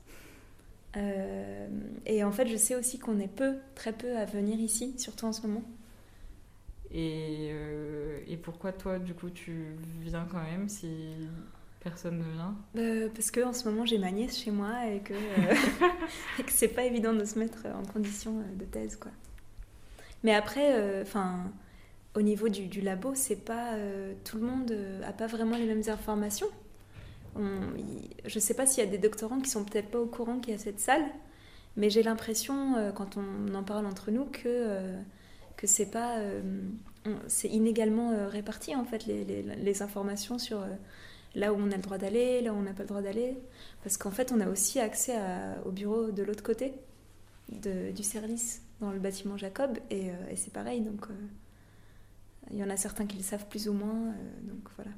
Euh, 0.96 1.68
et 2.06 2.24
en 2.24 2.32
fait, 2.32 2.46
je 2.46 2.56
sais 2.56 2.74
aussi 2.76 2.98
qu'on 2.98 3.18
est 3.18 3.28
peu, 3.28 3.56
très 3.74 3.92
peu 3.92 4.16
à 4.16 4.24
venir 4.24 4.58
ici, 4.60 4.94
surtout 4.98 5.26
en 5.26 5.32
ce 5.32 5.46
moment. 5.46 5.64
Et, 6.90 7.48
euh, 7.52 8.20
et 8.26 8.36
pourquoi 8.36 8.72
toi, 8.72 8.98
du 8.98 9.14
coup, 9.14 9.30
tu 9.30 9.76
viens 10.02 10.26
quand 10.30 10.42
même 10.42 10.68
si 10.68 10.88
personne 11.80 12.18
ne 12.18 12.32
vient? 12.32 12.54
Euh, 12.76 13.08
parce 13.14 13.30
que 13.30 13.40
en 13.40 13.52
ce 13.52 13.68
moment 13.68 13.84
j'ai 13.84 13.98
ma 13.98 14.12
nièce 14.12 14.38
chez 14.38 14.50
moi 14.50 14.86
et 14.86 15.00
que, 15.00 15.14
et 16.38 16.42
que 16.42 16.52
c'est 16.52 16.68
pas 16.68 16.84
évident 16.84 17.12
de 17.12 17.24
se 17.24 17.38
mettre 17.38 17.66
en 17.66 17.84
condition 17.90 18.42
de 18.56 18.64
thèse 18.64 18.96
quoi. 18.96 19.10
Mais 20.22 20.34
après, 20.34 21.02
enfin, 21.02 21.50
au 22.14 22.22
niveau 22.22 22.48
du, 22.48 22.68
du 22.68 22.80
labo, 22.80 23.12
c'est 23.16 23.44
pas 23.44 23.76
tout 24.22 24.36
le 24.36 24.44
monde 24.44 24.72
a 25.04 25.12
pas 25.12 25.26
vraiment 25.26 25.56
les 25.56 25.66
mêmes 25.66 25.82
informations. 25.88 26.46
Je 27.36 28.38
sais 28.38 28.54
pas 28.54 28.66
s'il 28.66 28.84
y 28.84 28.86
a 28.86 28.90
des 28.90 28.98
doctorants 28.98 29.40
qui 29.40 29.50
sont 29.50 29.64
peut-être 29.64 29.90
pas 29.90 30.00
au 30.00 30.06
courant 30.06 30.38
qu'il 30.38 30.52
y 30.52 30.56
a 30.56 30.58
cette 30.58 30.80
salle, 30.80 31.04
mais 31.76 31.90
j'ai 31.90 32.02
l'impression 32.02 32.76
euh, 32.76 32.92
quand 32.92 33.16
on 33.16 33.54
en 33.54 33.62
parle 33.62 33.86
entre 33.86 34.10
nous 34.10 34.26
que 34.26 34.42
euh, 34.46 35.00
c'est 35.64 35.90
pas 35.90 36.18
euh, 36.18 36.42
c'est 37.28 37.48
inégalement 37.48 38.28
réparti 38.28 38.74
en 38.74 38.84
fait 38.84 39.06
les, 39.06 39.82
informations 39.82 40.38
sur 40.38 40.64
là 41.34 41.52
où 41.52 41.56
on 41.56 41.70
a 41.70 41.76
le 41.76 41.82
droit 41.82 41.98
d'aller, 41.98 42.40
là 42.42 42.52
où 42.52 42.56
on 42.56 42.62
n'a 42.62 42.72
pas 42.72 42.82
le 42.82 42.88
droit 42.88 43.00
d'aller. 43.00 43.36
Parce 43.82 43.96
qu'en 43.96 44.10
fait, 44.10 44.32
on 44.32 44.40
a 44.40 44.48
aussi 44.48 44.78
accès 44.78 45.16
au 45.64 45.70
bureau 45.70 46.10
de 46.10 46.22
l'autre 46.22 46.42
côté 46.42 46.74
du 47.48 48.02
service, 48.02 48.62
dans 48.80 48.92
le 48.92 49.00
bâtiment 49.00 49.36
Jacob, 49.36 49.78
et, 49.90 50.08
et 50.30 50.36
c'est 50.36 50.52
pareil. 50.52 50.80
Donc, 50.80 51.06
il 52.52 52.58
y 52.58 52.64
en 52.64 52.70
a 52.70 52.76
certains 52.76 53.06
qui 53.06 53.16
le 53.16 53.24
savent 53.24 53.46
plus 53.48 53.68
ou 53.68 53.72
moins. 53.72 54.14
donc 54.42 54.68
voilà. 54.76 54.92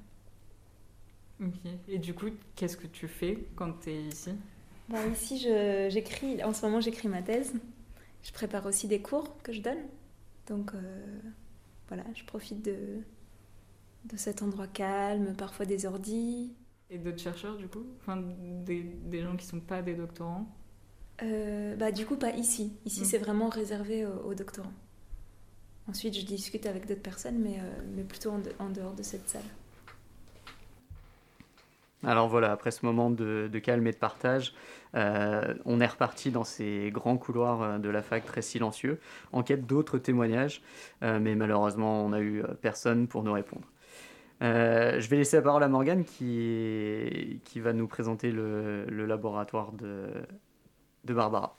Et 1.89 1.99
du 1.99 2.15
coup, 2.15 2.27
qu'est-ce 2.57 2.77
que 2.77 2.87
tu 2.87 3.09
fais 3.09 3.49
quand 3.57 3.73
tu 3.81 3.91
es 3.91 4.03
ici? 4.03 4.31
Bah, 4.89 5.07
ici, 5.07 5.39
j'écris. 5.39 6.43
En 6.45 6.53
ce 6.53 6.65
moment, 6.67 6.81
j'écris 6.81 7.09
ma 7.09 7.23
thèse. 7.23 7.53
Je 8.23 8.33
prépare 8.33 8.67
aussi 8.67 8.89
des 8.89 9.01
cours 9.03 9.41
que 9.43 9.53
je 9.53 9.61
donne. 9.61 9.79
Donc 10.49 10.75
euh, 10.75 11.21
voilà, 11.89 12.05
je 12.15 12.25
profite 12.25 12.63
de, 12.65 13.03
de 14.05 14.17
cet 14.17 14.43
endroit 14.43 14.67
calme, 14.67 15.35
parfois 15.37 15.67
des 15.67 15.87
ordis. 15.87 16.55
Et 16.91 16.99
d'autres 16.99 17.19
chercheurs, 17.21 17.57
du 17.57 17.69
coup? 17.69 17.85
Enfin, 18.01 18.23
des, 18.65 18.83
des 18.83 19.23
gens 19.23 19.37
qui 19.37 19.47
sont 19.47 19.61
pas 19.61 19.83
des 19.83 19.95
doctorants? 19.95 20.47
Euh, 21.23 21.77
bah, 21.77 21.93
du 21.93 22.07
coup, 22.07 22.17
pas 22.17 22.31
ici. 22.33 22.73
Ici, 22.85 23.03
Mm. 23.03 23.05
c'est 23.05 23.19
vraiment 23.19 23.49
réservé 23.49 24.07
aux, 24.07 24.29
aux 24.31 24.35
doctorants. 24.35 24.73
Ensuite, 25.89 26.15
je 26.15 26.27
discute 26.27 26.67
avec 26.67 26.87
d'autres 26.87 27.01
personnes, 27.03 27.39
mais, 27.39 27.59
euh, 27.59 27.83
mais 27.95 28.05
plutôt 28.05 28.31
en, 28.33 28.39
de- 28.39 28.53
en 28.59 28.69
dehors 28.71 28.95
de 28.95 29.03
cette 29.03 29.29
salle. 29.29 29.43
Alors 32.07 32.29
voilà, 32.29 32.53
après 32.53 32.71
ce 32.71 32.85
moment 32.85 33.11
de, 33.11 33.49
calme 33.63 33.87
et 33.87 33.93
de 33.93 33.97
partage, 33.97 34.55
euh, 34.95 35.55
on 35.65 35.81
est 35.81 35.87
reparti 35.87 36.31
dans 36.31 36.45
ces 36.45 36.91
grands 36.93 37.17
couloirs 37.17 37.63
euh, 37.63 37.79
de 37.79 37.89
la 37.89 38.03
fac 38.03 38.25
très 38.25 38.43
silencieux, 38.43 39.01
en 39.33 39.43
quête 39.43 39.67
d'autres 39.67 39.99
témoignages, 39.99 40.63
euh, 41.03 41.19
mais 41.21 41.35
malheureusement 41.35 42.05
on 42.05 42.11
n'a 42.11 42.21
eu 42.21 42.43
personne 42.61 43.09
pour 43.09 43.23
nous 43.23 43.33
répondre. 43.33 43.67
Je 44.41 45.09
vais 45.09 45.17
laisser 45.17 45.37
la 45.37 45.43
parole 45.43 45.63
à 45.63 45.69
Morgane 45.69 46.05
qui, 46.05 47.41
va 47.57 47.73
nous 47.73 47.87
présenter 47.87 48.31
le, 48.31 48.85
le 48.85 49.07
laboratoire 49.07 49.73
de, 49.73 50.09
de 51.05 51.15
Barbara. 51.15 51.57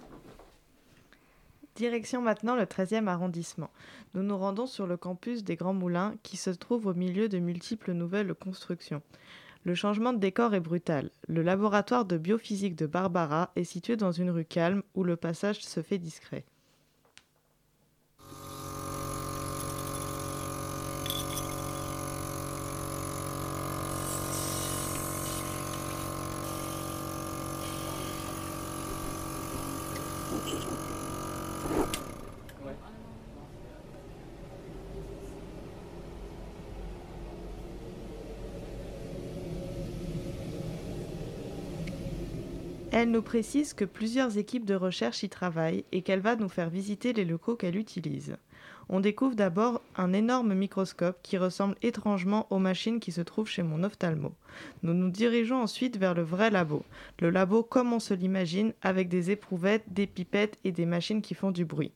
Direction 1.76 2.22
maintenant 2.22 2.56
le 2.56 2.64
13e 2.64 3.08
arrondissement. 3.08 3.70
Nous 4.14 4.24
nous 4.24 4.38
rendons 4.38 4.66
sur 4.66 4.88
le 4.88 4.96
campus 4.96 5.44
des 5.44 5.58
Grands 5.58 5.74
Moulins 5.74 6.14
qui 6.24 6.38
se 6.38 6.52
trouve 6.52 6.86
au 6.86 6.94
milieu 6.94 7.28
de 7.28 7.38
multiples 7.40 7.92
nouvelles 7.92 8.34
constructions. 8.34 9.02
Le 9.66 9.74
changement 9.74 10.14
de 10.14 10.20
décor 10.20 10.54
est 10.54 10.60
brutal. 10.60 11.10
Le 11.28 11.42
laboratoire 11.42 12.06
de 12.06 12.20
biophysique 12.20 12.76
de 12.76 12.86
Barbara 12.86 13.52
est 13.56 13.64
situé 13.64 13.98
dans 13.98 14.12
une 14.12 14.30
rue 14.30 14.46
calme 14.46 14.84
où 14.94 15.04
le 15.04 15.16
passage 15.16 15.62
se 15.62 15.82
fait 15.82 15.98
discret. 15.98 16.46
Elle 43.06 43.12
nous 43.12 43.22
précise 43.22 43.76
que 43.76 43.86
plusieurs 43.86 44.40
équipes 44.40 44.66
de 44.66 44.74
recherche 44.74 45.22
y 45.22 45.30
travaillent 45.30 45.86
et 45.92 46.02
qu'elle 46.02 46.22
va 46.22 46.36
nous 46.36 46.50
faire 46.50 46.72
visiter 46.72 47.14
les 47.14 47.24
locaux 47.24 47.56
qu'elle 47.56 47.76
utilise. 47.76 48.36
On 48.90 49.00
découvre 49.00 49.36
d'abord 49.36 49.84
un 49.96 50.12
énorme 50.12 50.56
microscope 50.56 51.20
qui 51.22 51.38
ressemble 51.38 51.76
étrangement 51.84 52.48
aux 52.50 52.58
machines 52.58 53.00
qui 53.00 53.12
se 53.12 53.22
trouvent 53.22 53.48
chez 53.48 53.62
mon 53.62 53.84
ophtalmo. 53.84 54.34
Nous 54.82 54.96
nous 54.96 55.12
dirigeons 55.12 55.62
ensuite 55.62 55.98
vers 55.98 56.16
le 56.16 56.24
vrai 56.24 56.50
labo. 56.50 56.84
Le 57.20 57.30
labo 57.30 57.62
comme 57.62 57.94
on 57.94 58.00
se 58.00 58.16
l'imagine, 58.16 58.74
avec 58.82 59.08
des 59.08 59.30
éprouvettes, 59.30 59.86
des 59.86 60.08
pipettes 60.08 60.58
et 60.64 60.72
des 60.72 60.88
machines 60.88 61.22
qui 61.22 61.36
font 61.36 61.52
du 61.52 61.64
bruit. 61.64 61.92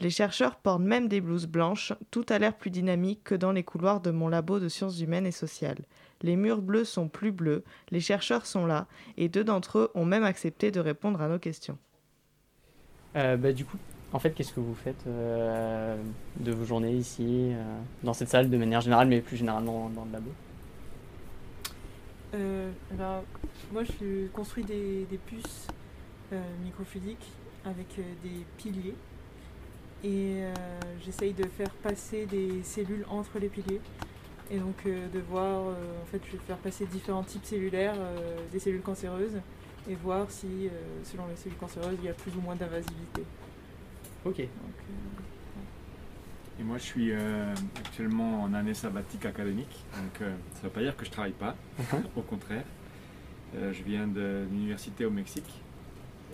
Les 0.00 0.10
chercheurs 0.10 0.56
portent 0.56 0.82
même 0.82 1.06
des 1.06 1.20
blouses 1.20 1.46
blanches, 1.46 1.92
tout 2.10 2.26
a 2.30 2.38
l'air 2.40 2.56
plus 2.56 2.70
dynamique 2.70 3.22
que 3.22 3.36
dans 3.36 3.52
les 3.52 3.62
couloirs 3.62 4.00
de 4.00 4.10
mon 4.10 4.26
labo 4.26 4.58
de 4.58 4.68
sciences 4.68 5.00
humaines 5.00 5.26
et 5.26 5.30
sociales. 5.30 5.84
Les 6.22 6.36
murs 6.36 6.62
bleus 6.62 6.84
sont 6.84 7.08
plus 7.08 7.32
bleus, 7.32 7.62
les 7.90 8.00
chercheurs 8.00 8.46
sont 8.46 8.66
là, 8.66 8.86
et 9.16 9.28
deux 9.28 9.44
d'entre 9.44 9.78
eux 9.78 9.90
ont 9.94 10.04
même 10.04 10.24
accepté 10.24 10.70
de 10.70 10.80
répondre 10.80 11.20
à 11.22 11.28
nos 11.28 11.38
questions. 11.38 11.78
Euh, 13.16 13.36
bah, 13.36 13.52
du 13.52 13.64
coup, 13.64 13.78
en 14.12 14.18
fait, 14.18 14.30
qu'est-ce 14.32 14.52
que 14.52 14.60
vous 14.60 14.74
faites 14.74 15.06
euh, 15.06 15.96
de 16.40 16.52
vos 16.52 16.64
journées 16.64 16.94
ici, 16.94 17.50
euh, 17.52 17.62
dans 18.02 18.12
cette 18.12 18.28
salle 18.28 18.50
de 18.50 18.56
manière 18.56 18.80
générale, 18.80 19.08
mais 19.08 19.20
plus 19.20 19.36
généralement 19.36 19.90
dans 19.90 20.04
le 20.04 20.12
labo? 20.12 20.30
Euh, 22.34 22.70
alors, 22.94 23.24
moi, 23.72 23.84
je 23.84 24.26
construis 24.28 24.64
des, 24.64 25.06
des 25.10 25.18
puces 25.18 25.66
euh, 26.32 26.42
microfluidiques 26.64 27.26
avec 27.64 27.86
euh, 27.98 28.02
des 28.22 28.44
piliers. 28.56 28.94
Et 30.04 30.42
euh, 30.42 30.54
j'essaye 31.04 31.32
de 31.32 31.44
faire 31.44 31.70
passer 31.82 32.26
des 32.26 32.62
cellules 32.62 33.04
entre 33.10 33.38
les 33.38 33.48
piliers. 33.48 33.80
Et 34.50 34.58
donc 34.58 34.76
euh, 34.86 35.08
de 35.12 35.20
voir, 35.20 35.68
euh, 35.68 36.02
en 36.02 36.06
fait, 36.06 36.20
je 36.26 36.32
vais 36.32 36.42
faire 36.46 36.56
passer 36.56 36.86
différents 36.86 37.22
types 37.22 37.44
cellulaires, 37.44 37.94
euh, 37.98 38.38
des 38.50 38.58
cellules 38.58 38.80
cancéreuses, 38.82 39.38
et 39.88 39.94
voir 39.94 40.30
si, 40.30 40.46
euh, 40.66 40.70
selon 41.04 41.26
les 41.28 41.36
cellules 41.36 41.58
cancéreuses, 41.58 41.96
il 42.00 42.06
y 42.06 42.08
a 42.08 42.14
plus 42.14 42.34
ou 42.36 42.40
moins 42.40 42.56
d'invasivité. 42.56 43.22
Ok. 44.24 44.38
Donc, 44.38 44.48
Et 46.60 46.62
moi, 46.62 46.78
je 46.78 46.82
suis 46.82 47.12
euh, 47.12 47.54
actuellement 47.76 48.42
en 48.42 48.54
année 48.54 48.74
sabbatique 48.74 49.26
académique, 49.26 49.84
donc 49.92 50.22
euh, 50.22 50.34
ça 50.54 50.58
ne 50.58 50.62
veut 50.64 50.70
pas 50.70 50.80
dire 50.82 50.96
que 50.96 51.04
je 51.04 51.10
travaille 51.10 51.32
pas, 51.32 51.54
au 52.16 52.22
contraire. 52.22 52.64
Euh, 53.56 53.72
je 53.72 53.82
viens 53.82 54.06
de 54.06 54.44
l'université 54.50 55.04
au 55.06 55.10
Mexique 55.10 55.62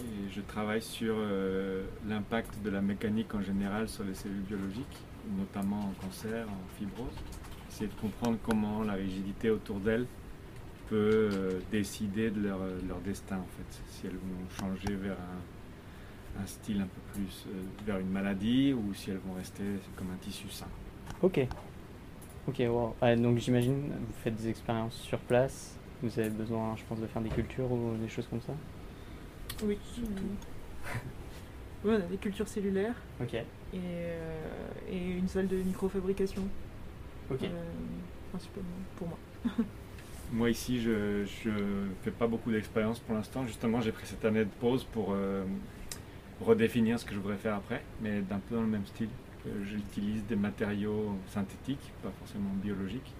et 0.01 0.33
je 0.33 0.41
travaille 0.41 0.83
sur 0.83 1.15
euh, 1.17 1.85
l'impact 2.09 2.61
de 2.65 2.71
la 2.71 2.81
mécanique 2.81 3.33
en 3.35 3.43
général 3.43 3.89
sur 3.89 4.03
les 4.03 4.15
cellules 4.15 4.43
biologiques, 4.43 4.99
notamment 5.39 5.79
en 5.79 5.93
cancer, 6.05 6.47
en 6.49 6.79
fibrose. 6.79 7.15
Essayer 7.75 7.91
de 7.91 8.01
comprendre 8.01 8.39
comment 8.41 8.85
la 8.85 8.93
rigidité 8.93 9.51
autour 9.51 9.81
d'elles 9.81 10.07
peut 10.89 11.29
euh, 11.33 11.59
décider 11.73 12.31
de 12.31 12.41
leur, 12.41 12.61
de 12.61 12.87
leur 12.87 13.01
destin, 13.01 13.39
en 13.39 13.49
fait, 13.57 13.83
si 13.89 14.07
elles 14.07 14.13
vont 14.13 14.49
changer 14.61 14.95
vers 14.95 15.17
un, 15.17 16.41
un 16.41 16.47
style 16.47 16.81
un 16.83 16.87
peu 16.87 17.01
plus 17.13 17.47
euh, 17.49 17.63
vers 17.85 17.99
une 17.99 18.11
maladie 18.11 18.73
ou 18.73 18.95
si 18.95 19.11
elles 19.11 19.19
vont 19.27 19.35
rester 19.35 19.65
comme 19.97 20.07
un 20.13 20.17
tissu 20.19 20.49
sain. 20.51 20.69
Ok. 21.21 21.49
Ok, 22.47 22.61
wow. 22.61 22.95
Ouais, 23.03 23.17
donc 23.17 23.39
j'imagine, 23.39 23.89
vous 23.89 24.15
faites 24.23 24.37
des 24.37 24.51
expériences 24.51 24.95
sur 24.95 25.19
place, 25.19 25.77
vous 26.01 26.17
avez 26.21 26.31
besoin, 26.31 26.77
je 26.77 26.85
pense, 26.89 27.01
de 27.01 27.09
faire 27.09 27.23
des 27.23 27.31
cultures 27.31 27.73
ou 27.73 27.97
des 28.01 28.09
choses 28.09 28.29
comme 28.29 28.43
ça? 28.43 28.53
Oui, 29.65 29.77
surtout. 29.93 30.13
oui, 31.85 31.91
on 31.91 31.95
a 31.95 31.99
des 31.99 32.19
cultures 32.19 32.47
cellulaires. 32.47 33.03
Ok. 33.21 33.35
Et, 33.35 33.45
euh, 33.75 34.69
et 34.89 35.11
une 35.19 35.27
salle 35.27 35.49
de 35.49 35.57
microfabrication. 35.57 36.43
Ok. 37.31 37.43
Euh, 37.43 37.47
principalement 38.31 38.69
pour 38.97 39.09
moi. 39.09 39.19
Moi 40.33 40.51
ici, 40.51 40.81
je 40.81 41.21
ne 41.49 41.87
fais 42.03 42.11
pas 42.11 42.27
beaucoup 42.27 42.51
d'expérience 42.51 42.99
pour 42.99 43.15
l'instant. 43.15 43.47
Justement, 43.47 43.81
j'ai 43.81 43.93
pris 43.93 44.07
cette 44.07 44.25
année 44.25 44.45
de 44.45 44.51
pause 44.61 44.85
pour 44.85 45.13
euh, 45.13 45.45
redéfinir 46.41 46.99
ce 46.99 47.05
que 47.05 47.15
je 47.15 47.19
voudrais 47.21 47.37
faire 47.37 47.55
après, 47.55 47.83
mais 48.01 48.21
d'un 48.23 48.39
peu 48.39 48.57
dans 48.57 48.63
le 48.63 48.67
même 48.69 48.87
style. 48.87 49.09
Euh, 49.47 49.51
J'utilise 49.65 50.25
des 50.27 50.37
matériaux 50.37 51.15
synthétiques, 51.29 51.93
pas 52.03 52.11
forcément 52.19 52.51
biologiques, 52.63 53.13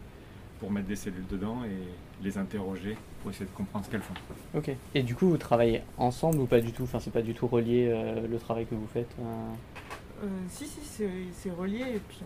pour 0.59 0.71
mettre 0.73 0.89
des 0.89 0.97
cellules 0.97 1.27
dedans 1.31 1.59
et 1.65 2.25
les 2.25 2.39
interroger 2.39 2.97
pour 3.21 3.31
essayer 3.31 3.45
de 3.47 3.51
comprendre 3.51 3.85
ce 3.85 3.91
qu'elles 3.91 4.03
font. 4.03 4.15
Ok. 4.55 4.71
Et 4.95 5.03
du 5.03 5.15
coup, 5.15 5.29
vous 5.29 5.37
travaillez 5.37 5.83
ensemble 5.99 6.39
ou 6.39 6.47
pas 6.47 6.61
du 6.61 6.73
tout? 6.73 6.85
Enfin, 6.85 6.99
c'est 7.01 7.13
pas 7.13 7.23
du 7.23 7.35
tout 7.35 7.47
relié 7.47 7.89
euh, 7.93 8.27
le 8.27 8.39
travail 8.39 8.65
que 8.67 8.75
vous 8.75 8.89
faites 8.93 9.15
euh, 9.21 9.23
Euh, 10.25 10.27
si, 10.49 10.65
si, 10.67 10.81
c'est 10.83 11.11
c'est 11.33 11.51
relié 11.51 11.81
et 11.97 12.01
puis 12.09 12.21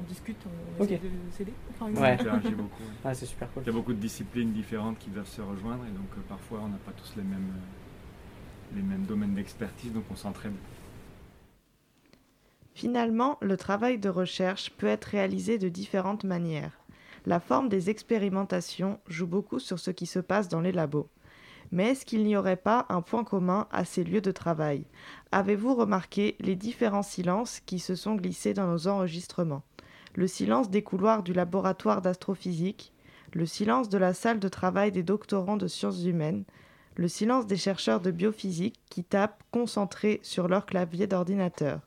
on, 0.00 0.08
discute, 0.08 0.36
on 0.46 0.82
Ok. 0.82 0.90
essaie 0.90 0.98
de 0.98 1.32
s'aider. 1.36 1.52
interagit 1.80 2.54
beaucoup. 2.54 2.82
ouais. 2.82 2.88
Ah, 3.04 3.14
c'est 3.14 3.26
super 3.26 3.50
cool. 3.52 3.62
Il 3.64 3.66
y 3.66 3.70
a 3.70 3.72
beaucoup 3.72 3.92
de 3.92 3.98
disciplines 3.98 4.52
différentes 4.52 4.98
qui 4.98 5.10
doivent 5.10 5.28
se 5.28 5.40
rejoindre 5.40 5.84
et 5.84 5.90
donc 5.90 6.08
euh, 6.16 6.20
parfois 6.28 6.60
on 6.64 6.68
n'a 6.68 6.78
pas 6.78 6.92
tous 6.92 7.12
les 7.16 7.22
mêmes, 7.22 7.52
euh, 7.54 8.76
les 8.76 8.82
mêmes 8.82 9.04
domaines 9.04 9.34
d'expertise, 9.34 9.92
donc 9.92 10.04
on 10.10 10.16
s'entraide. 10.16 10.52
Finalement, 12.74 13.36
le 13.42 13.56
travail 13.56 13.98
de 13.98 14.08
recherche 14.08 14.70
peut 14.70 14.86
être 14.86 15.04
réalisé 15.06 15.58
de 15.58 15.68
différentes 15.68 16.24
manières. 16.24 16.72
La 17.26 17.40
forme 17.40 17.68
des 17.68 17.90
expérimentations 17.90 19.00
joue 19.06 19.26
beaucoup 19.26 19.58
sur 19.58 19.78
ce 19.78 19.90
qui 19.90 20.06
se 20.06 20.18
passe 20.20 20.48
dans 20.48 20.60
les 20.62 20.72
labos. 20.72 21.10
Mais 21.72 21.90
est-ce 21.90 22.04
qu'il 22.06 22.24
n'y 22.24 22.36
aurait 22.36 22.56
pas 22.56 22.86
un 22.88 23.02
point 23.02 23.22
commun 23.22 23.68
à 23.70 23.84
ces 23.84 24.02
lieux 24.02 24.20
de 24.20 24.32
travail? 24.32 24.84
Avez-vous 25.30 25.74
remarqué 25.74 26.36
les 26.40 26.56
différents 26.56 27.02
silences 27.04 27.60
qui 27.60 27.78
se 27.78 27.94
sont 27.94 28.14
glissés 28.16 28.54
dans 28.54 28.66
nos 28.66 28.88
enregistrements? 28.88 29.62
Le 30.16 30.26
silence 30.26 30.70
des 30.70 30.82
couloirs 30.82 31.22
du 31.22 31.32
laboratoire 31.32 32.02
d'astrophysique, 32.02 32.92
le 33.32 33.46
silence 33.46 33.88
de 33.88 33.96
la 33.96 34.12
salle 34.12 34.40
de 34.40 34.48
travail 34.48 34.90
des 34.90 35.04
doctorants 35.04 35.56
de 35.56 35.68
sciences 35.68 36.02
humaines, 36.04 36.44
le 36.96 37.06
silence 37.06 37.46
des 37.46 37.56
chercheurs 37.56 38.00
de 38.00 38.10
biophysique 38.10 38.80
qui 38.90 39.04
tapent 39.04 39.42
concentrés 39.52 40.18
sur 40.22 40.48
leur 40.48 40.66
clavier 40.66 41.06
d'ordinateur. 41.06 41.80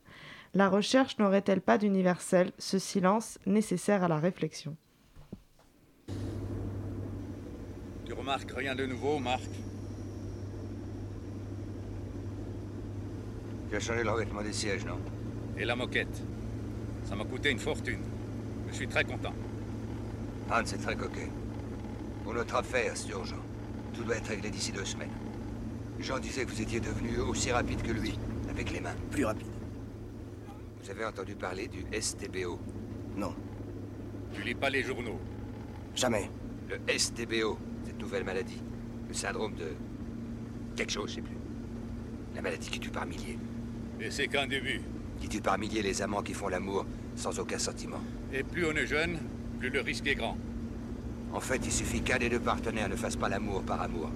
La 0.54 0.70
recherche 0.70 1.18
n'aurait-elle 1.18 1.62
pas 1.62 1.78
d'universel 1.78 2.52
ce 2.58 2.80
silence 2.80 3.40
nécessaire 3.46 4.04
à 4.04 4.08
la 4.08 4.20
réflexion? 4.20 4.78
Tu 8.06 8.14
remarques 8.14 8.52
rien 8.52 8.76
de 8.76 8.86
nouveau, 8.86 9.20
Marc? 9.20 9.50
Tu 13.70 13.76
as 13.76 13.80
changé 13.80 14.04
le 14.04 14.12
revêtement 14.12 14.44
des 14.44 14.54
sièges, 14.54 14.86
non? 14.86 15.00
Et 15.58 15.66
la 15.66 15.76
moquette? 15.76 16.24
Ça 17.04 17.16
m'a 17.16 17.26
coûté 17.26 17.52
une 17.52 17.60
fortune. 17.60 18.00
Je 18.74 18.78
suis 18.78 18.88
très 18.88 19.04
content. 19.04 19.34
Hans 20.50 20.64
est 20.64 20.82
très 20.82 20.96
coquet. 20.96 21.30
Pour 22.24 22.34
notre 22.34 22.56
affaire, 22.56 22.94
c'est 22.96 23.10
urgent. 23.10 23.38
Tout 23.94 24.04
doit 24.04 24.16
être 24.16 24.30
réglé 24.30 24.50
d'ici 24.50 24.72
deux 24.72 24.84
semaines. 24.84 25.12
Jean 26.00 26.18
disait 26.18 26.44
que 26.44 26.50
vous 26.50 26.60
étiez 26.60 26.80
devenu 26.80 27.20
aussi 27.20 27.52
rapide 27.52 27.84
que 27.84 27.92
lui, 27.92 28.18
avec 28.50 28.72
les 28.72 28.80
mains. 28.80 28.96
Plus 29.12 29.26
rapide. 29.26 29.46
Vous 30.82 30.90
avez 30.90 31.06
entendu 31.06 31.36
parler 31.36 31.68
du 31.68 31.86
STBO 32.02 32.60
Non. 33.16 33.36
Tu 34.34 34.42
lis 34.42 34.56
pas 34.56 34.72
les 34.72 34.82
journaux. 34.82 35.20
Jamais. 35.94 36.32
Le 36.68 36.80
STBO, 36.98 37.60
cette 37.86 38.02
nouvelle 38.02 38.24
maladie. 38.24 38.64
Le 39.08 39.14
syndrome 39.14 39.54
de... 39.54 39.68
Quelque 40.76 40.92
chose, 40.92 41.12
je 41.12 41.16
sais 41.16 41.22
plus. 41.22 41.38
La 42.34 42.42
maladie 42.42 42.72
qui 42.72 42.80
tue 42.80 42.90
par 42.90 43.06
milliers. 43.06 43.38
Et 44.02 44.10
c'est 44.10 44.28
qu'un 44.28 44.48
début. 44.48 44.82
Qui 45.22 45.30
tue 45.30 45.42
par 45.42 45.60
milliers 45.60 45.84
les 45.84 46.02
amants 46.02 46.24
qui 46.24 46.34
font 46.34 46.48
l'amour 46.48 46.88
sans 47.16 47.40
aucun 47.40 47.60
sentiment. 47.60 48.02
Et 48.32 48.44
plus 48.44 48.66
on 48.66 48.72
est 48.74 48.88
jeune, 48.88 49.20
plus 49.60 49.70
le 49.70 49.82
risque 49.82 50.08
est 50.08 50.16
grand. 50.16 50.38
En 51.34 51.40
fait, 51.40 51.66
il 51.66 51.72
suffit 51.72 52.02
qu'un 52.02 52.20
des 52.20 52.30
deux 52.30 52.40
partenaires 52.40 52.90
ne 52.90 52.96
fasse 52.96 53.16
pas 53.16 53.30
l'amour 53.30 53.64
par 53.64 53.82
amour. 53.82 54.10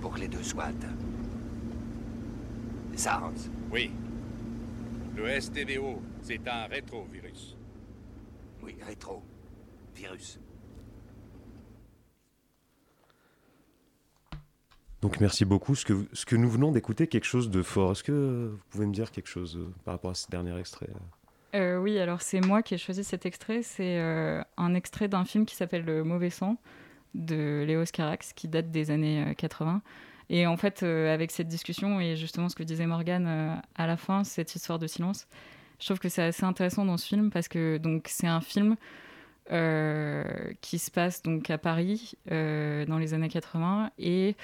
Pour 0.00 0.14
que 0.14 0.20
les 0.20 0.28
deux 0.28 0.42
soient 0.42 0.64
atteints. 0.64 0.94
Ça, 2.96 3.22
Hans 3.22 3.50
Oui. 3.72 3.90
Le 5.16 5.40
STBO, 5.40 6.02
c'est 6.22 6.46
un 6.48 6.66
rétrovirus. 6.66 7.56
Oui, 8.62 8.76
rétro. 8.86 9.22
Virus. 9.94 10.38
Donc 15.02 15.20
merci 15.20 15.44
beaucoup. 15.44 15.74
Ce 15.74 15.84
que, 15.84 16.06
ce 16.12 16.26
que 16.26 16.36
nous 16.36 16.50
venons 16.50 16.72
d'écouter, 16.72 17.06
quelque 17.06 17.24
chose 17.24 17.50
de 17.50 17.62
fort. 17.62 17.92
Est-ce 17.92 18.02
que 18.02 18.50
vous 18.52 18.58
pouvez 18.70 18.86
me 18.86 18.92
dire 18.92 19.10
quelque 19.10 19.28
chose 19.28 19.56
euh, 19.56 19.72
par 19.84 19.94
rapport 19.94 20.10
à 20.10 20.14
ce 20.14 20.28
dernier 20.28 20.58
extrait 20.58 20.88
euh 21.54 21.76
Euh, 21.76 21.78
oui, 21.78 21.98
alors 21.98 22.22
c'est 22.22 22.40
moi 22.40 22.62
qui 22.62 22.74
ai 22.74 22.78
choisi 22.78 23.04
cet 23.04 23.26
extrait. 23.26 23.62
C'est 23.62 23.98
euh, 23.98 24.42
un 24.56 24.74
extrait 24.74 25.08
d'un 25.08 25.24
film 25.24 25.46
qui 25.46 25.54
s'appelle 25.56 25.84
Le 25.84 26.04
Mauvais 26.04 26.30
Sang 26.30 26.56
de 27.14 27.64
Léos 27.66 27.84
Carax, 27.92 28.32
qui 28.32 28.48
date 28.48 28.70
des 28.70 28.90
années 28.90 29.24
euh, 29.28 29.34
80. 29.34 29.82
Et 30.28 30.46
en 30.46 30.56
fait, 30.56 30.82
euh, 30.82 31.12
avec 31.12 31.30
cette 31.30 31.48
discussion 31.48 32.00
et 32.00 32.16
justement 32.16 32.48
ce 32.48 32.56
que 32.56 32.62
disait 32.62 32.86
Morgane 32.86 33.26
euh, 33.26 33.54
à 33.76 33.86
la 33.86 33.96
fin, 33.96 34.24
cette 34.24 34.54
histoire 34.54 34.78
de 34.78 34.86
silence, 34.86 35.26
je 35.78 35.86
trouve 35.86 35.98
que 35.98 36.08
c'est 36.08 36.22
assez 36.22 36.44
intéressant 36.44 36.84
dans 36.84 36.96
ce 36.96 37.06
film 37.06 37.30
parce 37.30 37.48
que 37.48 37.80
c'est 38.06 38.26
un 38.26 38.40
film 38.40 38.76
euh, 39.52 40.24
qui 40.60 40.78
se 40.78 40.90
passe 40.90 41.22
donc 41.22 41.50
à 41.50 41.58
Paris 41.58 42.14
euh, 42.32 42.84
dans 42.86 42.98
les 42.98 43.14
années 43.14 43.28
80 43.28 43.92
et 43.98 44.34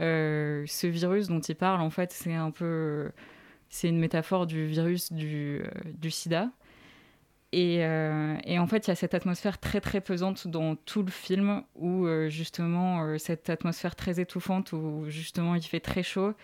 euh, 0.00 0.64
ce 0.66 0.86
virus 0.88 1.28
dont 1.28 1.40
il 1.40 1.54
parle, 1.54 1.80
en 1.80 1.90
fait, 1.90 2.12
c'est 2.12 2.34
un 2.34 2.50
peu 2.50 3.12
c'est 3.72 3.88
une 3.88 3.98
métaphore 3.98 4.46
du 4.46 4.66
virus 4.66 5.12
du, 5.12 5.62
euh, 5.64 6.10
sida. 6.10 6.50
Et, 7.52 7.84
euh, 7.84 8.36
et 8.44 8.58
en 8.58 8.66
fait, 8.66 8.86
il 8.86 8.90
y 8.90 8.92
a 8.92 8.94
cette 8.94 9.14
atmosphère 9.14 9.58
très 9.58 9.80
très 9.80 10.02
pesante 10.02 10.46
dans 10.46 10.76
tout 10.76 11.02
le 11.02 11.10
film, 11.10 11.62
où 11.74 12.06
euh, 12.06 12.28
justement, 12.28 13.18
cette 13.18 13.48
atmosphère 13.48 13.96
très 13.96 14.20
étouffante, 14.20 14.72
où 14.72 15.06
justement 15.08 15.54
il 15.54 15.62
fait 15.62 15.80
très 15.80 16.02
chaud, 16.02 16.34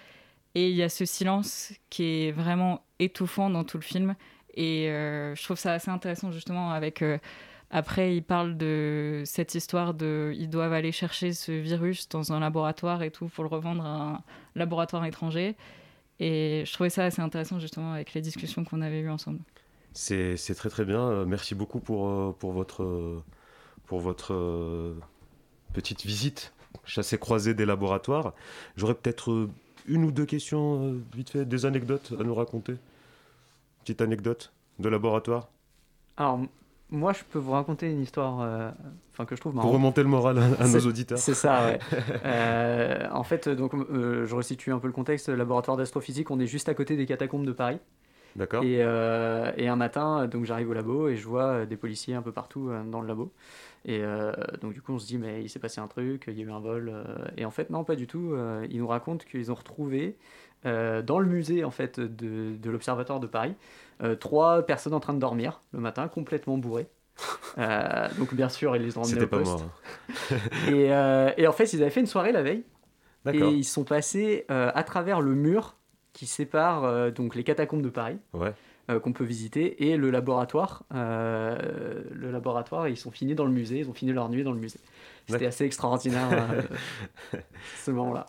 et 0.55 0.71
il 0.71 0.75
y 0.75 0.83
a 0.83 0.89
ce 0.89 1.05
silence 1.05 1.73
qui 1.91 2.05
est 2.05 2.33
vraiment 2.33 2.83
étouffant 2.99 3.51
dans 3.51 3.63
tout 3.63 3.77
le 3.77 3.83
film. 3.83 4.15
Et 4.55 4.87
je 4.89 5.45
trouve 5.45 5.59
ça 5.59 5.75
assez 5.75 5.91
intéressant 5.91 6.33
justement 6.33 6.73
avec... 6.73 7.05
après, 7.71 8.17
il 8.17 8.23
parle 8.23 8.57
de 8.57 9.23
cette 9.27 9.55
histoire 9.55 9.95
de... 9.95 10.33
Ils 10.35 10.51
doivent 10.51 10.73
aller 10.73 10.93
chercher 10.93 11.33
ce 11.33 11.53
virus 11.53 12.09
dans 12.09 12.33
un 12.33 12.41
laboratoire 12.41 13.03
et 13.03 13.11
tout 13.11 13.29
pour 13.29 13.45
le 13.45 13.51
revendre 13.51 13.85
à 13.85 14.15
un 14.15 14.23
laboratoire 14.57 15.05
étranger. 15.05 15.57
Et 16.21 16.65
je 16.67 16.73
trouvais 16.73 16.91
ça 16.91 17.05
assez 17.05 17.23
intéressant 17.23 17.61
justement 17.61 17.93
avec 17.93 18.13
les 18.15 18.21
discussions 18.21 18.65
qu'on 18.65 18.81
avait 18.81 19.01
eues 19.01 19.11
ensemble. 19.11 19.41
C'est 19.93 20.55
très 20.55 20.69
très 20.69 20.85
bien. 20.85 21.01
Euh, 21.01 21.25
Merci 21.25 21.55
beaucoup 21.55 21.81
pour, 21.81 22.09
euh, 22.09 22.35
pour 22.39 22.53
votre, 22.53 22.83
euh, 22.83 23.23
pour 23.87 24.01
votre 24.01 24.95
petite 25.73 26.05
visite 26.05 26.53
chassé-croisé 26.85 27.55
des 27.55 27.67
laboratoires. 27.67 28.35
J'aurais 28.77 28.95
peut-être 28.95 29.49
une 29.87 30.05
ou 30.05 30.13
deux 30.13 30.27
questions, 30.27 31.01
vite 31.15 31.31
fait, 31.31 31.45
des 31.45 31.67
anecdotes 31.67 32.13
à 32.19 32.23
nous 32.23 32.35
raconter. 32.35 32.75
Petite 33.81 34.01
anecdote 34.01 34.53
de 34.79 34.89
laboratoire. 34.89 35.49
Alors, 36.17 36.41
moi, 36.91 37.13
je 37.13 37.23
peux 37.31 37.39
vous 37.39 37.53
raconter 37.53 37.91
une 37.91 38.01
histoire 38.01 38.41
euh, 38.41 38.71
enfin, 39.13 39.25
que 39.27 39.37
je 39.37 39.41
trouve 39.41 39.53
Pour 39.53 39.59
marrante. 39.63 39.75
remonter 39.75 40.03
le 40.03 40.09
moral 40.09 40.39
à- 40.39 40.63
à 40.63 40.69
nos 40.69 40.81
auditeurs. 40.87 41.19
C'est 41.19 41.35
ça, 41.35 41.67
ouais. 41.67 41.79
Euh, 42.25 43.07
en 43.13 43.25
fait, 43.25 43.49
donc, 43.49 43.75
euh, 43.75 44.27
je 44.27 44.35
resitue 44.35 44.73
un 44.73 44.79
peu 44.79 44.87
le 44.87 44.93
contexte. 44.93 45.29
Laboratoire 45.29 45.77
d'astrophysique, 45.77 46.31
on 46.31 46.41
est 46.41 46.47
juste 46.47 46.69
à 46.69 46.75
côté 46.75 46.97
des 46.97 47.07
catacombes 47.07 47.45
de 47.47 47.53
Paris. 47.53 47.79
D'accord. 48.37 48.63
Et, 48.63 48.75
et 48.77 49.69
un 49.69 49.77
matin, 49.77 50.27
donc 50.29 50.45
j'arrive 50.45 50.71
au 50.71 50.73
labo 50.75 51.09
et 51.09 51.17
je 51.17 51.27
vois 51.27 51.67
des 51.67 51.77
policiers 51.77 52.15
un 52.15 52.23
peu 52.23 52.31
partout 52.31 52.71
dans 52.91 53.01
le 53.01 53.09
labo. 53.09 53.33
Et 53.85 54.01
donc 54.61 54.75
du 54.75 54.81
coup, 54.83 54.93
on 54.93 54.99
se 54.99 55.07
dit, 55.07 55.19
mais 55.19 55.43
il 55.43 55.49
s'est 55.49 55.59
passé 55.59 55.81
un 55.81 55.89
truc, 55.89 56.25
il 56.29 56.39
y 56.39 56.43
a 56.43 56.45
eu 56.45 56.51
un 56.53 56.61
vol. 56.61 56.93
et 57.37 57.45
en 57.45 57.51
fait, 57.51 57.71
non, 57.71 57.83
pas 57.85 57.97
du 57.97 58.07
tout. 58.07 58.35
Ils 58.71 58.79
nous 58.79 58.87
racontent 58.87 59.25
qu'ils 59.29 59.51
ont 59.51 59.55
retrouvé 59.57 60.17
dans 60.65 61.19
le 61.19 61.27
musée 61.27 61.65
en 61.65 61.71
fait 61.73 61.99
de, 61.99 62.55
de 62.57 62.71
l'Observatoire 62.71 63.19
de 63.19 63.27
Paris 63.27 63.55
trois 64.21 64.63
personnes 64.63 64.95
en 64.95 65.01
train 65.01 65.15
de 65.15 65.19
dormir 65.19 65.61
le 65.73 65.81
matin, 65.81 66.09
complètement 66.09 66.59
bourrées. 66.59 66.89
Euh, 67.59 68.09
donc 68.19 68.33
bien 68.35 68.49
sûr, 68.49 68.77
ils 68.77 68.83
les 68.83 68.97
ont 68.97 69.03
emmenés 69.03 69.23
au 69.23 69.27
pas 69.27 69.39
poste. 69.39 69.51
moi. 69.59 69.61
hein. 70.31 70.37
et, 70.69 70.93
euh, 70.93 71.33
et 71.37 71.47
en 71.49 71.53
fait, 71.53 71.73
ils 71.73 71.83
avaient 71.83 71.91
fait 71.91 72.01
une 72.01 72.07
soirée 72.07 72.31
la 72.33 72.43
veille. 72.43 72.65
Et 73.33 73.39
ils 73.41 73.65
sont 73.65 73.85
passés 73.85 74.47
euh, 74.51 74.71
à 74.75 74.83
travers 74.85 75.21
le 75.21 75.35
mur 75.35 75.77
qui 76.15 76.27
sépare 76.27 76.85
euh, 76.85 77.11
donc 77.11 77.35
les 77.35 77.45
catacombes 77.45 77.83
de 77.83 77.91
Paris, 77.91 78.19
Ouais. 78.33 78.55
euh, 78.91 79.01
qu'on 79.01 79.13
peut 79.13 79.25
visiter, 79.25 79.89
et 79.91 79.97
le 79.99 80.11
laboratoire. 80.11 80.85
Euh, 80.95 82.05
le 82.13 82.31
laboratoire, 82.31 82.89
ils 82.89 82.97
sont 82.97 83.11
finis 83.11 83.35
dans 83.35 83.45
le 83.45 83.51
musée, 83.51 83.81
ils 83.81 83.91
ont 83.91 83.95
fini 83.95 84.13
leur 84.13 84.29
nuit 84.31 84.45
dans 84.45 84.53
le 84.53 84.59
musée. 84.61 84.81
C'était 85.29 85.47
assez 85.47 85.65
extraordinaire 85.65 86.29
euh, 86.33 87.39
ce 87.85 87.91
moment-là. 87.91 88.27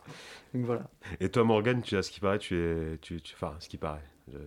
Donc 0.53 0.65
voilà. 0.65 0.84
Et 1.22 1.30
toi, 1.30 1.43
Morgane, 1.45 1.82
tu, 1.82 1.95
à 1.95 2.01
ce 2.01 2.11
qui 2.11 2.20
paraît, 2.20 2.39
tu 2.39 2.57
es. 2.59 2.97
Tu, 2.97 3.22
tu- 3.22 3.36
enfin, 3.36 3.53
ce 3.59 3.70
qui 3.70 3.78
paraît. 3.78 4.03
je- 4.32 4.38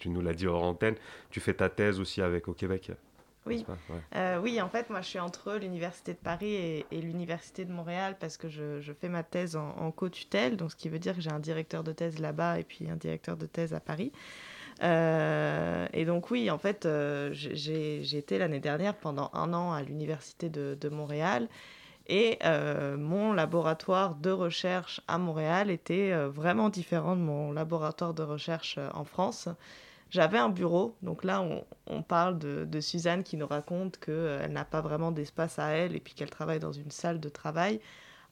tu 0.00 0.08
nous 0.08 0.20
l'as 0.20 0.34
dit 0.34 0.48
hors 0.48 0.64
antenne. 0.64 0.96
Tu 1.30 1.38
fais 1.38 1.54
ta 1.54 1.68
thèse 1.68 2.00
aussi 2.00 2.20
avec 2.20 2.48
au 2.48 2.52
Québec. 2.52 2.90
Oui. 3.46 3.58
n'est-ce 3.58 3.64
pas? 3.64 3.78
Ouais. 3.88 4.00
Euh, 4.16 4.40
oui, 4.42 4.60
en 4.60 4.68
fait, 4.68 4.90
moi, 4.90 5.00
je 5.00 5.08
suis 5.08 5.18
entre 5.20 5.54
l'Université 5.54 6.12
de 6.12 6.18
Paris 6.18 6.52
et, 6.52 6.86
et 6.90 7.00
l'Université 7.00 7.64
de 7.64 7.72
Montréal 7.72 8.16
parce 8.18 8.36
que 8.36 8.48
je, 8.48 8.80
je 8.80 8.92
fais 8.92 9.08
ma 9.08 9.22
thèse 9.22 9.56
en, 9.56 9.70
en 9.78 9.92
co-tutelle, 9.92 10.56
donc 10.56 10.72
ce 10.72 10.76
qui 10.76 10.88
veut 10.88 10.98
dire 10.98 11.14
que 11.14 11.20
j'ai 11.20 11.30
un 11.32 11.38
directeur 11.38 11.84
de 11.84 11.92
thèse 11.92 12.18
là-bas 12.18 12.58
et 12.58 12.64
puis 12.64 12.90
un 12.90 12.96
directeur 12.96 13.36
de 13.36 13.46
thèse 13.46 13.72
à 13.74 13.80
Paris. 13.80 14.12
Euh, 14.82 15.86
et 15.92 16.04
donc 16.04 16.30
oui, 16.30 16.50
en 16.50 16.58
fait, 16.58 16.86
euh, 16.86 17.30
j'ai 17.32 18.16
été 18.16 18.38
l'année 18.38 18.60
dernière 18.60 18.94
pendant 18.94 19.30
un 19.34 19.52
an 19.52 19.72
à 19.72 19.82
l'Université 19.82 20.48
de, 20.48 20.76
de 20.80 20.88
Montréal 20.88 21.48
et 22.06 22.38
euh, 22.44 22.96
mon 22.96 23.32
laboratoire 23.32 24.14
de 24.14 24.30
recherche 24.30 25.00
à 25.06 25.18
Montréal 25.18 25.70
était 25.70 26.14
vraiment 26.26 26.70
différent 26.70 27.14
de 27.14 27.20
mon 27.20 27.52
laboratoire 27.52 28.14
de 28.14 28.22
recherche 28.22 28.78
en 28.94 29.04
France. 29.04 29.48
J'avais 30.10 30.38
un 30.38 30.48
bureau. 30.48 30.96
Donc 31.02 31.24
là, 31.24 31.40
on, 31.40 31.64
on 31.86 32.02
parle 32.02 32.38
de, 32.38 32.64
de, 32.64 32.80
Suzanne 32.80 33.22
qui 33.22 33.36
nous 33.36 33.46
raconte 33.46 33.98
qu'elle 33.98 34.52
n'a 34.52 34.64
pas 34.64 34.80
vraiment 34.80 35.12
d'espace 35.12 35.58
à 35.58 35.68
elle 35.70 35.96
et 35.96 36.00
puis 36.00 36.14
qu'elle 36.14 36.30
travaille 36.30 36.60
dans 36.60 36.72
une 36.72 36.90
salle 36.90 37.20
de 37.20 37.28
travail. 37.28 37.80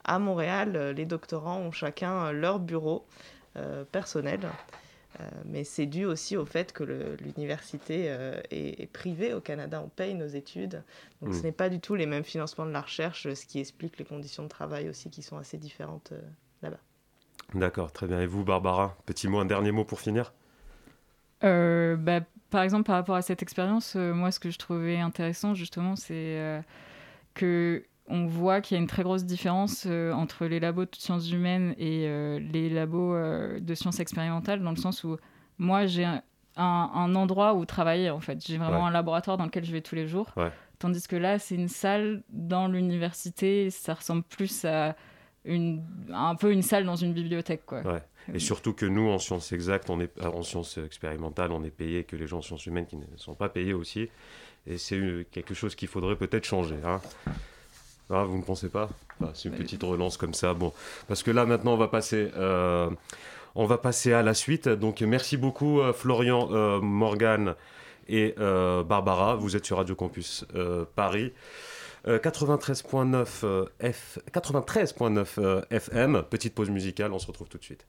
À 0.04 0.18
Montréal, 0.18 0.92
les 0.96 1.06
doctorants 1.06 1.58
ont 1.58 1.72
chacun 1.72 2.32
leur 2.32 2.58
bureau 2.58 3.06
euh, 3.56 3.84
personnel. 3.84 4.40
Euh, 5.20 5.24
mais 5.46 5.64
c'est 5.64 5.86
dû 5.86 6.04
aussi 6.04 6.36
au 6.36 6.44
fait 6.44 6.72
que 6.72 6.84
l'université 7.20 8.04
euh, 8.08 8.40
est, 8.50 8.80
est, 8.80 8.86
privée 8.86 9.32
au 9.32 9.40
Canada, 9.40 9.82
on 9.84 9.88
paye 9.88 10.14
nos 10.14 10.26
études, 10.26 10.82
donc 11.22 11.30
mmh. 11.30 11.38
ce 11.38 11.42
n'est 11.44 11.52
pas 11.52 11.70
du 11.70 11.80
tout 11.80 11.94
les 11.94 12.06
mêmes 12.06 12.24
financements 12.24 12.66
de 12.66 12.70
la 12.70 12.82
recherche, 12.82 13.32
ce 13.32 13.46
qui 13.46 13.58
explique 13.58 13.98
les 13.98 14.04
conditions 14.04 14.42
de 14.42 14.48
travail 14.48 14.88
aussi 14.88 15.10
qui 15.10 15.22
sont 15.22 15.38
assez 15.38 15.56
différentes 15.56 16.12
euh, 16.12 16.20
là-bas. 16.62 16.78
D'accord, 17.54 17.90
très 17.90 18.06
bien. 18.06 18.20
Et 18.20 18.26
vous, 18.26 18.44
Barbara, 18.44 18.96
petit 19.06 19.28
mot, 19.28 19.38
un 19.38 19.46
dernier 19.46 19.72
mot 19.72 19.84
pour 19.84 20.00
finir? 20.00 20.34
Euh, 21.45 21.97
bah, 21.97 22.20
Par 22.51 22.62
exemple, 22.62 22.84
par 22.84 22.97
rapport 22.97 23.16
à 23.16 23.22
cette 23.22 23.43
expérience, 23.43 23.95
euh, 23.97 24.12
moi, 24.12 24.30
ce 24.30 24.41
que 24.41 24.51
je 24.51 24.59
trouvais 24.59 24.99
intéressant, 24.99 25.55
justement, 25.55 25.97
c'est 25.97 26.14
euh, 26.14 26.61
que 27.34 27.84
on 28.11 28.26
voit 28.26 28.61
qu'il 28.62 28.76
y 28.76 28.78
a 28.78 28.80
une 28.80 28.89
très 28.89 29.03
grosse 29.03 29.24
différence 29.24 29.84
entre 29.84 30.47
les 30.47 30.61
labos 30.61 30.86
de 30.86 30.97
sciences 30.97 31.30
humaines 31.30 31.74
et 31.76 32.09
les 32.41 32.70
labos 32.70 33.14
de 33.61 33.74
sciences 33.74 34.01
expérimentales, 34.01 34.62
dans 34.62 34.70
le 34.70 34.78
sens 34.78 35.05
où 35.05 35.18
moi, 35.59 35.84
j'ai 35.84 36.07
un, 36.07 36.22
un, 36.57 36.91
un, 36.95 37.14
endroit 37.14 37.53
où 37.53 37.66
travailler, 37.66 38.09
en 38.09 38.20
fait. 38.20 38.43
J'ai 38.47 38.57
vraiment 38.57 38.78
ouais. 38.84 38.89
un 38.89 38.91
laboratoire 38.91 39.36
dans 39.36 39.45
lequel 39.45 39.62
je 39.62 39.72
vais 39.72 39.82
tous 39.82 39.95
les 39.95 40.07
jours. 40.07 40.32
Ouais. 40.39 40.51
Tandis 40.78 41.07
que 41.07 41.16
là, 41.16 41.39
c'est 41.39 41.55
une 41.55 41.68
salle 41.68 42.22
dans 42.30 42.66
l'université, 42.66 43.68
ça 43.68 43.93
ressemble 43.93 44.22
plus 44.22 44.64
à 44.64 44.97
une, 45.45 45.82
un 46.12 46.34
peu 46.34 46.53
une 46.53 46.62
salle 46.62 46.84
dans 46.84 46.97
une 46.97 47.12
bibliothèque. 47.12 47.64
Quoi. 47.66 47.80
Ouais. 47.82 48.03
Et 48.34 48.39
surtout 48.39 48.74
que 48.74 48.84
nous, 48.84 49.09
en 49.09 49.18
sciences 49.18 49.53
exactes, 49.53 49.89
on 49.89 50.01
est, 50.01 50.11
en 50.22 50.43
sciences 50.43 50.78
expérimentales, 50.78 51.53
on 51.53 51.64
est 51.64 51.70
payé, 51.70 52.05
que 52.05 52.16
les 52.16 52.26
gens 52.26 52.39
en 52.39 52.43
sciences 52.43 52.66
humaines 52.66 52.86
qui 52.86 52.97
ne 52.97 53.05
sont 53.16 53.34
pas 53.34 53.49
payés 53.49 53.72
aussi. 53.72 54.09
Et 54.66 54.76
c'est 54.76 55.26
quelque 55.30 55.55
chose 55.55 55.74
qu'il 55.74 55.89
faudrait 55.89 56.16
peut-être 56.16 56.45
changer. 56.45 56.76
Hein. 56.84 57.01
Ah, 58.11 58.24
vous 58.24 58.36
ne 58.36 58.43
pensez 58.43 58.68
pas? 58.68 58.89
Enfin, 59.20 59.32
C'est 59.34 59.49
une 59.49 59.55
petite 59.57 59.82
relance 59.82 60.16
comme 60.16 60.34
ça. 60.34 60.55
Bon, 60.55 60.72
parce 61.09 61.22
que 61.22 61.30
là 61.30 61.45
maintenant 61.47 61.74
on 61.74 61.76
va 61.76 61.89
passer, 61.89 62.30
euh, 62.36 62.91
on 63.55 63.66
va 63.66 63.78
passer 63.78 64.12
à 64.12 64.22
la 64.22 64.34
suite. 64.34 64.68
Donc 64.68 65.01
merci 65.01 65.36
beaucoup 65.36 65.80
euh, 65.80 65.93
Florian, 65.93 66.49
euh, 66.53 66.80
Morgane 66.80 67.55
et 68.09 68.34
euh, 68.39 68.82
Barbara. 68.82 69.36
Vous 69.36 69.57
êtes 69.57 69.64
sur 69.64 69.76
Radio 69.76 69.95
Campus 69.95 70.47
euh, 70.55 70.84
Paris. 70.97 71.32
93.9 72.05 73.68
F... 73.80 74.18
93.9 74.32 75.64
FM. 75.70 76.22
Petite 76.30 76.55
pause 76.55 76.70
musicale. 76.70 77.12
On 77.12 77.18
se 77.18 77.26
retrouve 77.26 77.49
tout 77.49 77.59
de 77.59 77.64
suite. 77.64 77.86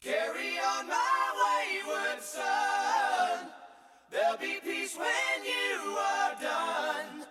Carry 0.00 0.58
on 0.58 0.86
my 0.88 1.22
wayward 1.38 2.20
son. 2.20 3.46
There'll 4.10 4.36
be 4.38 4.58
peace 4.62 4.96
when 4.96 5.44
you 5.44 5.96
are 5.96 6.34
done. 6.40 7.24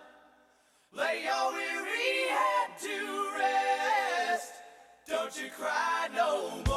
Lay 0.94 1.24
your 1.24 1.52
weary 1.52 2.28
head 2.30 2.78
to 2.80 2.96
rest. 3.38 4.52
Don't 5.08 5.36
you 5.36 5.50
cry 5.50 6.08
no 6.14 6.62
more. 6.66 6.71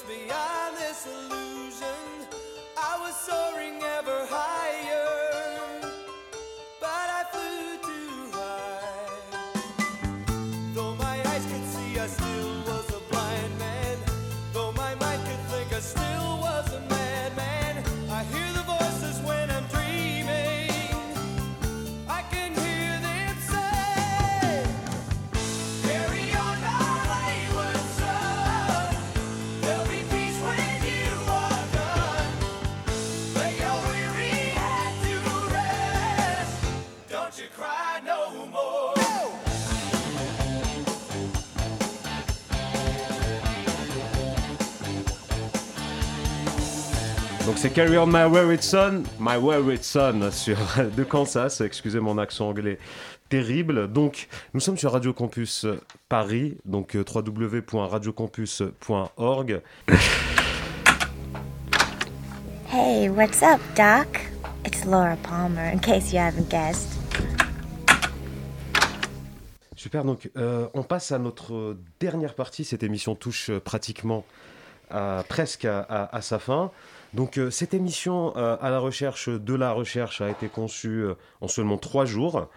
beyond 0.00 0.76
this 0.78 1.06
illusion. 1.06 1.41
C'est 47.62 47.70
Carry 47.72 47.96
On 47.98 48.06
My 48.06 48.24
Wayward 48.24 48.62
Son, 48.62 49.02
My 49.20 49.36
Wayward 49.36 49.82
Son 49.82 50.30
sur 50.32 50.56
de 50.96 51.04
Kansas, 51.04 51.60
excusez 51.60 52.00
mon 52.00 52.16
accent 52.18 52.48
anglais 52.48 52.78
terrible. 53.28 53.90
Donc 53.92 54.26
nous 54.52 54.58
sommes 54.60 54.76
sur 54.78 54.90
Radio 54.92 55.12
Campus 55.12 55.64
Paris, 56.08 56.56
donc 56.64 56.96
euh, 56.96 57.04
www.radiocampus.org. 57.04 59.62
Hey, 62.72 63.08
what's 63.08 63.40
up, 63.42 63.60
Doc? 63.76 64.08
It's 64.66 64.84
Laura 64.84 65.16
Palmer, 65.22 65.70
in 65.72 65.78
case 65.78 66.12
you 66.12 66.18
haven't 66.18 66.48
guessed. 66.50 66.88
Super, 69.76 70.02
donc 70.04 70.30
euh, 70.36 70.66
on 70.74 70.82
passe 70.82 71.12
à 71.12 71.18
notre 71.18 71.76
dernière 72.00 72.34
partie. 72.34 72.64
Cette 72.64 72.82
émission 72.82 73.14
touche 73.14 73.50
euh, 73.50 73.60
pratiquement 73.60 74.24
à- 74.90 75.22
presque 75.28 75.64
à, 75.64 75.78
à- 75.80 76.16
à 76.16 76.22
sa 76.22 76.38
fin. 76.40 76.70
Donc 77.14 77.36
euh, 77.38 77.50
cette 77.50 77.74
émission 77.74 78.34
euh, 78.36 78.56
à 78.60 78.70
la 78.70 78.78
recherche 78.78 79.28
de 79.28 79.54
la 79.54 79.72
recherche 79.72 80.20
a 80.20 80.30
été 80.30 80.48
conçue 80.48 81.04
euh, 81.04 81.14
en 81.40 81.48
seulement 81.48 81.76
trois 81.78 82.04
jours. 82.06 82.48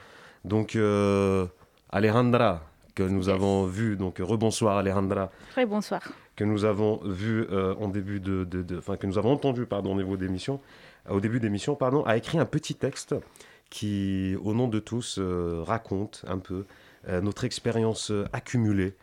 Donc 0.46 0.78
Alejandra, 1.90 2.62
que 2.94 3.04
nous 3.04 3.30
avons 3.30 3.66
vu, 3.66 3.96
donc 3.98 4.20
rebonsoir 4.20 4.78
Alejandra, 4.78 5.32
Très 5.52 5.66
bonsoir. 5.66 6.02
que 6.36 6.44
nous 6.44 6.66
avons 6.66 6.98
vu 7.04 7.48
en 7.80 7.88
début 7.88 8.20
de, 8.20 8.44
de- 8.44 8.62
de- 8.62 8.78
enfin 8.78 8.96
que 8.98 9.08
nous 9.08 9.18
avons 9.18 9.32
entendu 9.34 9.66
pardon 9.66 9.94
au 9.94 9.98
niveau 9.98 10.18
d'émission, 10.18 10.60
au 11.10 11.20
début 11.20 11.40
d'émission 11.40 11.76
pardon, 11.76 12.04
a 12.04 12.16
écrit 12.18 12.38
un 12.38 12.46
petit 12.46 12.76
texte 12.76 13.16
qui, 13.72 14.36
au 14.44 14.54
nom 14.54 14.68
de 14.68 14.80
tous, 14.80 15.20
raconte 15.64 16.24
un 16.28 16.38
peu 16.38 16.66
notre 17.24 17.44
expérience 17.44 18.12
accumulée 18.34 18.94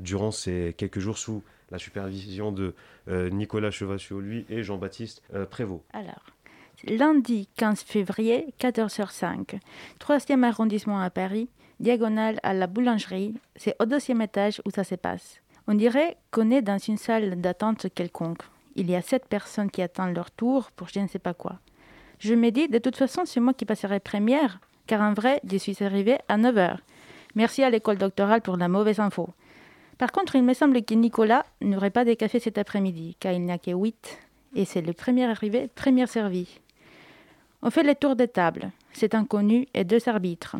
durant 0.00 0.30
ces 0.30 0.74
quelques 0.78 1.00
jours 1.00 1.18
sous 1.18 1.42
la 1.72 1.78
supervision 1.78 2.52
de 2.52 2.74
euh, 3.08 3.30
Nicolas 3.30 3.72
Chevassiot, 3.72 4.20
lui, 4.20 4.46
et 4.48 4.62
Jean-Baptiste 4.62 5.22
euh, 5.34 5.46
Prévost. 5.46 5.82
Alors, 5.92 6.26
lundi 6.86 7.48
15 7.56 7.80
février, 7.80 8.54
14h05, 8.60 9.58
3e 9.98 10.44
arrondissement 10.44 11.00
à 11.00 11.10
Paris, 11.10 11.48
diagonale 11.80 12.38
à 12.42 12.52
la 12.52 12.66
boulangerie, 12.66 13.34
c'est 13.56 13.74
au 13.80 13.86
deuxième 13.86 14.20
étage 14.20 14.60
où 14.66 14.70
ça 14.70 14.84
se 14.84 14.94
passe. 14.94 15.40
On 15.66 15.74
dirait 15.74 16.18
qu'on 16.30 16.50
est 16.50 16.62
dans 16.62 16.78
une 16.78 16.98
salle 16.98 17.40
d'attente 17.40 17.86
quelconque. 17.94 18.42
Il 18.76 18.90
y 18.90 18.94
a 18.94 19.02
sept 19.02 19.26
personnes 19.26 19.70
qui 19.70 19.80
attendent 19.82 20.14
leur 20.14 20.30
tour 20.30 20.70
pour 20.72 20.88
je 20.88 21.00
ne 21.00 21.08
sais 21.08 21.18
pas 21.18 21.34
quoi. 21.34 21.58
Je 22.18 22.34
me 22.34 22.50
dis, 22.50 22.68
de 22.68 22.78
toute 22.78 22.96
façon, 22.96 23.22
c'est 23.24 23.40
moi 23.40 23.54
qui 23.54 23.64
passerai 23.64 23.98
première, 23.98 24.60
car 24.86 25.00
en 25.00 25.14
vrai, 25.14 25.40
je 25.50 25.56
suis 25.56 25.82
arrivée 25.82 26.18
à 26.28 26.36
9h. 26.36 26.78
Merci 27.34 27.62
à 27.62 27.70
l'école 27.70 27.96
doctorale 27.96 28.42
pour 28.42 28.56
la 28.56 28.68
mauvaise 28.68 29.00
info. 29.00 29.30
Par 30.02 30.10
contre, 30.10 30.34
il 30.34 30.42
me 30.42 30.52
semble 30.52 30.82
que 30.82 30.94
Nicolas 30.94 31.46
n'aurait 31.60 31.92
pas 31.92 32.04
de 32.04 32.14
café 32.14 32.40
cet 32.40 32.58
après-midi, 32.58 33.16
car 33.20 33.34
il 33.34 33.42
n'y 33.44 33.52
a 33.52 33.58
que 33.58 33.70
8 33.70 34.18
et 34.56 34.64
c'est 34.64 34.80
le 34.80 34.92
premier 34.92 35.26
arrivé, 35.26 35.68
premier 35.76 36.08
servi. 36.08 36.58
On 37.62 37.70
fait 37.70 37.84
le 37.84 37.94
tour 37.94 38.16
des 38.16 38.26
tables, 38.26 38.72
c'est 38.92 39.14
un 39.14 39.24
connu 39.24 39.68
et 39.74 39.84
deux 39.84 40.08
arbitres, 40.08 40.56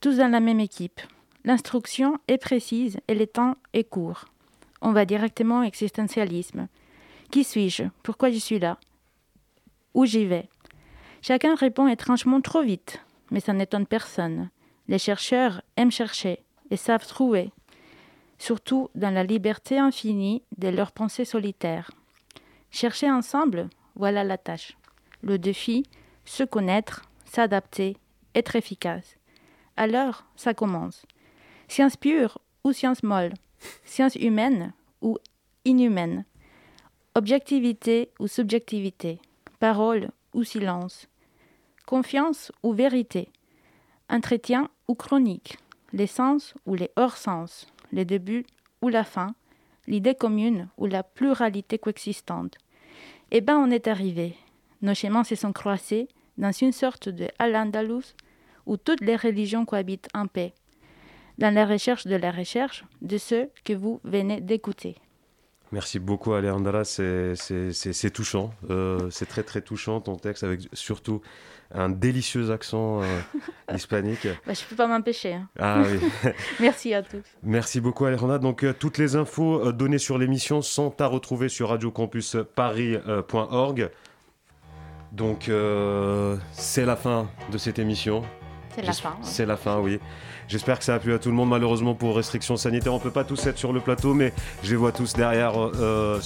tous 0.00 0.18
dans 0.18 0.30
la 0.30 0.38
même 0.38 0.60
équipe. 0.60 1.00
L'instruction 1.44 2.20
est 2.28 2.38
précise 2.38 3.00
et 3.08 3.16
le 3.16 3.26
temps 3.26 3.56
est 3.72 3.82
court. 3.82 4.26
On 4.80 4.92
va 4.92 5.04
directement 5.04 5.62
au 5.62 5.64
existentialisme. 5.64 6.68
Qui 7.32 7.42
suis-je? 7.42 7.82
Pourquoi 8.04 8.30
je 8.30 8.38
suis 8.38 8.60
là? 8.60 8.78
Où 9.94 10.06
j'y 10.06 10.26
vais? 10.26 10.48
Chacun 11.22 11.56
répond 11.56 11.88
étrangement 11.88 12.40
trop 12.40 12.62
vite, 12.62 13.00
mais 13.32 13.40
ça 13.40 13.52
n'étonne 13.52 13.86
personne. 13.86 14.48
Les 14.86 15.00
chercheurs 15.00 15.60
aiment 15.76 15.90
chercher 15.90 16.38
et 16.70 16.76
savent 16.76 17.06
trouver, 17.08 17.50
surtout 18.44 18.90
dans 18.94 19.08
la 19.08 19.24
liberté 19.24 19.78
infinie 19.78 20.42
de 20.58 20.68
leurs 20.68 20.92
pensées 20.92 21.24
solitaires. 21.24 21.90
Chercher 22.70 23.10
ensemble, 23.10 23.70
voilà 23.96 24.22
la 24.22 24.36
tâche. 24.36 24.76
Le 25.22 25.38
défi, 25.38 25.84
se 26.26 26.44
connaître, 26.44 27.06
s'adapter, 27.24 27.96
être 28.34 28.54
efficace. 28.54 29.16
Alors, 29.78 30.26
ça 30.36 30.52
commence. 30.52 31.06
Science 31.68 31.96
pure 31.96 32.38
ou 32.64 32.72
science 32.72 33.02
molle? 33.02 33.32
Science 33.86 34.14
humaine 34.16 34.74
ou 35.00 35.16
inhumaine? 35.64 36.26
Objectivité 37.14 38.10
ou 38.18 38.26
subjectivité? 38.26 39.20
Parole 39.58 40.10
ou 40.34 40.44
silence? 40.44 41.08
Confiance 41.86 42.52
ou 42.62 42.74
vérité? 42.74 43.30
Entretien 44.10 44.68
ou 44.86 44.94
chronique? 44.94 45.56
Les 45.94 46.06
sens 46.06 46.52
ou 46.66 46.74
les 46.74 46.90
hors-sens? 46.96 47.68
Les 47.94 48.04
débuts 48.04 48.44
ou 48.82 48.88
la 48.88 49.04
fin 49.04 49.34
L'idée 49.86 50.16
commune 50.16 50.68
ou 50.78 50.86
la 50.86 51.04
pluralité 51.04 51.78
coexistante 51.78 52.56
Eh 53.30 53.40
ben, 53.40 53.56
on 53.56 53.70
est 53.70 53.86
arrivé. 53.86 54.34
Nos 54.82 54.94
chemins 54.94 55.22
se 55.22 55.36
sont 55.36 55.52
croisés 55.52 56.08
dans 56.36 56.50
une 56.50 56.72
sorte 56.72 57.08
de 57.08 57.28
Al-Andalus 57.38 58.16
où 58.66 58.76
toutes 58.76 59.00
les 59.00 59.14
religions 59.14 59.64
cohabitent 59.64 60.08
en 60.12 60.26
paix, 60.26 60.54
dans 61.38 61.54
la 61.54 61.66
recherche 61.66 62.06
de 62.06 62.16
la 62.16 62.32
recherche 62.32 62.84
de 63.00 63.16
ceux 63.16 63.50
que 63.64 63.74
vous 63.74 64.00
venez 64.02 64.40
d'écouter. 64.40 64.96
Merci 65.70 65.98
beaucoup 65.98 66.32
Alejandra, 66.32 66.84
c'est 66.84 68.10
touchant, 68.12 68.52
euh, 68.70 69.08
c'est 69.10 69.26
très 69.26 69.42
très 69.42 69.60
touchant 69.60 70.00
ton 70.00 70.16
texte 70.16 70.42
avec 70.44 70.62
surtout 70.72 71.20
un 71.74 71.88
délicieux 71.88 72.52
accent 72.52 73.02
euh, 73.02 73.20
hispanique. 73.74 74.28
Bah, 74.46 74.52
je 74.54 74.62
ne 74.62 74.66
peux 74.68 74.76
pas 74.76 74.86
m'empêcher. 74.86 75.32
hein. 75.34 75.48
Ah 75.58 75.82
oui. 75.82 75.98
Merci 76.60 76.94
à 76.94 77.02
tous. 77.02 77.24
Merci 77.42 77.80
beaucoup 77.80 78.04
Alejandra. 78.04 78.38
Donc 78.38 78.62
euh, 78.64 78.72
toutes 78.72 78.98
les 78.98 79.16
infos 79.16 79.66
euh, 79.66 79.72
données 79.72 79.98
sur 79.98 80.16
l'émission 80.18 80.62
sont 80.62 80.94
à 81.00 81.06
retrouver 81.06 81.48
sur 81.48 81.70
radiocampusparis.org. 81.70 83.90
Donc 85.12 85.50
c'est 86.52 86.84
la 86.84 86.96
fin 86.96 87.28
de 87.52 87.58
cette 87.58 87.78
émission. 87.78 88.22
C'est 88.74 88.82
la 88.86 88.92
fin, 88.92 89.08
ouais. 89.10 89.14
C'est 89.22 89.46
la 89.46 89.56
fin, 89.56 89.78
oui. 89.78 90.00
J'espère 90.48 90.78
que 90.78 90.84
ça 90.84 90.94
a 90.94 90.98
plu 90.98 91.14
à 91.14 91.18
tout 91.18 91.30
le 91.30 91.34
monde. 91.34 91.48
Malheureusement, 91.48 91.94
pour 91.94 92.16
restrictions 92.16 92.56
sanitaires, 92.56 92.92
on 92.92 92.98
peut 92.98 93.10
pas 93.10 93.24
tous 93.24 93.46
être 93.46 93.56
sur 93.56 93.72
le 93.72 93.80
plateau, 93.80 94.12
mais 94.14 94.32
je 94.62 94.70
les 94.70 94.76
vois 94.76 94.92
tous 94.92 95.14
derrière 95.14 95.52
euh, 95.58 96.20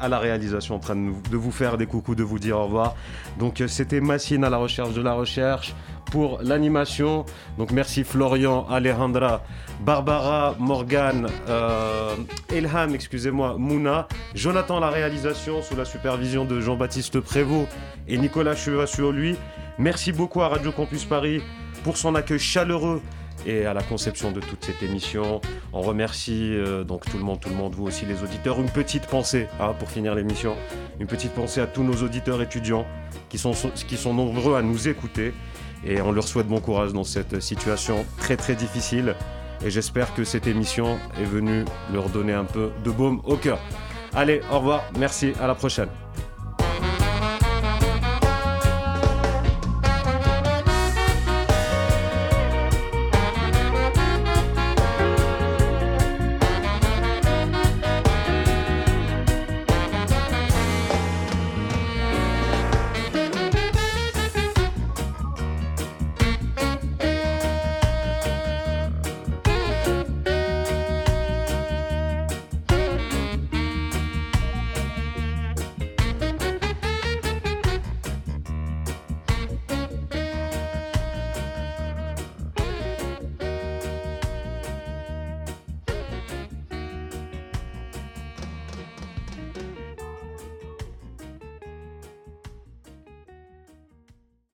à 0.00 0.08
la 0.08 0.18
réalisation 0.18 0.74
en 0.74 0.78
train 0.80 0.96
de, 0.96 1.00
nous- 1.00 1.22
de 1.30 1.36
vous 1.36 1.52
faire 1.52 1.76
des 1.76 1.86
coucous, 1.86 2.14
de 2.16 2.24
vous 2.24 2.38
dire 2.40 2.58
au 2.58 2.64
revoir. 2.64 2.94
Donc 3.38 3.60
euh, 3.60 3.68
c'était 3.68 4.00
Massine 4.00 4.42
à 4.44 4.50
la 4.50 4.56
recherche 4.56 4.92
de 4.94 5.02
la 5.02 5.12
recherche 5.12 5.74
pour 6.10 6.40
l'animation. 6.42 7.24
Donc 7.58 7.70
merci 7.70 8.02
Florian, 8.02 8.66
Alejandra, 8.68 9.42
Barbara, 9.80 10.56
Morgane, 10.58 11.28
euh, 11.48 12.16
Elham, 12.52 12.94
excusez-moi, 12.94 13.54
Mouna, 13.58 14.08
Jonathan 14.34 14.78
à 14.78 14.80
la 14.80 14.90
réalisation 14.90 15.62
sous 15.62 15.76
la 15.76 15.84
supervision 15.84 16.44
de 16.44 16.60
Jean-Baptiste 16.60 17.20
Prévost 17.20 17.68
et 18.08 18.18
Nicolas 18.18 18.56
Chevassuau 18.56 19.12
lui. 19.12 19.36
Merci 19.78 20.12
beaucoup 20.12 20.40
à 20.42 20.48
Radio 20.48 20.72
Campus 20.72 21.04
Paris 21.04 21.40
pour 21.84 21.96
son 21.98 22.14
accueil 22.16 22.40
chaleureux 22.40 23.00
et 23.46 23.66
à 23.66 23.74
la 23.74 23.82
conception 23.82 24.32
de 24.32 24.40
toute 24.40 24.64
cette 24.64 24.82
émission. 24.82 25.40
On 25.72 25.82
remercie 25.82 26.54
euh, 26.54 26.82
donc 26.82 27.04
tout 27.08 27.18
le 27.18 27.22
monde, 27.22 27.40
tout 27.40 27.50
le 27.50 27.54
monde, 27.54 27.74
vous 27.74 27.84
aussi 27.84 28.06
les 28.06 28.22
auditeurs. 28.22 28.58
Une 28.58 28.70
petite 28.70 29.06
pensée 29.06 29.46
hein, 29.60 29.74
pour 29.78 29.90
finir 29.90 30.14
l'émission. 30.14 30.56
Une 30.98 31.06
petite 31.06 31.32
pensée 31.32 31.60
à 31.60 31.66
tous 31.66 31.82
nos 31.82 32.02
auditeurs 32.02 32.40
étudiants 32.40 32.86
qui 33.28 33.38
sont, 33.38 33.52
qui 33.52 33.96
sont 33.96 34.14
nombreux 34.14 34.56
à 34.56 34.62
nous 34.62 34.88
écouter. 34.88 35.34
Et 35.86 36.00
on 36.00 36.10
leur 36.10 36.26
souhaite 36.26 36.48
bon 36.48 36.60
courage 36.60 36.94
dans 36.94 37.04
cette 37.04 37.40
situation 37.40 38.06
très 38.16 38.36
très 38.36 38.54
difficile. 38.54 39.14
Et 39.64 39.70
j'espère 39.70 40.14
que 40.14 40.24
cette 40.24 40.46
émission 40.46 40.98
est 41.20 41.24
venue 41.24 41.64
leur 41.92 42.08
donner 42.08 42.32
un 42.32 42.44
peu 42.44 42.70
de 42.82 42.90
baume 42.90 43.20
au 43.24 43.36
cœur. 43.36 43.58
Allez, 44.14 44.40
au 44.50 44.58
revoir, 44.58 44.84
merci, 44.98 45.32
à 45.40 45.46
la 45.46 45.54
prochaine. 45.54 45.88